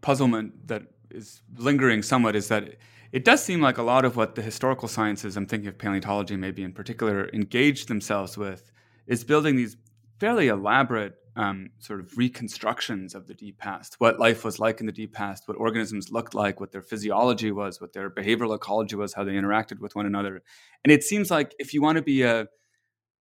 puzzlement 0.00 0.68
that 0.68 0.82
is 1.10 1.42
lingering 1.56 2.02
somewhat 2.02 2.36
is 2.36 2.48
that 2.48 2.76
it 3.12 3.24
does 3.24 3.42
seem 3.42 3.60
like 3.60 3.78
a 3.78 3.82
lot 3.82 4.04
of 4.04 4.16
what 4.16 4.34
the 4.34 4.42
historical 4.42 4.88
sciences, 4.88 5.36
I'm 5.36 5.46
thinking 5.46 5.68
of 5.68 5.78
paleontology 5.78 6.36
maybe 6.36 6.62
in 6.62 6.72
particular, 6.72 7.28
engage 7.32 7.86
themselves 7.86 8.36
with 8.36 8.70
is 9.06 9.24
building 9.24 9.56
these 9.56 9.76
fairly 10.20 10.48
elaborate 10.48 11.14
um, 11.38 11.70
sort 11.78 12.00
of 12.00 12.18
reconstructions 12.18 13.14
of 13.14 13.28
the 13.28 13.34
deep 13.34 13.58
past, 13.58 13.94
what 13.98 14.18
life 14.18 14.44
was 14.44 14.58
like 14.58 14.80
in 14.80 14.86
the 14.86 14.92
deep 14.92 15.14
past, 15.14 15.46
what 15.46 15.56
organisms 15.56 16.10
looked 16.10 16.34
like, 16.34 16.58
what 16.58 16.72
their 16.72 16.82
physiology 16.82 17.52
was, 17.52 17.80
what 17.80 17.92
their 17.92 18.10
behavioral 18.10 18.54
ecology 18.56 18.96
was, 18.96 19.14
how 19.14 19.22
they 19.22 19.34
interacted 19.34 19.78
with 19.78 19.94
one 19.94 20.04
another. 20.04 20.42
And 20.84 20.90
it 20.92 21.04
seems 21.04 21.30
like 21.30 21.54
if 21.60 21.72
you 21.72 21.80
want 21.80 21.94
to 21.94 22.02
be 22.02 22.22
a, 22.22 22.48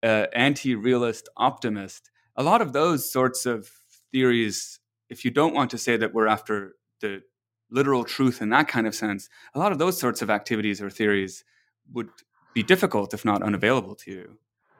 a 0.03 0.27
anti-realist 0.33 1.29
optimist, 1.37 2.09
a 2.35 2.41
lot 2.41 2.63
of 2.63 2.73
those 2.73 3.09
sorts 3.11 3.45
of 3.45 3.69
theories, 4.11 4.79
if 5.07 5.23
you 5.23 5.29
don't 5.29 5.53
want 5.53 5.69
to 5.69 5.77
say 5.77 5.95
that 5.95 6.11
we're 6.11 6.27
after 6.27 6.73
the 7.01 7.21
literal 7.69 8.03
truth 8.03 8.41
in 8.41 8.49
that 8.49 8.67
kind 8.67 8.87
of 8.87 8.95
sense, 8.95 9.29
a 9.53 9.59
lot 9.59 9.71
of 9.71 9.77
those 9.77 9.99
sorts 9.99 10.23
of 10.23 10.31
activities 10.31 10.81
or 10.81 10.89
theories 10.89 11.43
would 11.93 12.09
be 12.55 12.63
difficult, 12.63 13.13
if 13.13 13.23
not 13.23 13.43
unavailable 13.43 13.93
to 13.93 14.09
you. 14.09 14.37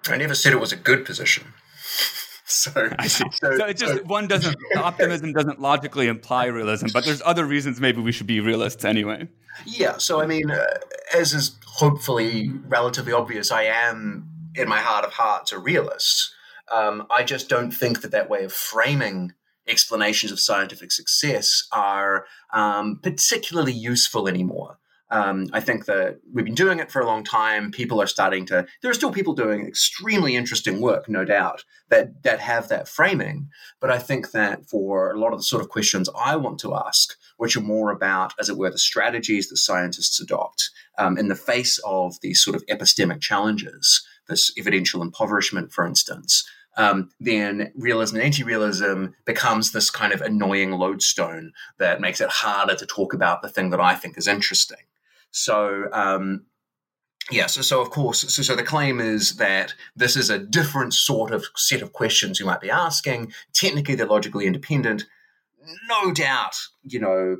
I 0.08 0.18
never 0.18 0.34
said 0.34 0.52
it 0.52 0.60
was 0.60 0.72
a 0.72 0.78
good 0.78 1.06
position. 1.06 1.54
So, 2.60 2.90
I 2.98 3.06
see. 3.06 3.26
So, 3.32 3.58
so 3.58 3.66
it 3.68 3.78
just 3.78 3.98
so. 3.98 4.04
one 4.06 4.28
doesn't 4.28 4.58
optimism 4.76 5.34
doesn't 5.34 5.62
logically 5.62 6.08
imply 6.08 6.46
realism, 6.46 6.88
but 6.92 7.06
there's 7.06 7.22
other 7.24 7.46
reasons 7.46 7.80
maybe 7.80 8.02
we 8.02 8.12
should 8.12 8.26
be 8.26 8.40
realists 8.40 8.84
anyway. 8.84 9.28
Yeah. 9.68 9.98
So 10.00 10.20
I 10.20 10.26
mean, 10.26 10.50
uh, 10.50 10.66
as 11.14 11.34
is 11.34 11.60
hopefully 11.66 12.52
relatively 12.68 13.14
obvious, 13.14 13.52
I 13.52 13.64
am 13.66 14.28
in 14.56 14.68
my 14.68 14.80
heart 14.80 15.06
of 15.06 15.14
hearts 15.14 15.52
a 15.52 15.60
realist. 15.60 16.34
Um, 16.72 17.06
I 17.12 17.24
just 17.24 17.50
don't 17.50 17.72
think 17.72 18.02
that 18.02 18.12
that 18.12 18.32
way 18.32 18.44
of 18.46 18.52
framing 18.52 19.34
explanations 19.68 20.32
of 20.32 20.40
scientific 20.40 20.92
success 20.92 21.68
are 21.72 22.26
um, 22.52 23.00
particularly 23.02 23.74
useful 23.74 24.28
anymore. 24.28 24.79
Um, 25.12 25.48
I 25.54 25.60
think 25.60 25.86
that 25.86 26.20
we've 26.32 26.46
been 26.46 26.54
doing 26.54 26.80
it 26.80 26.92
for 26.92 27.02
a 27.02 27.06
long 27.06 27.24
time. 27.24 27.72
People 27.72 28.02
are 28.02 28.08
starting 28.08 28.46
to. 28.48 28.68
There 28.82 28.92
are 28.92 28.96
still 28.96 29.12
people 29.12 29.34
doing 29.34 29.66
extremely 29.66 30.36
interesting 30.36 30.82
work, 30.82 31.10
no 31.10 31.26
doubt, 31.26 31.64
that 31.90 32.24
that 32.24 32.40
have 32.40 32.70
that 32.70 32.88
framing. 32.88 33.50
But 33.80 33.90
I 33.90 33.98
think 33.98 34.32
that 34.32 34.70
for 34.70 35.12
a 35.12 35.20
lot 35.20 35.34
of 35.34 35.40
the 35.40 35.44
sort 35.44 35.64
of 35.64 35.70
questions 35.70 36.10
I 36.16 36.36
want 36.36 36.60
to 36.60 36.76
ask, 36.76 37.16
which 37.38 37.56
are 37.56 37.62
more 37.62 37.92
about, 37.92 38.34
as 38.40 38.50
it 38.50 38.58
were, 38.58 38.70
the 38.70 38.78
strategies 38.78 39.50
that 39.50 39.58
scientists 39.58 40.20
adopt 40.20 40.70
um, 40.98 41.18
in 41.18 41.28
the 41.28 41.36
face 41.36 41.80
of 41.86 42.20
these 42.22 42.44
sort 42.44 42.56
of 42.56 42.66
epistemic 42.68 43.20
challenges, 43.20 44.06
this 44.28 44.52
evidential 44.58 45.02
impoverishment, 45.02 45.72
for 45.72 45.86
instance, 45.86 46.48
um, 46.78 47.10
then 47.20 47.72
realism 47.76 48.18
and 48.18 48.26
anti-realism 48.26 49.08
becomes 49.26 49.72
this 49.72 49.90
kind 49.90 50.14
of 50.14 50.22
annoying 50.22 50.72
lodestone 50.72 51.52
that 51.78 52.00
makes 52.00 52.22
it 52.22 52.30
harder 52.30 52.76
to 52.76 52.86
talk 52.86 53.14
about 53.14 53.42
the 53.42 53.50
thing 53.50 53.72
that 53.72 53.82
I 53.82 53.96
think 53.96 54.18
is 54.18 54.28
interesting. 54.28 54.78
So 55.32 55.90
um, 55.92 56.46
yeah, 57.32 57.46
so, 57.46 57.62
so 57.62 57.82
of 57.82 57.92
course, 57.92 58.22
so, 58.34 58.42
so 58.42 58.56
the 58.56 58.64
claim 58.64 59.00
is 59.00 59.36
that 59.36 59.74
this 59.96 60.16
is 60.16 60.30
a 60.30 60.40
different 60.40 60.94
sort 60.94 61.32
of 61.32 61.46
set 61.56 61.82
of 61.82 61.94
questions 61.94 62.40
you 62.40 62.46
might 62.46 62.62
be 62.62 62.72
asking. 62.72 63.32
Technically, 63.54 63.96
they're 63.96 64.08
logically 64.08 64.48
independent. 64.48 65.06
No 65.88 66.12
doubt, 66.12 66.56
you 66.84 67.00
know, 67.00 67.38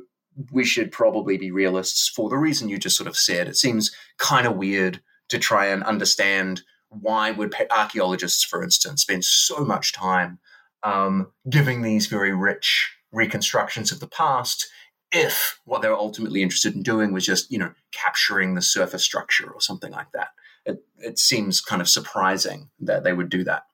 we 0.52 0.64
should 0.64 0.92
probably 0.92 1.36
be 1.36 1.50
realists 1.50 2.08
for 2.08 2.30
the 2.30 2.36
reason 2.38 2.68
you 2.68 2.78
just 2.78 2.96
sort 2.96 3.08
of 3.08 3.16
said. 3.16 3.48
It 3.48 3.56
seems 3.56 3.90
kind 4.18 4.46
of 4.46 4.56
weird 4.56 5.00
to 5.28 5.38
try 5.38 5.66
and 5.66 5.82
understand 5.82 6.62
why 6.88 7.32
would 7.32 7.54
archaeologists, 7.70 8.44
for 8.44 8.62
instance, 8.62 9.02
spend 9.02 9.24
so 9.24 9.64
much 9.64 9.92
time 9.92 10.38
um, 10.82 11.32
giving 11.48 11.82
these 11.82 12.06
very 12.06 12.32
rich 12.32 12.92
reconstructions 13.12 13.90
of 13.90 14.00
the 14.00 14.06
past 14.06 14.68
if 15.12 15.60
what 15.64 15.82
they 15.82 15.88
were 15.88 15.94
ultimately 15.94 16.42
interested 16.42 16.74
in 16.74 16.82
doing 16.82 17.12
was 17.12 17.26
just, 17.26 17.50
you 17.50 17.58
know, 17.58 17.72
capturing 17.92 18.54
the 18.54 18.62
surface 18.62 19.04
structure 19.04 19.50
or 19.50 19.60
something 19.60 19.92
like 19.92 20.12
that. 20.12 20.28
It, 20.64 20.84
it 20.98 21.18
seems 21.18 21.60
kind 21.60 21.80
of 21.80 21.88
surprising 21.88 22.70
that 22.80 23.04
they 23.04 23.12
would 23.12 23.30
do 23.30 23.44
that. 23.44 23.64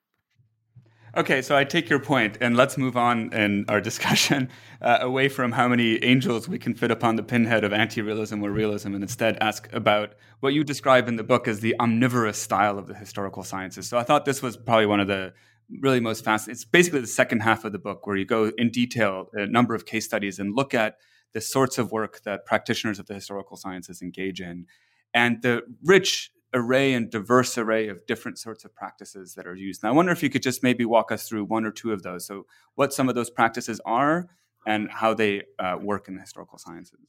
Okay, 1.16 1.40
so 1.40 1.56
I 1.56 1.64
take 1.64 1.88
your 1.88 1.98
point, 1.98 2.36
and 2.42 2.58
let's 2.58 2.76
move 2.76 2.94
on 2.94 3.32
in 3.32 3.64
our 3.68 3.80
discussion 3.90 4.50
uh, 4.82 4.98
away 5.00 5.28
from 5.30 5.52
how 5.52 5.66
many 5.66 6.02
angels 6.04 6.46
we 6.46 6.58
can 6.58 6.74
fit 6.74 6.90
upon 6.90 7.16
the 7.16 7.22
pinhead 7.22 7.64
of 7.64 7.72
anti-realism 7.72 8.42
or 8.42 8.50
realism, 8.50 8.92
and 8.94 9.02
instead 9.02 9.38
ask 9.40 9.72
about 9.72 10.14
what 10.40 10.52
you 10.52 10.62
describe 10.62 11.08
in 11.08 11.16
the 11.16 11.24
book 11.24 11.48
as 11.48 11.60
the 11.60 11.74
omnivorous 11.80 12.36
style 12.36 12.78
of 12.78 12.86
the 12.86 12.94
historical 12.94 13.42
sciences. 13.42 13.88
So 13.88 13.96
I 13.96 14.02
thought 14.02 14.26
this 14.26 14.42
was 14.42 14.58
probably 14.58 14.84
one 14.84 15.00
of 15.00 15.06
the 15.06 15.32
really 15.80 16.00
most 16.00 16.22
fascinating. 16.22 16.52
It's 16.52 16.64
basically 16.66 17.00
the 17.00 17.06
second 17.06 17.40
half 17.40 17.64
of 17.64 17.72
the 17.72 17.78
book 17.78 18.06
where 18.06 18.16
you 18.16 18.26
go 18.26 18.52
in 18.58 18.70
detail 18.70 19.30
a 19.32 19.46
number 19.46 19.74
of 19.74 19.86
case 19.86 20.04
studies 20.04 20.38
and 20.38 20.54
look 20.54 20.74
at 20.74 20.96
the 21.36 21.40
sorts 21.42 21.76
of 21.76 21.92
work 21.92 22.22
that 22.22 22.46
practitioners 22.46 22.98
of 22.98 23.04
the 23.08 23.12
historical 23.12 23.58
sciences 23.58 24.00
engage 24.00 24.40
in, 24.40 24.64
and 25.12 25.42
the 25.42 25.60
rich 25.84 26.30
array 26.54 26.94
and 26.94 27.10
diverse 27.10 27.58
array 27.58 27.88
of 27.88 28.06
different 28.06 28.38
sorts 28.38 28.64
of 28.64 28.74
practices 28.74 29.34
that 29.34 29.46
are 29.46 29.54
used. 29.54 29.82
And 29.82 29.90
I 29.90 29.92
wonder 29.92 30.12
if 30.12 30.22
you 30.22 30.30
could 30.30 30.42
just 30.42 30.62
maybe 30.62 30.86
walk 30.86 31.12
us 31.12 31.28
through 31.28 31.44
one 31.44 31.66
or 31.66 31.70
two 31.70 31.92
of 31.92 32.02
those. 32.02 32.26
So, 32.26 32.46
what 32.74 32.94
some 32.94 33.10
of 33.10 33.14
those 33.14 33.28
practices 33.28 33.82
are 33.84 34.28
and 34.66 34.90
how 34.90 35.12
they 35.12 35.42
uh, 35.58 35.76
work 35.78 36.08
in 36.08 36.14
the 36.14 36.22
historical 36.22 36.56
sciences. 36.56 37.00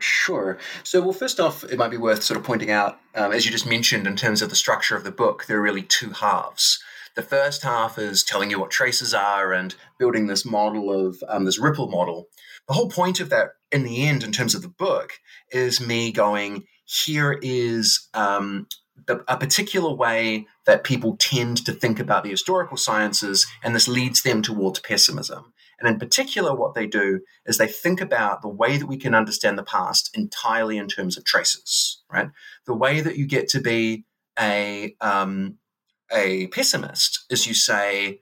Sure. 0.00 0.58
So, 0.82 1.00
well, 1.00 1.12
first 1.12 1.38
off, 1.38 1.62
it 1.62 1.78
might 1.78 1.92
be 1.92 1.96
worth 1.96 2.24
sort 2.24 2.40
of 2.40 2.44
pointing 2.44 2.72
out, 2.72 2.98
um, 3.14 3.30
as 3.30 3.46
you 3.46 3.52
just 3.52 3.68
mentioned, 3.68 4.08
in 4.08 4.16
terms 4.16 4.42
of 4.42 4.50
the 4.50 4.56
structure 4.56 4.96
of 4.96 5.04
the 5.04 5.12
book, 5.12 5.44
there 5.46 5.58
are 5.58 5.62
really 5.62 5.82
two 5.82 6.10
halves. 6.10 6.82
The 7.14 7.22
first 7.22 7.62
half 7.62 7.98
is 7.98 8.24
telling 8.24 8.50
you 8.50 8.58
what 8.58 8.72
traces 8.72 9.14
are 9.14 9.52
and 9.52 9.76
building 9.96 10.26
this 10.26 10.44
model 10.44 10.90
of 11.06 11.22
um, 11.28 11.44
this 11.44 11.60
ripple 11.60 11.86
model. 11.88 12.26
The 12.68 12.74
whole 12.74 12.90
point 12.90 13.20
of 13.20 13.30
that 13.30 13.50
in 13.72 13.82
the 13.82 14.06
end, 14.06 14.22
in 14.22 14.32
terms 14.32 14.54
of 14.54 14.62
the 14.62 14.68
book, 14.68 15.14
is 15.50 15.80
me 15.80 16.12
going, 16.12 16.64
here 16.84 17.38
is 17.42 18.08
um, 18.14 18.66
the, 19.06 19.24
a 19.28 19.36
particular 19.36 19.92
way 19.92 20.46
that 20.66 20.84
people 20.84 21.16
tend 21.16 21.64
to 21.66 21.72
think 21.72 21.98
about 21.98 22.24
the 22.24 22.30
historical 22.30 22.76
sciences, 22.76 23.46
and 23.62 23.74
this 23.74 23.88
leads 23.88 24.22
them 24.22 24.42
towards 24.42 24.80
pessimism. 24.80 25.52
And 25.78 25.88
in 25.88 25.98
particular, 25.98 26.54
what 26.54 26.74
they 26.74 26.86
do 26.86 27.20
is 27.44 27.58
they 27.58 27.66
think 27.66 28.00
about 28.00 28.40
the 28.40 28.48
way 28.48 28.78
that 28.78 28.86
we 28.86 28.96
can 28.96 29.14
understand 29.14 29.58
the 29.58 29.62
past 29.62 30.10
entirely 30.14 30.78
in 30.78 30.88
terms 30.88 31.18
of 31.18 31.24
traces, 31.24 32.02
right? 32.10 32.30
The 32.66 32.74
way 32.74 33.00
that 33.00 33.16
you 33.16 33.26
get 33.26 33.48
to 33.50 33.60
be 33.60 34.04
a 34.38 34.96
um, 35.00 35.58
a 36.10 36.46
pessimist 36.48 37.24
is 37.30 37.46
you 37.46 37.54
say 37.54 38.20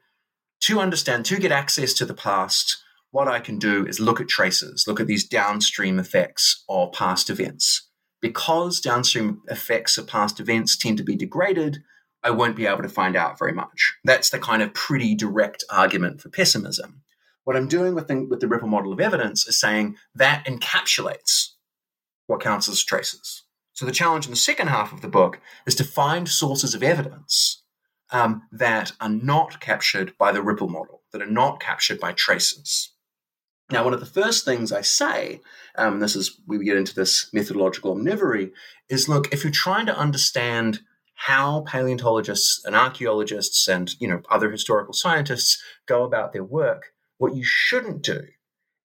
to 0.61 0.80
understand 0.80 1.26
to 1.26 1.38
get 1.38 1.53
access 1.53 1.92
to 1.95 2.05
the 2.05 2.14
past 2.14 2.78
what 3.15 3.29
I 3.29 3.39
can 3.39 3.61
do 3.61 3.87
is 3.87 4.01
look 4.01 4.21
at 4.21 4.27
traces, 4.27 4.87
look 4.89 4.99
at 4.99 5.07
these 5.07 5.25
downstream 5.25 6.01
effects 6.01 6.65
of 6.69 6.91
past 6.91 7.31
events. 7.31 7.89
Because 8.21 8.81
downstream 8.81 9.41
effects 9.47 9.97
of 9.97 10.09
past 10.09 10.41
events 10.41 10.77
tend 10.77 10.99
to 10.99 11.05
be 11.05 11.15
degraded, 11.15 11.85
I 12.25 12.33
won't 12.33 12.57
be 12.57 12.67
able 12.67 12.83
to 12.83 12.89
find 12.89 13.15
out 13.15 13.39
very 13.39 13.53
much. 13.53 13.95
That's 14.03 14.31
the 14.31 14.41
kind 14.41 14.62
of 14.62 14.75
pretty 14.75 15.15
direct 15.15 15.62
argument 15.71 16.23
for 16.23 16.29
pessimism. 16.29 17.03
What 17.45 17.55
I'm 17.55 17.69
doing 17.69 17.95
with 17.95 18.09
the, 18.09 18.27
with 18.29 18.41
the 18.41 18.49
Ripple 18.49 18.67
model 18.67 18.93
of 18.93 18.99
evidence 18.99 19.47
is 19.47 19.61
saying 19.61 19.95
that 20.17 20.45
encapsulates 20.45 21.51
what 22.27 22.41
counts 22.41 22.69
as 22.69 22.83
traces. 22.83 23.45
So 23.75 23.87
the 23.87 23.93
challenge 23.93 24.25
in 24.25 24.33
the 24.33 24.37
second 24.37 24.71
half 24.71 24.93
of 24.93 25.03
the 25.03 25.09
book 25.09 25.39
is 25.69 25.77
to 25.77 25.85
find 25.85 26.29
sources 26.29 26.75
of 26.75 26.83
evidence 26.83 27.62
um, 28.11 28.43
that 28.51 28.91
are 29.01 29.09
not 29.09 29.61
captured 29.61 30.15
by 30.19 30.33
the 30.33 30.43
Ripple 30.43 30.69
model, 30.69 31.03
that 31.12 31.23
are 31.23 31.27
not 31.31 31.61
captured 31.61 32.01
by 32.01 32.11
traces. 32.11 32.91
Now, 33.71 33.83
one 33.83 33.95
of 33.95 34.01
the 34.01 34.07
first 34.07 34.45
things 34.45 34.73
I 34.73 34.83
say, 34.83 35.41
um, 35.77 36.01
this 36.01 36.15
is 36.15 36.39
we 36.47 36.62
get 36.65 36.77
into 36.77 36.95
this 36.95 37.31
methodological 37.33 37.95
omnivory, 37.97 38.53
is 38.89 39.09
look, 39.09 39.33
if 39.33 39.43
you're 39.43 39.51
trying 39.51 39.87
to 39.87 39.97
understand 39.97 40.81
how 41.15 41.62
paleontologists 41.62 42.65
and 42.65 42.77
archaeologists 42.77 43.69
and 43.69 43.95
you 44.01 44.09
know 44.09 44.21
other 44.31 44.51
historical 44.51 44.93
scientists 44.93 45.62
go 45.87 46.05
about 46.05 46.33
their 46.33 46.45
work, 46.45 46.93
what 47.19 47.35
you 47.35 47.45
shouldn't 47.45 48.03
do 48.03 48.23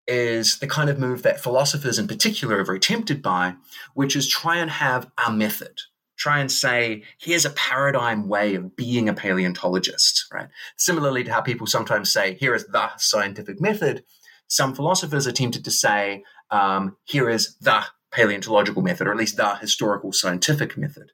is 0.08 0.58
the 0.60 0.68
kind 0.68 0.90
of 0.90 0.98
move 0.98 1.22
that 1.24 1.42
philosophers 1.42 2.00
in 2.00 2.08
particular 2.08 2.60
are 2.60 2.66
very 2.66 2.80
tempted 2.80 3.22
by, 3.22 3.54
which 3.94 4.16
is 4.16 4.28
try 4.28 4.58
and 4.58 4.72
have 4.72 5.12
a 5.24 5.32
method, 5.32 5.82
try 6.18 6.40
and 6.40 6.52
say, 6.52 7.04
here's 7.20 7.46
a 7.46 7.52
paradigm 7.52 8.28
way 8.28 8.56
of 8.56 8.76
being 8.76 9.08
a 9.08 9.14
paleontologist, 9.14 10.26
right? 10.34 10.48
Similarly 10.78 11.24
to 11.26 11.32
how 11.32 11.42
people 11.42 11.68
sometimes 11.68 12.12
say, 12.12 12.34
here 12.36 12.56
is 12.56 12.66
the 12.66 12.90
scientific 12.98 13.62
method, 13.62 14.04
some 14.50 14.76
philosophers 14.76 15.26
attempted 15.26 15.64
to 15.64 15.72
say, 15.72 16.24
um, 16.52 16.98
here 17.06 17.30
is 17.30 17.56
the 17.62 17.86
paleontological 18.12 18.82
method, 18.82 19.08
or 19.08 19.12
at 19.12 19.18
least 19.18 19.38
the 19.38 19.56
historical 19.56 20.12
scientific 20.12 20.78
method. 20.78 21.12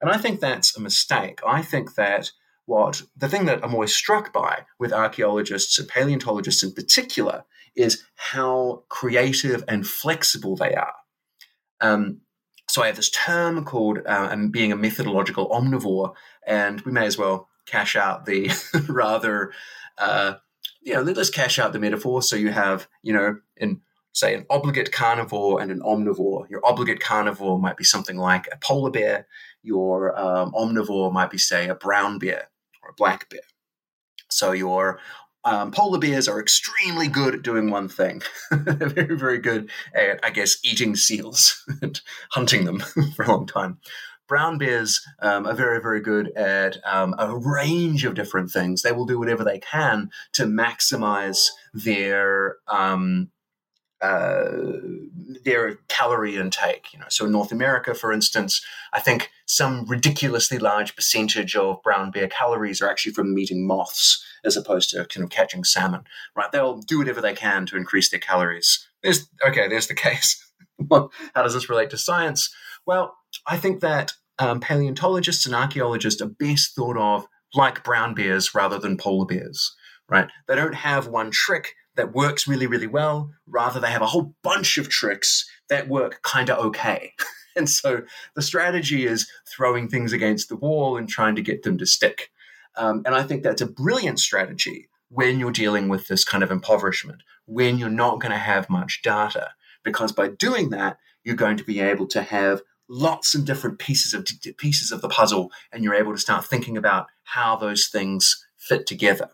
And 0.00 0.10
I 0.10 0.18
think 0.18 0.40
that's 0.40 0.76
a 0.76 0.80
mistake. 0.80 1.38
I 1.46 1.62
think 1.62 1.94
that 1.94 2.32
what 2.66 3.02
the 3.16 3.28
thing 3.28 3.46
that 3.46 3.64
I'm 3.64 3.72
always 3.72 3.94
struck 3.94 4.32
by 4.32 4.66
with 4.78 4.92
archaeologists 4.92 5.78
and 5.78 5.88
paleontologists 5.88 6.62
in 6.62 6.72
particular 6.72 7.44
is 7.74 8.02
how 8.16 8.84
creative 8.88 9.64
and 9.66 9.86
flexible 9.86 10.56
they 10.56 10.74
are. 10.74 10.94
Um, 11.80 12.20
so 12.68 12.82
I 12.82 12.86
have 12.86 12.96
this 12.96 13.10
term 13.10 13.64
called 13.64 14.00
uh, 14.06 14.34
being 14.50 14.72
a 14.72 14.76
methodological 14.76 15.48
omnivore, 15.48 16.14
and 16.46 16.80
we 16.82 16.92
may 16.92 17.06
as 17.06 17.18
well 17.18 17.48
cash 17.66 17.96
out 17.96 18.26
the 18.26 18.50
rather, 18.88 19.52
uh, 19.98 20.34
you 20.82 20.94
know, 20.94 21.02
let's 21.02 21.30
cash 21.30 21.58
out 21.58 21.72
the 21.72 21.78
metaphor. 21.78 22.22
So 22.22 22.36
you 22.36 22.50
have, 22.50 22.88
you 23.02 23.12
know, 23.12 23.38
in 23.56 23.80
say 24.12 24.34
an 24.34 24.46
obligate 24.50 24.92
carnivore 24.92 25.60
and 25.60 25.70
an 25.70 25.80
omnivore. 25.80 26.48
Your 26.50 26.64
obligate 26.64 27.00
carnivore 27.00 27.58
might 27.58 27.76
be 27.76 27.84
something 27.84 28.16
like 28.16 28.46
a 28.52 28.58
polar 28.58 28.90
bear. 28.90 29.26
Your 29.62 30.18
um, 30.18 30.52
omnivore 30.52 31.12
might 31.12 31.30
be, 31.30 31.38
say, 31.38 31.68
a 31.68 31.74
brown 31.74 32.18
bear 32.18 32.50
or 32.82 32.90
a 32.90 32.94
black 32.94 33.28
bear. 33.30 33.40
So 34.30 34.52
your 34.52 34.98
um, 35.44 35.72
polar 35.72 35.98
bears 35.98 36.28
are 36.28 36.40
extremely 36.40 37.08
good 37.08 37.34
at 37.34 37.42
doing 37.42 37.70
one 37.70 37.88
thing. 37.88 38.22
They're 38.50 38.88
very, 38.88 39.16
very 39.16 39.38
good 39.38 39.70
at, 39.94 40.20
I 40.22 40.30
guess, 40.30 40.56
eating 40.64 40.94
seals 40.94 41.64
and 41.82 42.00
hunting 42.30 42.64
them 42.64 42.80
for 43.16 43.24
a 43.24 43.30
long 43.30 43.46
time. 43.46 43.78
Brown 44.28 44.58
bears 44.58 45.00
um, 45.20 45.46
are 45.46 45.54
very, 45.54 45.80
very 45.80 46.00
good 46.00 46.28
at 46.36 46.78
um, 46.86 47.14
a 47.18 47.36
range 47.36 48.04
of 48.04 48.14
different 48.14 48.50
things. 48.50 48.82
They 48.82 48.92
will 48.92 49.06
do 49.06 49.18
whatever 49.18 49.44
they 49.44 49.58
can 49.58 50.10
to 50.32 50.44
maximize 50.44 51.48
their 51.74 52.56
um, 52.68 53.30
uh, 54.02 54.50
their 55.44 55.76
calorie 55.88 56.36
intake. 56.36 56.92
You 56.92 56.98
know, 56.98 57.06
so 57.08 57.26
in 57.26 57.32
North 57.32 57.52
America, 57.52 57.94
for 57.94 58.12
instance, 58.12 58.60
I 58.92 58.98
think 59.00 59.30
some 59.46 59.84
ridiculously 59.86 60.58
large 60.58 60.96
percentage 60.96 61.54
of 61.54 61.82
brown 61.82 62.10
bear 62.10 62.26
calories 62.26 62.82
are 62.82 62.90
actually 62.90 63.12
from 63.12 63.38
eating 63.38 63.64
moths 63.64 64.24
as 64.44 64.56
opposed 64.56 64.90
to 64.90 65.04
kind 65.04 65.22
of 65.22 65.30
catching 65.30 65.62
salmon. 65.62 66.02
Right? 66.34 66.50
They'll 66.50 66.78
do 66.78 66.98
whatever 66.98 67.20
they 67.20 67.34
can 67.34 67.64
to 67.66 67.76
increase 67.76 68.10
their 68.10 68.18
calories. 68.18 68.86
There's 69.02 69.28
okay. 69.46 69.68
There's 69.68 69.86
the 69.86 69.94
case. 70.06 70.44
How 70.90 71.10
does 71.36 71.54
this 71.54 71.68
relate 71.68 71.90
to 71.90 71.98
science? 71.98 72.52
Well, 72.84 73.16
I 73.46 73.56
think 73.56 73.80
that 73.80 74.12
um, 74.38 74.60
paleontologists 74.60 75.46
and 75.46 75.54
archaeologists 75.54 76.22
are 76.22 76.28
best 76.28 76.74
thought 76.74 76.96
of 76.96 77.26
like 77.54 77.84
brown 77.84 78.14
bears 78.14 78.54
rather 78.54 78.78
than 78.78 78.96
polar 78.96 79.26
bears. 79.26 79.74
Right? 80.08 80.28
They 80.46 80.56
don't 80.56 80.74
have 80.74 81.06
one 81.06 81.30
trick 81.30 81.74
that 81.96 82.14
works 82.14 82.46
really, 82.46 82.66
really 82.66 82.86
well. 82.86 83.30
Rather, 83.46 83.80
they 83.80 83.90
have 83.90 84.02
a 84.02 84.06
whole 84.06 84.34
bunch 84.42 84.78
of 84.78 84.88
tricks 84.88 85.48
that 85.68 85.88
work 85.88 86.20
kind 86.22 86.50
of 86.50 86.58
okay. 86.66 87.12
and 87.56 87.68
so 87.68 88.02
the 88.34 88.42
strategy 88.42 89.06
is 89.06 89.30
throwing 89.48 89.88
things 89.88 90.12
against 90.12 90.48
the 90.48 90.56
wall 90.56 90.96
and 90.96 91.08
trying 91.08 91.36
to 91.36 91.42
get 91.42 91.62
them 91.62 91.78
to 91.78 91.86
stick. 91.86 92.30
Um, 92.76 93.02
and 93.04 93.14
I 93.14 93.22
think 93.22 93.42
that's 93.42 93.62
a 93.62 93.66
brilliant 93.66 94.18
strategy 94.18 94.88
when 95.08 95.38
you're 95.38 95.52
dealing 95.52 95.88
with 95.88 96.08
this 96.08 96.24
kind 96.24 96.42
of 96.42 96.50
impoverishment, 96.50 97.22
when 97.44 97.78
you're 97.78 97.90
not 97.90 98.20
going 98.20 98.32
to 98.32 98.38
have 98.38 98.70
much 98.70 99.02
data, 99.02 99.50
because 99.84 100.10
by 100.10 100.28
doing 100.28 100.70
that, 100.70 100.96
you're 101.22 101.36
going 101.36 101.58
to 101.58 101.64
be 101.64 101.80
able 101.80 102.06
to 102.06 102.22
have 102.22 102.62
lots 102.92 103.34
of 103.34 103.46
different 103.46 103.78
pieces 103.78 104.12
of 104.12 104.26
pieces 104.58 104.92
of 104.92 105.00
the 105.00 105.08
puzzle, 105.08 105.50
and 105.72 105.82
you're 105.82 105.94
able 105.94 106.12
to 106.12 106.18
start 106.18 106.44
thinking 106.44 106.76
about 106.76 107.06
how 107.24 107.56
those 107.56 107.86
things 107.86 108.46
fit 108.58 108.86
together. 108.86 109.30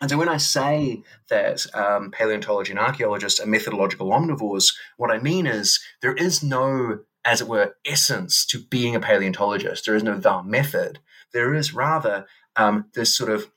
And 0.00 0.10
so 0.10 0.18
when 0.18 0.28
I 0.28 0.38
say 0.38 1.04
that 1.28 1.64
um, 1.74 2.10
paleontology 2.10 2.72
and 2.72 2.80
archaeologists 2.80 3.38
are 3.38 3.46
methodological 3.46 4.10
omnivores, 4.10 4.74
what 4.96 5.12
I 5.12 5.18
mean 5.18 5.46
is 5.46 5.80
there 6.00 6.14
is 6.14 6.42
no, 6.42 6.98
as 7.24 7.40
it 7.40 7.46
were, 7.46 7.76
essence 7.86 8.44
to 8.46 8.58
being 8.58 8.96
a 8.96 9.00
paleontologist. 9.00 9.86
There 9.86 9.94
is 9.94 10.02
no 10.02 10.18
the 10.18 10.42
method. 10.42 10.98
There 11.32 11.54
is 11.54 11.72
rather 11.72 12.26
um, 12.56 12.86
this 12.94 13.16
sort 13.16 13.30
of 13.30 13.48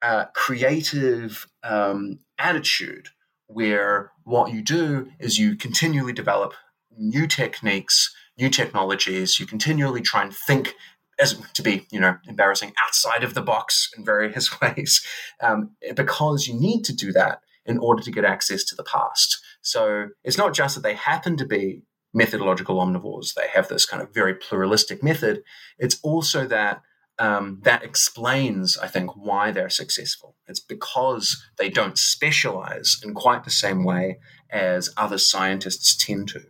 uh, 0.00 0.24
creative 0.34 1.46
um, 1.62 2.20
attitude 2.38 3.08
where 3.46 4.10
what 4.24 4.52
you 4.52 4.62
do 4.62 5.10
is 5.20 5.38
you 5.38 5.54
continually 5.54 6.14
develop 6.14 6.54
new 6.96 7.26
techniques, 7.26 8.14
new 8.38 8.50
technologies. 8.50 9.38
You 9.38 9.46
continually 9.46 10.00
try 10.00 10.22
and 10.22 10.34
think 10.34 10.74
as 11.20 11.40
to 11.54 11.62
be, 11.62 11.86
you 11.90 12.00
know, 12.00 12.16
embarrassing 12.26 12.72
outside 12.82 13.22
of 13.22 13.34
the 13.34 13.42
box 13.42 13.90
in 13.96 14.04
various 14.04 14.60
ways, 14.60 15.04
um, 15.40 15.70
because 15.94 16.46
you 16.46 16.54
need 16.54 16.84
to 16.84 16.94
do 16.94 17.12
that 17.12 17.40
in 17.66 17.78
order 17.78 18.02
to 18.02 18.10
get 18.10 18.24
access 18.24 18.64
to 18.64 18.74
the 18.74 18.84
past. 18.84 19.40
So 19.62 20.08
it's 20.22 20.38
not 20.38 20.54
just 20.54 20.74
that 20.74 20.82
they 20.82 20.94
happen 20.94 21.36
to 21.38 21.46
be 21.46 21.82
methodological 22.12 22.76
omnivores; 22.76 23.34
they 23.34 23.48
have 23.54 23.68
this 23.68 23.86
kind 23.86 24.02
of 24.02 24.12
very 24.12 24.34
pluralistic 24.34 25.02
method. 25.02 25.42
It's 25.78 25.98
also 26.02 26.46
that 26.46 26.82
um, 27.18 27.60
that 27.62 27.84
explains, 27.84 28.76
I 28.76 28.88
think, 28.88 29.16
why 29.16 29.52
they're 29.52 29.70
successful. 29.70 30.36
It's 30.48 30.60
because 30.60 31.42
they 31.58 31.70
don't 31.70 31.96
specialize 31.96 33.00
in 33.04 33.14
quite 33.14 33.44
the 33.44 33.50
same 33.50 33.84
way 33.84 34.18
as 34.50 34.92
other 34.96 35.18
scientists 35.18 35.96
tend 35.96 36.28
to. 36.30 36.40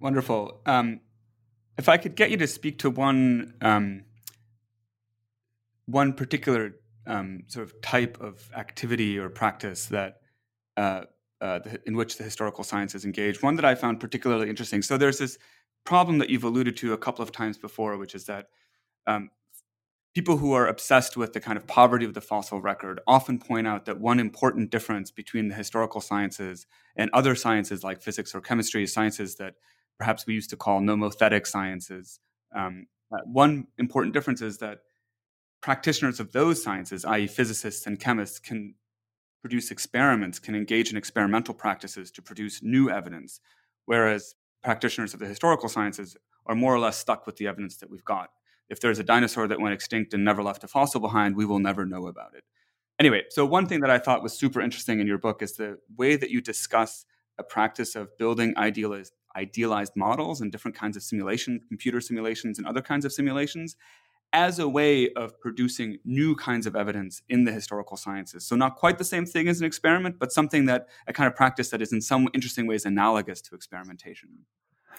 Wonderful. 0.00 0.62
Um, 0.64 1.00
if 1.76 1.88
I 1.88 1.98
could 1.98 2.14
get 2.14 2.30
you 2.30 2.38
to 2.38 2.46
speak 2.46 2.78
to 2.80 2.90
one 2.90 3.54
um, 3.60 4.04
one 5.86 6.14
particular 6.14 6.76
um, 7.06 7.42
sort 7.48 7.66
of 7.66 7.80
type 7.82 8.18
of 8.20 8.50
activity 8.56 9.18
or 9.18 9.28
practice 9.28 9.86
that 9.86 10.20
uh, 10.76 11.02
uh, 11.40 11.58
the, 11.58 11.80
in 11.86 11.96
which 11.96 12.16
the 12.16 12.24
historical 12.24 12.64
sciences 12.64 13.04
engage, 13.04 13.42
one 13.42 13.56
that 13.56 13.64
I 13.64 13.74
found 13.74 14.00
particularly 14.00 14.48
interesting. 14.48 14.82
So 14.82 14.96
there's 14.96 15.18
this 15.18 15.38
problem 15.84 16.18
that 16.18 16.30
you've 16.30 16.44
alluded 16.44 16.76
to 16.78 16.92
a 16.92 16.98
couple 16.98 17.22
of 17.22 17.32
times 17.32 17.58
before, 17.58 17.96
which 17.98 18.14
is 18.14 18.24
that 18.26 18.48
um, 19.06 19.30
people 20.14 20.38
who 20.38 20.52
are 20.52 20.66
obsessed 20.66 21.16
with 21.16 21.32
the 21.32 21.40
kind 21.40 21.56
of 21.56 21.66
poverty 21.66 22.04
of 22.04 22.14
the 22.14 22.20
fossil 22.20 22.60
record 22.60 23.00
often 23.06 23.38
point 23.38 23.66
out 23.66 23.84
that 23.86 24.00
one 24.00 24.20
important 24.20 24.70
difference 24.70 25.10
between 25.10 25.48
the 25.48 25.54
historical 25.54 26.00
sciences 26.00 26.66
and 26.96 27.10
other 27.12 27.34
sciences 27.34 27.82
like 27.84 28.00
physics 28.00 28.34
or 28.34 28.40
chemistry, 28.40 28.86
sciences 28.86 29.36
that 29.36 29.54
perhaps 30.00 30.26
we 30.26 30.32
used 30.32 30.48
to 30.50 30.56
call 30.56 30.80
nomothetic 30.80 31.46
sciences. 31.46 32.18
Um, 32.56 32.86
uh, 33.12 33.18
one 33.26 33.66
important 33.76 34.14
difference 34.14 34.40
is 34.40 34.56
that 34.58 34.78
practitioners 35.60 36.18
of 36.18 36.32
those 36.32 36.62
sciences, 36.62 37.04
i.e., 37.04 37.26
physicists 37.26 37.86
and 37.86 38.00
chemists, 38.00 38.38
can 38.38 38.74
produce 39.42 39.70
experiments, 39.70 40.38
can 40.38 40.54
engage 40.54 40.90
in 40.90 40.96
experimental 40.96 41.52
practices 41.52 42.10
to 42.12 42.22
produce 42.22 42.62
new 42.62 42.88
evidence, 42.88 43.40
whereas 43.84 44.34
practitioners 44.64 45.12
of 45.12 45.20
the 45.20 45.26
historical 45.26 45.68
sciences 45.68 46.16
are 46.46 46.54
more 46.54 46.74
or 46.74 46.78
less 46.78 46.96
stuck 46.96 47.26
with 47.26 47.36
the 47.36 47.46
evidence 47.46 47.76
that 47.76 47.90
we've 47.90 48.04
got. 48.04 48.30
If 48.70 48.80
there's 48.80 48.98
a 48.98 49.04
dinosaur 49.04 49.48
that 49.48 49.60
went 49.60 49.74
extinct 49.74 50.14
and 50.14 50.24
never 50.24 50.42
left 50.42 50.64
a 50.64 50.68
fossil 50.68 51.00
behind, 51.00 51.36
we 51.36 51.44
will 51.44 51.58
never 51.58 51.84
know 51.84 52.06
about 52.06 52.34
it. 52.34 52.44
Anyway, 52.98 53.24
so 53.28 53.44
one 53.44 53.66
thing 53.66 53.80
that 53.80 53.90
I 53.90 53.98
thought 53.98 54.22
was 54.22 54.38
super 54.38 54.62
interesting 54.62 54.98
in 55.00 55.06
your 55.06 55.18
book 55.18 55.42
is 55.42 55.56
the 55.56 55.78
way 55.94 56.16
that 56.16 56.30
you 56.30 56.40
discuss 56.40 57.04
a 57.38 57.42
practice 57.42 57.96
of 57.96 58.16
building 58.18 58.54
idealized 58.56 59.12
idealized 59.36 59.92
models 59.96 60.40
and 60.40 60.50
different 60.52 60.76
kinds 60.76 60.96
of 60.96 61.02
simulations, 61.02 61.62
computer 61.68 62.00
simulations, 62.00 62.58
and 62.58 62.66
other 62.66 62.82
kinds 62.82 63.04
of 63.04 63.12
simulations 63.12 63.76
as 64.32 64.58
a 64.58 64.68
way 64.68 65.10
of 65.14 65.38
producing 65.40 65.98
new 66.04 66.36
kinds 66.36 66.66
of 66.66 66.76
evidence 66.76 67.22
in 67.28 67.44
the 67.44 67.52
historical 67.52 67.96
sciences. 67.96 68.46
So, 68.46 68.54
not 68.54 68.76
quite 68.76 68.98
the 68.98 69.04
same 69.04 69.26
thing 69.26 69.48
as 69.48 69.60
an 69.60 69.66
experiment, 69.66 70.16
but 70.18 70.32
something 70.32 70.66
that 70.66 70.88
a 71.06 71.12
kind 71.12 71.26
of 71.26 71.34
practice 71.34 71.70
that 71.70 71.82
is 71.82 71.92
in 71.92 72.00
some 72.00 72.28
interesting 72.32 72.66
ways 72.66 72.84
analogous 72.84 73.40
to 73.42 73.54
experimentation. 73.54 74.46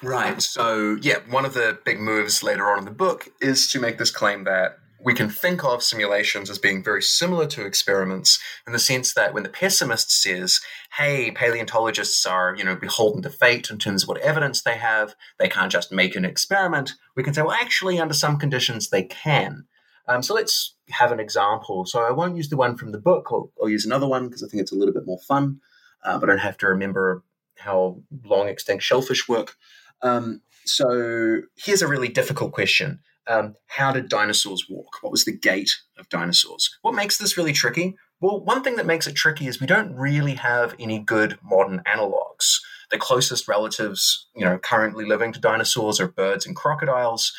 Right. 0.01 0.41
So, 0.41 0.97
yeah, 1.01 1.19
one 1.29 1.45
of 1.45 1.53
the 1.53 1.77
big 1.85 1.99
moves 1.99 2.43
later 2.43 2.69
on 2.71 2.79
in 2.79 2.85
the 2.85 2.91
book 2.91 3.29
is 3.39 3.67
to 3.71 3.79
make 3.79 3.97
this 3.97 4.11
claim 4.11 4.43
that 4.45 4.79
we 5.03 5.13
can 5.13 5.29
think 5.29 5.63
of 5.63 5.83
simulations 5.83 6.49
as 6.49 6.59
being 6.59 6.83
very 6.83 7.01
similar 7.01 7.47
to 7.47 7.65
experiments 7.65 8.39
in 8.67 8.73
the 8.73 8.79
sense 8.79 9.13
that 9.13 9.33
when 9.33 9.43
the 9.43 9.49
pessimist 9.49 10.11
says, 10.11 10.59
hey, 10.97 11.31
paleontologists 11.31 12.25
are, 12.25 12.55
you 12.55 12.63
know, 12.63 12.75
beholden 12.75 13.21
to 13.23 13.29
fate 13.29 13.69
in 13.69 13.77
terms 13.77 14.03
of 14.03 14.09
what 14.09 14.21
evidence 14.21 14.61
they 14.61 14.77
have, 14.77 15.15
they 15.39 15.47
can't 15.47 15.71
just 15.71 15.91
make 15.91 16.15
an 16.15 16.25
experiment, 16.25 16.93
we 17.15 17.23
can 17.23 17.33
say, 17.33 17.41
well, 17.41 17.51
actually, 17.51 17.99
under 17.99 18.13
some 18.13 18.37
conditions, 18.37 18.89
they 18.89 19.03
can. 19.03 19.65
Um, 20.07 20.21
so 20.21 20.33
let's 20.33 20.75
have 20.89 21.11
an 21.11 21.19
example. 21.19 21.85
So 21.85 22.01
I 22.01 22.11
won't 22.11 22.37
use 22.37 22.49
the 22.49 22.57
one 22.57 22.77
from 22.77 22.91
the 22.91 22.99
book, 22.99 23.27
I'll, 23.31 23.51
I'll 23.61 23.69
use 23.69 23.85
another 23.85 24.07
one 24.07 24.27
because 24.27 24.43
I 24.43 24.47
think 24.47 24.61
it's 24.61 24.71
a 24.71 24.75
little 24.75 24.93
bit 24.93 25.05
more 25.05 25.19
fun, 25.27 25.59
uh, 26.03 26.19
but 26.19 26.29
I 26.29 26.33
don't 26.33 26.39
have 26.39 26.57
to 26.59 26.67
remember 26.67 27.23
how 27.57 28.01
long 28.23 28.47
extinct 28.47 28.83
shellfish 28.83 29.27
work. 29.27 29.55
Um, 30.01 30.41
so 30.65 31.41
here's 31.55 31.81
a 31.81 31.87
really 31.87 32.07
difficult 32.07 32.51
question 32.51 32.99
um, 33.27 33.55
how 33.67 33.91
did 33.91 34.09
dinosaurs 34.09 34.65
walk? 34.69 34.97
What 35.01 35.11
was 35.11 35.25
the 35.25 35.37
gait 35.37 35.71
of 35.97 36.09
dinosaurs? 36.09 36.77
What 36.81 36.95
makes 36.95 37.17
this 37.17 37.37
really 37.37 37.53
tricky? 37.53 37.95
Well, 38.19 38.43
one 38.43 38.63
thing 38.63 38.75
that 38.75 38.85
makes 38.85 39.07
it 39.07 39.15
tricky 39.15 39.47
is 39.47 39.59
we 39.59 39.67
don't 39.67 39.95
really 39.95 40.35
have 40.35 40.75
any 40.79 40.99
good 40.99 41.37
modern 41.43 41.81
analogs. 41.87 42.59
the 42.91 42.97
closest 42.97 43.47
relatives, 43.47 44.27
you 44.35 44.43
know, 44.43 44.57
currently 44.57 45.05
living 45.05 45.31
to 45.31 45.39
dinosaurs 45.39 45.99
are 46.01 46.09
birds 46.09 46.45
and 46.45 46.57
crocodiles 46.57 47.31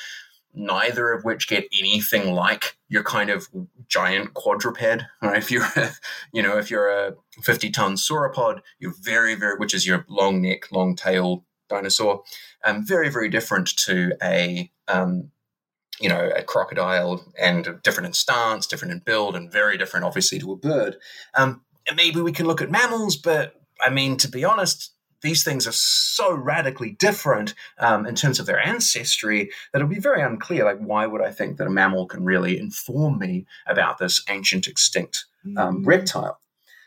neither 0.55 1.13
of 1.13 1.25
which 1.25 1.49
get 1.49 1.67
anything 1.79 2.33
like 2.33 2.77
your 2.89 3.03
kind 3.03 3.31
of 3.31 3.49
giant 3.89 4.35
quadruped. 4.35 5.05
Right? 5.23 5.37
If 5.37 5.51
you're, 5.51 5.65
a, 5.77 5.91
you 6.33 6.43
know, 6.43 6.59
if 6.59 6.71
you're 6.71 6.91
a 6.91 7.15
50 7.43 7.71
ton 7.71 7.95
sauropod, 7.95 8.61
you're 8.79 8.95
very, 9.01 9.35
very, 9.35 9.57
which 9.59 9.75
is 9.75 9.87
your 9.87 10.05
long 10.09 10.43
neck, 10.43 10.71
long 10.73 10.95
tail 10.95 11.45
dinosaur, 11.69 12.23
um, 12.65 12.87
very, 12.87 13.09
very 13.09 13.29
different 13.29 13.77
to 13.77 14.13
a, 14.23 14.71
um, 14.89 15.31
you 16.03 16.09
know, 16.09 16.31
a 16.37 16.43
crocodile 16.43 17.25
and 17.41 17.81
different 17.83 18.09
in 18.09 18.13
stance, 18.13 18.67
different 18.67 18.93
in 18.93 18.99
build, 18.99 19.37
and 19.37 19.53
very 19.53 19.79
different, 19.79 20.05
obviously, 20.05 20.39
to 20.41 20.53
a 20.53 20.57
bird. 20.57 20.97
Um, 21.35 21.63
and 21.89 21.97
maybe 21.97 22.21
we 22.21 22.33
can 22.33 22.47
look 22.47 22.61
at 22.61 22.71
mammals, 22.71 23.17
but 23.17 23.61
I 23.81 23.91
mean, 23.91 24.17
to 24.19 24.29
be 24.29 24.45
honest, 24.45 24.93
these 25.23 25.45
things 25.45 25.67
are 25.67 25.73
so 25.73 26.35
radically 26.35 26.91
different 26.91 27.55
um, 27.79 28.07
in 28.07 28.17
terms 28.17 28.41
of 28.41 28.47
their 28.47 28.59
ancestry 28.59 29.51
that 29.73 29.79
it'll 29.81 29.89
be 29.89 30.01
very 30.01 30.21
unclear. 30.21 30.65
Like, 30.65 30.79
why 30.79 31.07
would 31.07 31.23
I 31.23 31.31
think 31.31 31.57
that 31.57 31.67
a 31.67 31.71
mammal 31.71 32.07
can 32.07 32.25
really 32.25 32.59
inform 32.59 33.19
me 33.19 33.47
about 33.67 33.99
this 33.99 34.23
ancient 34.29 34.67
extinct 34.67 35.25
um, 35.57 35.83
mm. 35.83 35.87
reptile? 35.87 36.41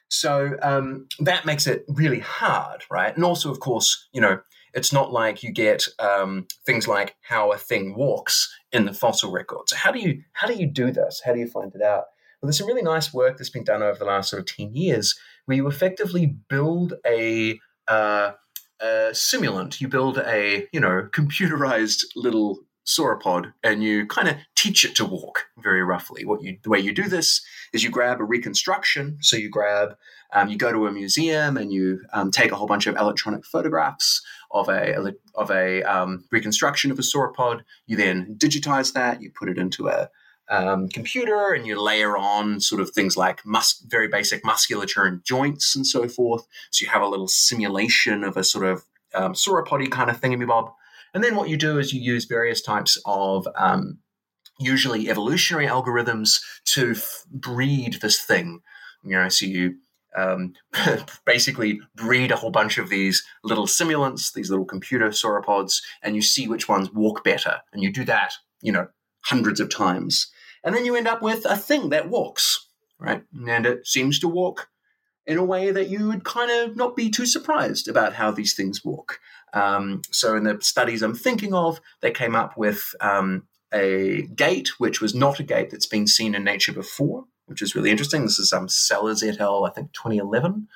So 0.09 0.55
um, 0.61 1.07
that 1.19 1.45
makes 1.45 1.65
it 1.65 1.85
really 1.87 2.19
hard, 2.19 2.83
right? 2.91 3.15
And 3.15 3.23
also, 3.23 3.49
of 3.49 3.59
course, 3.59 4.07
you 4.11 4.21
know, 4.21 4.39
it's 4.75 4.91
not 4.91 5.11
like 5.11 5.41
you 5.41 5.51
get 5.51 5.87
um, 5.99 6.45
things 6.65 6.87
like 6.87 7.15
how 7.21 7.51
a 7.51 7.57
thing 7.57 7.95
walks 7.95 8.53
in 8.71 8.85
the 8.85 8.93
fossil 8.93 9.31
record. 9.31 9.69
So 9.69 9.77
how 9.77 9.91
do 9.91 9.99
you 9.99 10.21
how 10.33 10.47
do 10.47 10.53
you 10.53 10.67
do 10.67 10.91
this? 10.91 11.21
How 11.25 11.33
do 11.33 11.39
you 11.39 11.47
find 11.47 11.73
it 11.73 11.81
out? 11.81 12.03
Well, 12.41 12.47
there's 12.47 12.57
some 12.57 12.67
really 12.67 12.81
nice 12.81 13.13
work 13.13 13.37
that's 13.37 13.49
been 13.49 13.63
done 13.63 13.81
over 13.81 13.97
the 13.97 14.05
last 14.05 14.29
sort 14.29 14.41
of 14.41 14.45
ten 14.45 14.75
years 14.75 15.17
where 15.45 15.55
you 15.55 15.67
effectively 15.67 16.35
build 16.49 16.93
a 17.07 17.59
uh, 17.87 18.33
a 18.81 18.85
simulant. 19.11 19.79
You 19.79 19.87
build 19.87 20.17
a 20.17 20.67
you 20.73 20.79
know 20.79 21.07
computerized 21.11 22.03
little 22.15 22.59
sauropod 22.85 23.51
and 23.63 23.83
you 23.83 24.05
kind 24.05 24.27
of 24.27 24.35
teach 24.55 24.85
it 24.85 24.95
to 24.95 25.05
walk 25.05 25.45
very 25.57 25.83
roughly. 25.83 26.25
What 26.25 26.43
you 26.43 26.57
the 26.63 26.69
way 26.69 26.79
you 26.79 26.93
do 26.93 27.07
this 27.07 27.41
is 27.73 27.83
you 27.83 27.89
grab 27.89 28.19
a 28.19 28.25
reconstruction. 28.25 29.17
So 29.21 29.37
you 29.37 29.49
grab 29.49 29.95
um, 30.33 30.49
you 30.49 30.57
go 30.57 30.73
to 30.73 30.85
a 30.85 30.91
museum 30.91 31.55
and 31.55 31.71
you 31.71 32.01
um, 32.11 32.29
take 32.29 32.51
a 32.51 32.55
whole 32.55 32.67
bunch 32.67 32.87
of 32.87 32.97
electronic 32.97 33.45
photographs 33.45 34.21
of 34.51 34.69
a 34.69 35.13
of 35.35 35.51
a 35.51 35.83
um, 35.83 36.25
reconstruction 36.31 36.91
of 36.91 36.99
a 36.99 37.03
sauropod. 37.03 37.61
You 37.87 37.97
then 37.97 38.35
digitize 38.37 38.93
that. 38.93 39.21
You 39.21 39.31
put 39.31 39.49
it 39.49 39.57
into 39.57 39.87
a 39.87 40.09
um, 40.49 40.87
computer 40.89 41.53
and 41.53 41.65
you 41.65 41.81
layer 41.81 42.17
on 42.17 42.59
sort 42.59 42.81
of 42.81 42.91
things 42.91 43.17
like 43.17 43.45
mus- 43.45 43.83
very 43.87 44.07
basic 44.07 44.45
musculature 44.45 45.05
and 45.05 45.23
joints 45.23 45.75
and 45.75 45.85
so 45.85 46.07
forth. 46.07 46.45
So 46.71 46.83
you 46.83 46.91
have 46.91 47.01
a 47.01 47.07
little 47.07 47.27
simulation 47.27 48.23
of 48.23 48.37
a 48.37 48.43
sort 48.43 48.65
of 48.65 48.83
um, 49.13 49.33
sauropody 49.33 49.89
kind 49.89 50.09
of 50.09 50.21
thingamabob. 50.21 50.71
And 51.13 51.23
then 51.23 51.35
what 51.35 51.49
you 51.49 51.57
do 51.57 51.79
is 51.79 51.93
you 51.93 52.01
use 52.01 52.25
various 52.25 52.61
types 52.61 53.01
of 53.05 53.47
um, 53.55 53.99
usually 54.59 55.09
evolutionary 55.09 55.65
algorithms 55.65 56.41
to 56.73 56.91
f- 56.91 57.23
breed 57.31 57.99
this 58.01 58.21
thing. 58.21 58.61
You 59.03 59.11
know, 59.11 59.29
so 59.29 59.45
you 59.45 59.75
um, 60.15 60.53
basically 61.25 61.79
breed 61.95 62.31
a 62.31 62.35
whole 62.35 62.51
bunch 62.51 62.77
of 62.77 62.89
these 62.89 63.23
little 63.43 63.67
simulants, 63.67 64.33
these 64.33 64.49
little 64.49 64.65
computer 64.65 65.09
sauropods, 65.09 65.81
and 66.01 66.15
you 66.15 66.21
see 66.21 66.47
which 66.47 66.67
ones 66.67 66.91
walk 66.91 67.23
better. 67.23 67.61
And 67.73 67.83
you 67.83 67.91
do 67.91 68.03
that, 68.05 68.33
you 68.61 68.71
know, 68.71 68.87
hundreds 69.25 69.59
of 69.59 69.69
times. 69.69 70.31
And 70.63 70.73
then 70.73 70.85
you 70.85 70.95
end 70.95 71.07
up 71.07 71.21
with 71.21 71.45
a 71.45 71.57
thing 71.57 71.89
that 71.89 72.09
walks, 72.09 72.67
right? 72.99 73.23
And 73.47 73.65
it 73.65 73.87
seems 73.87 74.19
to 74.19 74.27
walk 74.27 74.69
in 75.27 75.37
a 75.37 75.43
way 75.43 75.71
that 75.71 75.89
you 75.89 76.07
would 76.07 76.23
kind 76.23 76.51
of 76.51 76.75
not 76.75 76.95
be 76.95 77.09
too 77.09 77.25
surprised 77.25 77.87
about 77.87 78.13
how 78.13 78.31
these 78.31 78.53
things 78.53 78.83
walk. 78.83 79.19
Um, 79.53 80.01
so, 80.11 80.35
in 80.35 80.43
the 80.43 80.57
studies 80.61 81.01
I'm 81.01 81.15
thinking 81.15 81.53
of, 81.53 81.79
they 82.01 82.11
came 82.11 82.35
up 82.35 82.57
with 82.57 82.93
um, 82.99 83.47
a 83.73 84.23
gait 84.35 84.79
which 84.79 85.01
was 85.01 85.15
not 85.15 85.39
a 85.39 85.43
gait 85.43 85.69
that's 85.69 85.85
been 85.85 86.07
seen 86.07 86.35
in 86.35 86.43
nature 86.43 86.73
before, 86.73 87.25
which 87.45 87.61
is 87.61 87.75
really 87.75 87.91
interesting. 87.91 88.23
This 88.23 88.39
is 88.39 88.53
um, 88.53 88.67
Sellers 88.67 89.23
et 89.23 89.39
al., 89.39 89.65
I 89.65 89.69
think 89.69 89.93
2011. 89.93 90.67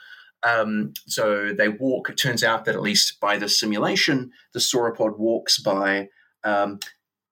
Um, 0.44 0.94
so 1.06 1.54
they 1.54 1.70
walk. 1.70 2.10
It 2.10 2.18
turns 2.18 2.44
out 2.44 2.66
that 2.66 2.76
at 2.76 2.82
least 2.82 3.20
by 3.20 3.38
the 3.38 3.50
simulation, 3.50 4.32
the 4.54 4.60
sauropod 4.60 5.18
walks 5.18 5.60
by 5.60 6.10
um, 6.44 6.80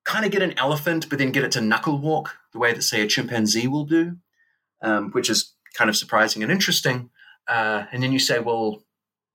kind 0.03 0.25
of 0.25 0.31
get 0.31 0.41
an 0.41 0.57
elephant, 0.57 1.09
but 1.09 1.19
then 1.19 1.31
get 1.31 1.43
it 1.43 1.51
to 1.53 1.61
knuckle 1.61 1.99
walk 1.99 2.38
the 2.53 2.59
way 2.59 2.73
that, 2.73 2.81
say, 2.81 3.01
a 3.01 3.07
chimpanzee 3.07 3.67
will 3.67 3.85
do, 3.85 4.17
um, 4.81 5.11
which 5.11 5.29
is 5.29 5.53
kind 5.73 5.89
of 5.89 5.95
surprising 5.95 6.43
and 6.43 6.51
interesting. 6.51 7.09
Uh, 7.47 7.85
and 7.91 8.03
then 8.03 8.11
you 8.11 8.19
say, 8.19 8.39
well, 8.39 8.83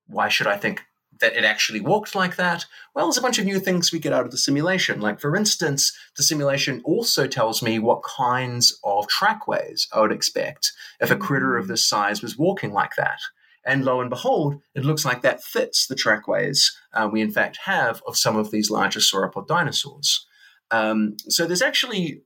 why 0.07 0.29
should 0.29 0.47
I 0.47 0.59
think 0.59 0.85
that 1.23 1.35
it 1.37 1.45
actually 1.45 1.81
walked 1.81 2.15
like 2.15 2.37
that? 2.37 2.67
Well, 2.95 3.07
there's 3.07 3.17
a 3.17 3.23
bunch 3.23 3.39
of 3.39 3.47
new 3.47 3.59
things 3.59 3.91
we 3.91 3.99
get 3.99 4.13
out 4.13 4.27
of 4.27 4.31
the 4.31 4.37
simulation. 4.37 5.01
Like, 5.01 5.21
for 5.21 5.35
instance, 5.35 5.97
the 6.19 6.23
simulation 6.23 6.83
also 6.85 7.27
tells 7.27 7.63
me 7.63 7.79
what 7.79 8.03
kinds 8.03 8.79
of 8.85 9.09
trackways 9.09 9.89
I 9.95 10.01
would 10.01 10.13
expect 10.13 10.73
if 11.01 11.11
a 11.11 11.17
critter 11.17 11.57
of 11.57 11.65
mm. 11.65 11.69
this 11.69 11.87
size 11.87 12.21
was 12.21 12.37
walking 12.37 12.73
like 12.73 12.97
that. 12.97 13.21
And 13.65 13.85
lo 13.85 14.01
and 14.01 14.11
behold, 14.11 14.61
it 14.75 14.85
looks 14.85 15.05
like 15.05 15.23
that 15.23 15.43
fits 15.43 15.87
the 15.87 15.95
trackways 15.95 16.77
uh, 16.93 17.09
we 17.11 17.21
in 17.21 17.31
fact 17.31 17.59
have 17.65 18.03
of 18.07 18.17
some 18.17 18.37
of 18.37 18.51
these 18.51 18.71
larger 18.71 19.01
sauropod 19.01 19.47
dinosaurs. 19.47 20.27
Um, 20.71 21.17
so 21.29 21.47
there's 21.47 21.63
actually, 21.63 22.23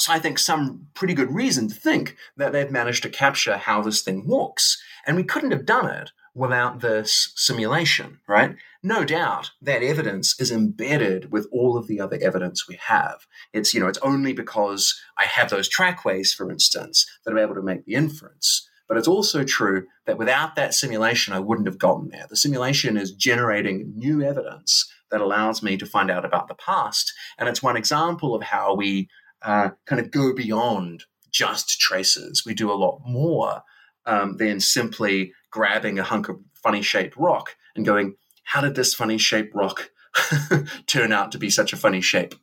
so 0.00 0.12
I 0.12 0.18
think, 0.18 0.38
some 0.38 0.88
pretty 0.94 1.14
good 1.14 1.32
reason 1.32 1.68
to 1.68 1.74
think 1.74 2.16
that 2.36 2.52
they've 2.52 2.70
managed 2.70 3.04
to 3.04 3.08
capture 3.10 3.56
how 3.56 3.80
this 3.80 4.02
thing 4.02 4.26
walks. 4.26 4.82
And 5.06 5.16
we 5.16 5.24
couldn't 5.24 5.52
have 5.52 5.66
done 5.66 5.88
it 5.88 6.10
without 6.36 6.80
this 6.80 7.32
simulation, 7.34 8.20
right? 8.28 8.56
No 8.82 9.04
doubt 9.04 9.52
that 9.62 9.82
evidence 9.82 10.38
is 10.38 10.52
embedded 10.52 11.32
with 11.32 11.48
all 11.50 11.78
of 11.78 11.86
the 11.86 11.98
other 11.98 12.18
evidence 12.20 12.68
we 12.68 12.78
have. 12.88 13.26
It's, 13.54 13.72
you 13.72 13.80
know, 13.80 13.88
it's 13.88 13.98
only 13.98 14.34
because 14.34 15.00
I 15.18 15.24
have 15.24 15.48
those 15.48 15.66
trackways, 15.66 16.34
for 16.34 16.50
instance, 16.50 17.06
that 17.24 17.30
I'm 17.30 17.38
able 17.38 17.54
to 17.54 17.62
make 17.62 17.86
the 17.86 17.94
inference. 17.94 18.68
But 18.86 18.98
it's 18.98 19.08
also 19.08 19.44
true 19.44 19.86
that 20.04 20.18
without 20.18 20.56
that 20.56 20.74
simulation, 20.74 21.32
I 21.32 21.40
wouldn't 21.40 21.66
have 21.66 21.78
gotten 21.78 22.10
there. 22.10 22.26
The 22.28 22.36
simulation 22.36 22.98
is 22.98 23.12
generating 23.12 23.94
new 23.96 24.22
evidence 24.22 24.86
that 25.10 25.22
allows 25.22 25.62
me 25.62 25.78
to 25.78 25.86
find 25.86 26.10
out 26.10 26.26
about 26.26 26.48
the 26.48 26.54
past. 26.54 27.14
And 27.38 27.48
it's 27.48 27.62
one 27.62 27.78
example 27.78 28.34
of 28.34 28.42
how 28.42 28.74
we 28.74 29.08
uh, 29.40 29.70
kind 29.86 30.00
of 30.00 30.10
go 30.10 30.34
beyond 30.34 31.04
just 31.32 31.80
traces. 31.80 32.44
We 32.44 32.52
do 32.52 32.70
a 32.70 32.74
lot 32.74 33.00
more 33.06 33.62
um, 34.06 34.36
than 34.36 34.60
simply 34.60 35.32
grabbing 35.50 35.98
a 35.98 36.02
hunk 36.02 36.28
of 36.28 36.40
funny 36.54 36.82
shaped 36.82 37.16
rock 37.16 37.56
and 37.74 37.84
going, 37.84 38.16
how 38.44 38.60
did 38.60 38.74
this 38.74 38.94
funny 38.94 39.18
shaped 39.18 39.54
rock 39.54 39.90
turn 40.86 41.12
out 41.12 41.32
to 41.32 41.38
be 41.38 41.50
such 41.50 41.72
a 41.72 41.76
funny 41.76 42.00
shape? 42.00 42.34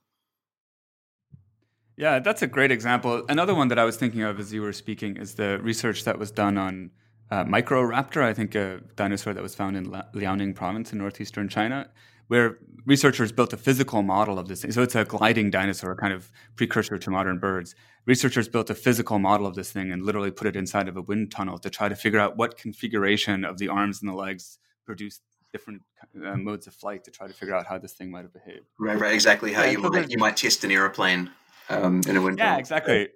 Yeah, 1.96 2.20
that's 2.20 2.42
a 2.42 2.48
great 2.48 2.72
example. 2.72 3.24
Another 3.30 3.54
one 3.54 3.68
that 3.68 3.78
I 3.78 3.84
was 3.84 3.98
thinking 3.98 4.24
of 4.24 4.40
as 4.40 4.52
you 4.52 4.62
were 4.62 4.74
speaking 4.74 5.18
is 5.18 5.36
the 5.36 5.60
research 5.60 6.04
that 6.06 6.18
was 6.18 6.32
done 6.32 6.58
on 6.58 6.92
uh, 7.30 7.44
Microraptor, 7.46 8.24
I 8.24 8.34
think 8.34 8.56
a 8.56 8.82
dinosaur 8.96 9.34
that 9.34 9.44
was 9.44 9.56
found 9.56 9.78
in 9.78 9.88
Liaoning 9.88 10.56
province 10.56 10.92
in 10.92 11.00
northeastern 11.00 11.50
China 11.50 11.90
where 12.28 12.58
researchers 12.86 13.32
built 13.32 13.54
a 13.54 13.58
physical 13.58 14.02
model 14.02 14.38
of 14.38 14.48
this 14.48 14.62
thing. 14.62 14.72
So 14.72 14.82
it's 14.82 14.96
a 14.96 15.06
gliding 15.06 15.52
dinosaur, 15.52 15.96
kind 15.96 16.14
of 16.14 16.32
precursor 16.56 16.98
to 16.98 17.10
modern 17.10 17.40
birds. 17.40 17.76
Researchers 18.06 18.50
built 18.50 18.70
a 18.70 18.76
physical 18.76 19.20
model 19.20 19.48
of 19.48 19.56
this 19.56 19.72
thing 19.72 19.92
and 19.92 20.04
literally 20.04 20.32
put 20.32 20.48
it 20.48 20.56
inside 20.56 20.88
of 20.88 20.98
a 20.98 21.02
wind 21.02 21.32
tunnel 21.32 21.58
to 21.60 21.70
try 21.70 21.88
to 21.88 21.96
figure 21.96 22.20
out 22.20 22.36
what 22.36 22.58
configuration 22.58 23.46
of 23.46 23.58
the 23.58 23.70
arms 23.70 24.02
and 24.02 24.10
the 24.10 24.16
legs 24.16 24.60
produced 24.86 25.22
different 25.54 25.82
uh, 26.26 26.36
modes 26.36 26.68
of 26.68 26.74
flight 26.74 27.04
to 27.04 27.12
try 27.12 27.28
to 27.28 27.34
figure 27.34 27.56
out 27.56 27.66
how 27.68 27.78
this 27.78 27.94
thing 27.94 28.12
might 28.12 28.24
have 28.24 28.34
behaved. 28.34 28.66
Right, 28.80 29.00
right, 29.00 29.14
exactly 29.14 29.54
how 29.54 29.64
yeah, 29.64 29.72
you 29.72 29.78
might 29.80 30.10
you 30.10 30.18
might 30.18 30.36
test 30.36 30.64
an 30.64 30.72
airplane 30.72 31.32
um, 31.70 32.02
in 32.08 32.18
a 32.18 32.22
wind. 32.22 32.40
Yeah, 32.40 32.46
tunnel. 32.46 32.60
exactly. 32.60 33.10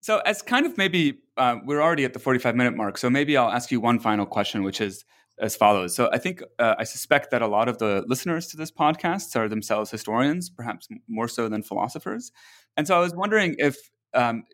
So 0.00 0.18
as 0.24 0.40
kind 0.40 0.66
of 0.66 0.78
maybe 0.78 1.18
uh, 1.36 1.56
we're 1.64 1.82
already 1.82 2.04
at 2.04 2.14
the 2.14 2.18
forty-five 2.18 2.56
minute 2.56 2.74
mark, 2.74 2.96
so 2.96 3.10
maybe 3.10 3.36
I'll 3.36 3.50
ask 3.50 3.70
you 3.70 3.80
one 3.80 4.00
final 4.00 4.24
question, 4.24 4.62
which 4.62 4.80
is 4.80 5.04
as 5.38 5.54
follows. 5.54 5.94
So 5.94 6.08
I 6.12 6.18
think 6.18 6.42
uh, 6.58 6.74
I 6.78 6.84
suspect 6.84 7.30
that 7.30 7.42
a 7.42 7.46
lot 7.46 7.68
of 7.68 7.78
the 7.78 8.04
listeners 8.06 8.46
to 8.48 8.56
this 8.56 8.70
podcast 8.70 9.36
are 9.36 9.48
themselves 9.48 9.90
historians, 9.90 10.48
perhaps 10.48 10.88
more 11.08 11.28
so 11.28 11.48
than 11.48 11.62
philosophers. 11.62 12.32
And 12.76 12.86
so 12.86 12.96
I 12.96 13.00
was 13.00 13.14
wondering 13.14 13.56
if 13.58 13.76
um, 14.14 14.44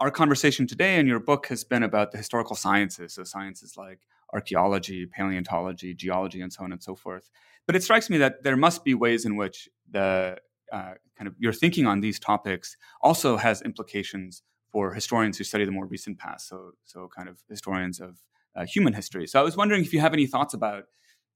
our 0.00 0.10
conversation 0.10 0.66
today 0.66 0.96
and 0.96 1.08
your 1.08 1.20
book 1.20 1.46
has 1.46 1.64
been 1.64 1.82
about 1.82 2.10
the 2.10 2.18
historical 2.18 2.56
sciences, 2.56 3.14
so 3.14 3.24
sciences 3.24 3.76
like 3.76 4.00
archaeology, 4.32 5.06
paleontology, 5.06 5.94
geology, 5.94 6.40
and 6.40 6.52
so 6.52 6.64
on 6.64 6.72
and 6.72 6.82
so 6.82 6.96
forth. 6.96 7.30
But 7.66 7.76
it 7.76 7.82
strikes 7.82 8.10
me 8.10 8.18
that 8.18 8.42
there 8.42 8.56
must 8.56 8.84
be 8.84 8.94
ways 8.94 9.24
in 9.24 9.36
which 9.36 9.68
the 9.88 10.38
uh, 10.72 10.94
kind 11.16 11.28
of 11.28 11.34
your 11.38 11.52
thinking 11.52 11.86
on 11.86 12.00
these 12.00 12.18
topics 12.18 12.76
also 13.00 13.36
has 13.36 13.62
implications 13.62 14.42
for 14.72 14.92
historians 14.92 15.38
who 15.38 15.44
study 15.44 15.64
the 15.64 15.70
more 15.70 15.86
recent 15.86 16.18
past. 16.18 16.48
So, 16.48 16.72
so 16.84 17.08
kind 17.16 17.28
of 17.28 17.38
historians 17.48 18.00
of 18.00 18.18
uh, 18.56 18.64
human 18.66 18.92
history. 18.92 19.26
So 19.26 19.40
I 19.40 19.42
was 19.42 19.56
wondering 19.56 19.82
if 19.82 19.92
you 19.92 20.00
have 20.00 20.12
any 20.12 20.26
thoughts 20.26 20.54
about 20.54 20.84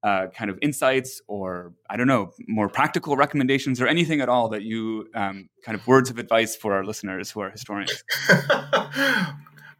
uh, 0.03 0.27
kind 0.29 0.51
of 0.51 0.59
insights 0.63 1.21
or 1.27 1.73
I 1.91 1.97
don't 1.97 2.07
know 2.07 2.33
more 2.47 2.69
practical 2.69 3.17
recommendations 3.17 3.81
or 3.81 3.89
anything 3.89 4.21
at 4.21 4.29
all 4.29 4.49
that 4.51 4.63
you 4.63 5.09
um, 5.15 5.49
kind 5.65 5.75
of 5.75 5.87
words 5.87 6.09
of 6.11 6.19
advice 6.19 6.55
for 6.55 6.75
our 6.75 6.85
listeners 6.85 7.31
who 7.31 7.41
are 7.41 7.51
historians. 7.51 8.05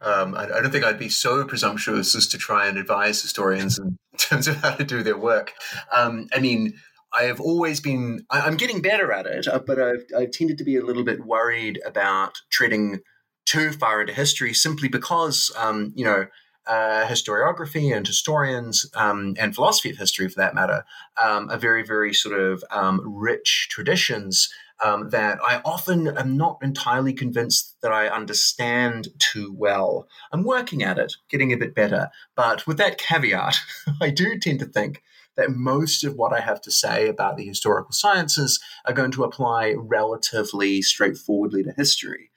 Um, 0.01 0.33
I, 0.35 0.45
don't 0.45 0.71
think 0.71 0.85
I'd 0.85 0.97
be 0.97 1.09
so 1.09 1.43
presumptuous 1.43 2.15
as 2.15 2.25
to 2.27 2.37
try 2.37 2.67
and 2.67 2.77
advise 2.77 3.21
historians 3.21 3.79
in 3.79 3.97
terms 4.17 4.47
of 4.47 4.55
how 4.57 4.75
to 4.75 4.83
do 4.83 5.03
their 5.03 5.17
work. 5.17 5.51
Um, 5.93 6.27
I 6.33 6.39
mean, 6.39 6.75
I 7.11 7.23
have 7.23 7.41
always 7.41 7.81
been, 7.81 8.25
I, 8.29 8.47
am 8.47 8.55
getting 8.55 8.81
better 8.81 9.11
at 9.11 9.25
it, 9.25 9.47
uh, 9.47 9.59
but 9.59 9.79
I've, 9.79 10.05
I've 10.17 10.31
tended 10.31 10.57
to 10.59 10.63
be 10.63 10.77
a 10.77 10.85
little 10.85 11.03
bit 11.03 11.25
worried 11.25 11.81
about 11.85 12.37
treading 12.49 13.01
too 13.45 13.71
far 13.73 13.99
into 13.99 14.13
history 14.13 14.53
simply 14.53 14.87
because, 14.87 15.51
um, 15.57 15.91
you 15.95 16.05
know, 16.05 16.27
uh, 16.69 17.07
historiography 17.07 17.95
and 17.95 18.05
historians 18.05 18.85
um, 18.93 19.33
and 19.39 19.55
philosophy 19.55 19.89
of 19.89 19.97
history, 19.97 20.29
for 20.29 20.39
that 20.39 20.53
matter, 20.53 20.85
um, 21.21 21.49
are 21.49 21.57
very, 21.57 21.83
very 21.83 22.13
sort 22.13 22.39
of 22.39 22.63
um, 22.69 23.01
rich 23.03 23.67
traditions 23.71 24.53
um, 24.83 25.09
that 25.09 25.39
I 25.43 25.61
often 25.65 26.07
am 26.07 26.37
not 26.37 26.59
entirely 26.61 27.11
convinced 27.11 27.75
that 27.81 27.91
I 27.91 28.07
understand 28.07 29.09
too 29.17 29.53
well. 29.57 30.07
I'm 30.31 30.43
working 30.43 30.83
at 30.83 30.99
it, 30.99 31.13
getting 31.27 31.51
a 31.51 31.57
bit 31.57 31.73
better. 31.73 32.09
But 32.35 32.67
with 32.67 32.77
that 32.77 32.99
caveat, 32.99 33.57
I 34.01 34.11
do 34.11 34.37
tend 34.39 34.59
to 34.59 34.65
think 34.65 35.01
that 35.37 35.49
most 35.49 36.03
of 36.03 36.15
what 36.15 36.33
I 36.33 36.41
have 36.41 36.61
to 36.61 36.71
say 36.71 37.07
about 37.07 37.35
the 37.35 37.45
historical 37.45 37.93
sciences 37.93 38.59
are 38.85 38.93
going 38.93 39.11
to 39.11 39.23
apply 39.23 39.73
relatively 39.75 40.81
straightforwardly 40.83 41.63
to 41.63 41.73
history. 41.75 42.29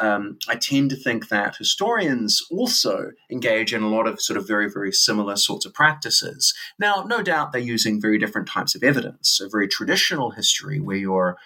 Um, 0.00 0.38
I 0.48 0.54
tend 0.54 0.90
to 0.90 0.96
think 0.96 1.28
that 1.28 1.56
historians 1.56 2.42
also 2.50 3.10
engage 3.30 3.74
in 3.74 3.82
a 3.82 3.88
lot 3.88 4.06
of 4.06 4.20
sort 4.20 4.36
of 4.36 4.46
very, 4.46 4.70
very 4.70 4.92
similar 4.92 5.36
sorts 5.36 5.66
of 5.66 5.74
practices. 5.74 6.54
Now, 6.78 7.04
no 7.06 7.22
doubt 7.22 7.52
they're 7.52 7.60
using 7.60 8.00
very 8.00 8.18
different 8.18 8.48
types 8.48 8.74
of 8.74 8.82
evidence. 8.82 9.40
A 9.40 9.48
very 9.48 9.66
traditional 9.68 10.30
history 10.30 10.78
where 10.80 10.96
you're 10.96 11.36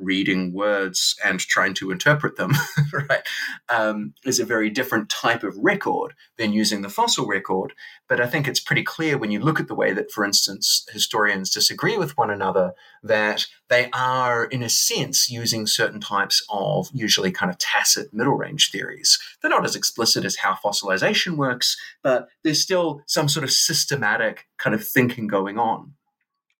reading 0.00 0.52
words 0.52 1.16
and 1.24 1.40
trying 1.40 1.74
to 1.74 1.90
interpret 1.90 2.36
them, 2.36 2.52
right, 2.92 3.22
um, 3.68 4.14
is 4.24 4.38
a 4.38 4.44
very 4.44 4.70
different 4.70 5.08
type 5.08 5.42
of 5.42 5.56
record 5.58 6.14
than 6.38 6.52
using 6.52 6.82
the 6.82 6.88
fossil 6.88 7.26
record. 7.26 7.72
But 8.08 8.20
I 8.20 8.26
think 8.26 8.46
it's 8.46 8.60
pretty 8.60 8.82
clear 8.82 9.18
when 9.18 9.30
you 9.30 9.40
look 9.40 9.58
at 9.58 9.68
the 9.68 9.74
way 9.74 9.92
that, 9.92 10.10
for 10.10 10.24
instance, 10.24 10.86
historians 10.92 11.50
disagree 11.50 11.96
with 11.96 12.16
one 12.16 12.30
another, 12.30 12.72
that 13.02 13.46
they 13.68 13.90
are, 13.92 14.44
in 14.44 14.62
a 14.62 14.68
sense, 14.68 15.28
using 15.28 15.66
certain 15.66 16.00
types 16.00 16.44
of 16.48 16.88
usually 16.92 17.32
kind 17.32 17.50
of 17.50 17.58
tacit 17.58 18.14
middle 18.14 18.36
range 18.36 18.70
theories. 18.70 19.18
They're 19.40 19.50
not 19.50 19.64
as 19.64 19.74
explicit 19.76 20.24
as 20.24 20.36
how 20.36 20.54
fossilization 20.54 21.36
works, 21.36 21.76
but 22.02 22.28
there's 22.44 22.62
still 22.62 23.02
some 23.06 23.28
sort 23.28 23.44
of 23.44 23.50
systematic 23.50 24.46
kind 24.58 24.74
of 24.74 24.86
thinking 24.86 25.26
going 25.26 25.58
on. 25.58 25.94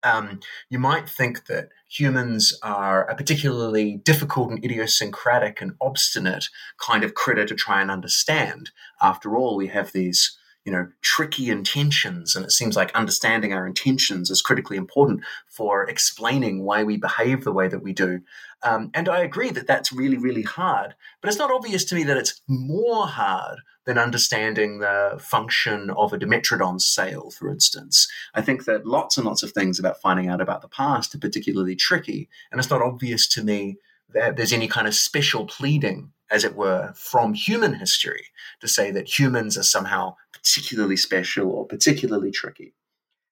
Um, 0.07 0.39
you 0.71 0.79
might 0.79 1.09
think 1.09 1.47
that 1.47 1.71
humans 1.89 2.57
are 2.63 3.09
a 3.11 3.17
particularly 3.17 3.97
difficult 3.97 4.51
and 4.51 4.65
idiosyncratic 4.65 5.61
and 5.61 5.73
obstinate 5.81 6.49
kind 6.79 7.03
of 7.03 7.15
critter 7.15 7.45
to 7.45 7.57
try 7.57 7.81
and 7.83 7.91
understand. 7.91 8.71
After 9.03 9.37
all, 9.37 9.57
we 9.57 9.67
have 9.67 9.91
these 9.91 10.39
you 10.67 10.73
know 10.73 10.89
tricky 11.01 11.49
intentions 11.49 12.37
and 12.37 12.45
it 12.45 12.51
seems 12.51 12.77
like 12.77 12.95
understanding 12.95 13.55
our 13.55 13.67
intentions 13.67 14.31
is 14.31 14.43
critically 14.43 14.77
important 14.77 15.23
for 15.49 15.89
explaining 15.89 16.65
why 16.65 16.83
we 16.83 16.99
behave 16.99 17.45
the 17.45 17.53
way 17.53 17.69
that 17.69 17.83
we 17.83 17.93
do 17.93 18.21
um, 18.63 18.91
and 18.93 19.09
i 19.09 19.21
agree 19.21 19.51
that 19.51 19.67
that's 19.67 19.93
really 19.93 20.19
really 20.19 20.43
hard 20.43 20.95
but 21.23 21.29
it's 21.29 21.39
not 21.39 21.53
obvious 21.53 21.85
to 21.85 21.95
me 21.95 22.03
that 22.03 22.19
it's 22.19 22.43
more 22.49 23.07
hard 23.07 23.61
than 23.87 23.99
understanding 23.99 24.81
the 24.81 25.17
function 25.21 25.91
of 25.91 26.13
a 26.13 26.19
Dimetrodon 26.19 26.81
sail, 26.81 27.31
for 27.31 27.49
instance. 27.49 28.09
I 28.35 28.43
think 28.43 28.65
that 28.65 28.85
lots 28.85 29.17
and 29.17 29.25
lots 29.25 29.45
of 29.45 29.53
things 29.53 29.79
about 29.79 30.01
finding 30.01 30.29
out 30.29 30.41
about 30.41 30.61
the 30.61 30.69
past 30.69 31.15
are 31.15 31.21
particularly 31.21 31.77
tricky, 31.77 32.29
and 32.51 32.59
it's 32.59 32.69
not 32.69 32.83
obvious 32.83 33.29
to 33.29 33.45
me 33.45 33.77
that 34.13 34.37
there's 34.37 34.53
any 34.53 34.67
kind 34.67 34.89
of 34.89 34.95
special 34.95 35.47
pleading, 35.47 36.11
as 36.31 36.45
it 36.45 36.57
were, 36.57 36.93
from 36.95 37.35
human 37.35 37.75
history 37.75 38.27
to 38.61 38.69
say 38.69 38.91
that 38.91 39.19
humans 39.19 39.57
are 39.57 39.63
somehow 39.63 40.17
particularly 40.33 40.97
special 40.97 41.51
or 41.51 41.67
particularly 41.67 42.31
tricky. 42.31 42.75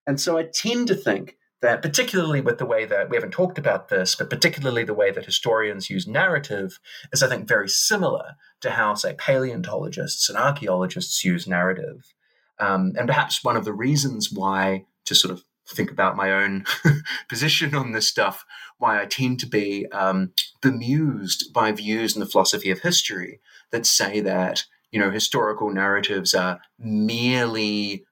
And 0.06 0.20
so 0.20 0.36
I 0.36 0.44
tend 0.44 0.88
to 0.88 0.94
think 0.94 1.36
that 1.62 1.80
particularly 1.80 2.42
with 2.42 2.58
the 2.58 2.66
way 2.66 2.84
that 2.84 3.08
we 3.08 3.16
haven't 3.16 3.30
talked 3.30 3.56
about 3.56 3.88
this, 3.88 4.14
but 4.14 4.28
particularly 4.28 4.84
the 4.84 4.92
way 4.92 5.10
that 5.10 5.24
historians 5.24 5.88
use 5.88 6.06
narrative 6.06 6.78
is, 7.10 7.22
I 7.22 7.28
think, 7.28 7.48
very 7.48 7.70
similar 7.70 8.36
to 8.60 8.72
how, 8.72 8.94
say, 8.94 9.14
paleontologists 9.14 10.28
and 10.28 10.36
archaeologists 10.36 11.24
use 11.24 11.46
narrative. 11.46 12.12
Um, 12.60 12.92
and 12.98 13.08
perhaps 13.08 13.42
one 13.42 13.56
of 13.56 13.64
the 13.64 13.72
reasons 13.72 14.30
why, 14.30 14.84
to 15.06 15.14
sort 15.14 15.32
of 15.32 15.42
think 15.66 15.90
about 15.90 16.16
my 16.16 16.32
own 16.32 16.64
position 17.28 17.74
on 17.74 17.92
this 17.92 18.08
stuff, 18.08 18.44
why 18.78 19.00
I 19.00 19.06
tend 19.06 19.40
to 19.40 19.46
be 19.46 19.86
um, 19.92 20.32
bemused 20.60 21.52
by 21.52 21.72
views 21.72 22.14
in 22.14 22.20
the 22.20 22.26
philosophy 22.26 22.70
of 22.70 22.80
history 22.80 23.40
that 23.70 23.86
say 23.86 24.20
that 24.20 24.64
you 24.90 25.00
know 25.00 25.10
historical 25.10 25.70
narratives 25.70 26.34
are 26.34 26.60
merely 26.78 28.04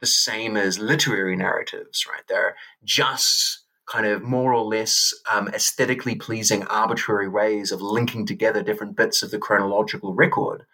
the 0.00 0.06
same 0.06 0.56
as 0.56 0.78
literary 0.78 1.36
narratives, 1.36 2.06
right? 2.06 2.22
They're 2.28 2.56
just 2.84 3.64
kind 3.86 4.06
of 4.06 4.22
more 4.22 4.52
or 4.52 4.64
less 4.64 5.14
um, 5.32 5.48
aesthetically 5.48 6.16
pleasing 6.16 6.64
arbitrary 6.64 7.28
ways 7.28 7.70
of 7.70 7.80
linking 7.80 8.26
together 8.26 8.62
different 8.62 8.96
bits 8.96 9.22
of 9.22 9.30
the 9.30 9.38
chronological 9.38 10.12
record. 10.12 10.66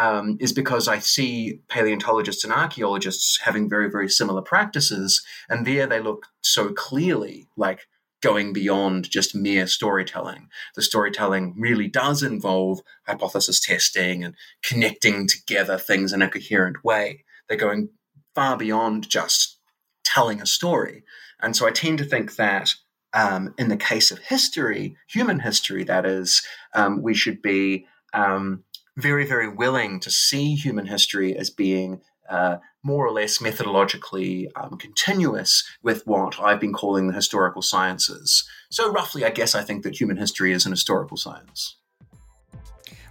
Um, 0.00 0.36
is 0.38 0.52
because 0.52 0.86
I 0.86 1.00
see 1.00 1.60
paleontologists 1.68 2.44
and 2.44 2.52
archaeologists 2.52 3.40
having 3.42 3.68
very, 3.68 3.90
very 3.90 4.08
similar 4.08 4.42
practices. 4.42 5.22
And 5.48 5.66
there 5.66 5.88
they 5.88 5.98
look 5.98 6.26
so 6.40 6.68
clearly 6.72 7.48
like 7.56 7.88
going 8.20 8.52
beyond 8.52 9.10
just 9.10 9.34
mere 9.34 9.66
storytelling. 9.66 10.48
The 10.74 10.82
storytelling 10.82 11.54
really 11.58 11.88
does 11.88 12.22
involve 12.22 12.80
hypothesis 13.06 13.60
testing 13.60 14.24
and 14.24 14.34
connecting 14.62 15.26
together 15.26 15.78
things 15.78 16.12
in 16.12 16.22
a 16.22 16.30
coherent 16.30 16.84
way. 16.84 17.24
They're 17.48 17.58
going 17.58 17.90
far 18.34 18.56
beyond 18.56 19.08
just 19.08 19.58
telling 20.04 20.40
a 20.40 20.46
story. 20.46 21.04
And 21.40 21.54
so 21.54 21.66
I 21.66 21.70
tend 21.70 21.98
to 21.98 22.04
think 22.04 22.36
that 22.36 22.74
um, 23.14 23.54
in 23.58 23.68
the 23.68 23.76
case 23.76 24.10
of 24.10 24.18
history, 24.18 24.96
human 25.08 25.40
history, 25.40 25.84
that 25.84 26.04
is, 26.04 26.42
um, 26.74 27.02
we 27.02 27.14
should 27.14 27.40
be 27.40 27.86
um, 28.12 28.64
very, 28.98 29.24
very 29.24 29.48
willing 29.48 30.00
to 30.00 30.10
see 30.10 30.54
human 30.54 30.86
history 30.86 31.36
as 31.36 31.50
being 31.50 32.00
uh, 32.28 32.56
more 32.82 33.06
or 33.06 33.12
less 33.12 33.38
methodologically 33.38 34.48
um, 34.56 34.76
continuous 34.76 35.64
with 35.82 36.06
what 36.06 36.38
I've 36.40 36.60
been 36.60 36.72
calling 36.74 37.06
the 37.06 37.14
historical 37.14 37.62
sciences. 37.62 38.46
So, 38.70 38.92
roughly, 38.92 39.24
I 39.24 39.30
guess 39.30 39.54
I 39.54 39.62
think 39.62 39.84
that 39.84 39.98
human 39.98 40.18
history 40.18 40.52
is 40.52 40.66
an 40.66 40.72
historical 40.72 41.16
science. 41.16 41.76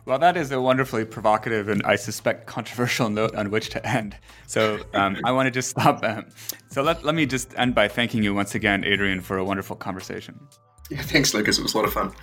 Well, 0.06 0.20
that 0.20 0.38
is 0.38 0.52
a 0.52 0.62
wonderfully 0.62 1.04
provocative 1.04 1.68
and 1.68 1.84
I 1.84 1.98
suspect 1.98 2.48
controversial 2.48 3.10
note 3.10 3.36
on 3.36 3.52
which 3.52 3.70
to 3.72 3.86
end. 3.86 4.16
So 4.46 4.80
um, 4.94 5.18
I 5.26 5.34
want 5.34 5.48
to 5.48 5.52
just 5.52 5.70
stop. 5.72 6.02
Um, 6.02 6.28
so 6.70 6.82
let, 6.82 7.04
let 7.04 7.14
me 7.14 7.26
just 7.26 7.54
end 7.58 7.76
by 7.76 7.90
thanking 7.90 8.24
you 8.24 8.34
once 8.34 8.56
again, 8.56 8.86
Adrian, 8.86 9.20
for 9.20 9.38
a 9.38 9.44
wonderful 9.44 9.76
conversation. 9.76 10.40
Yeah, 10.90 11.02
thanks, 11.02 11.34
Lukas. 11.34 11.60
It 11.60 11.64
was 11.64 11.74
a 11.74 11.78
lot 11.78 11.86
of 11.86 11.92
fun. 11.92 12.14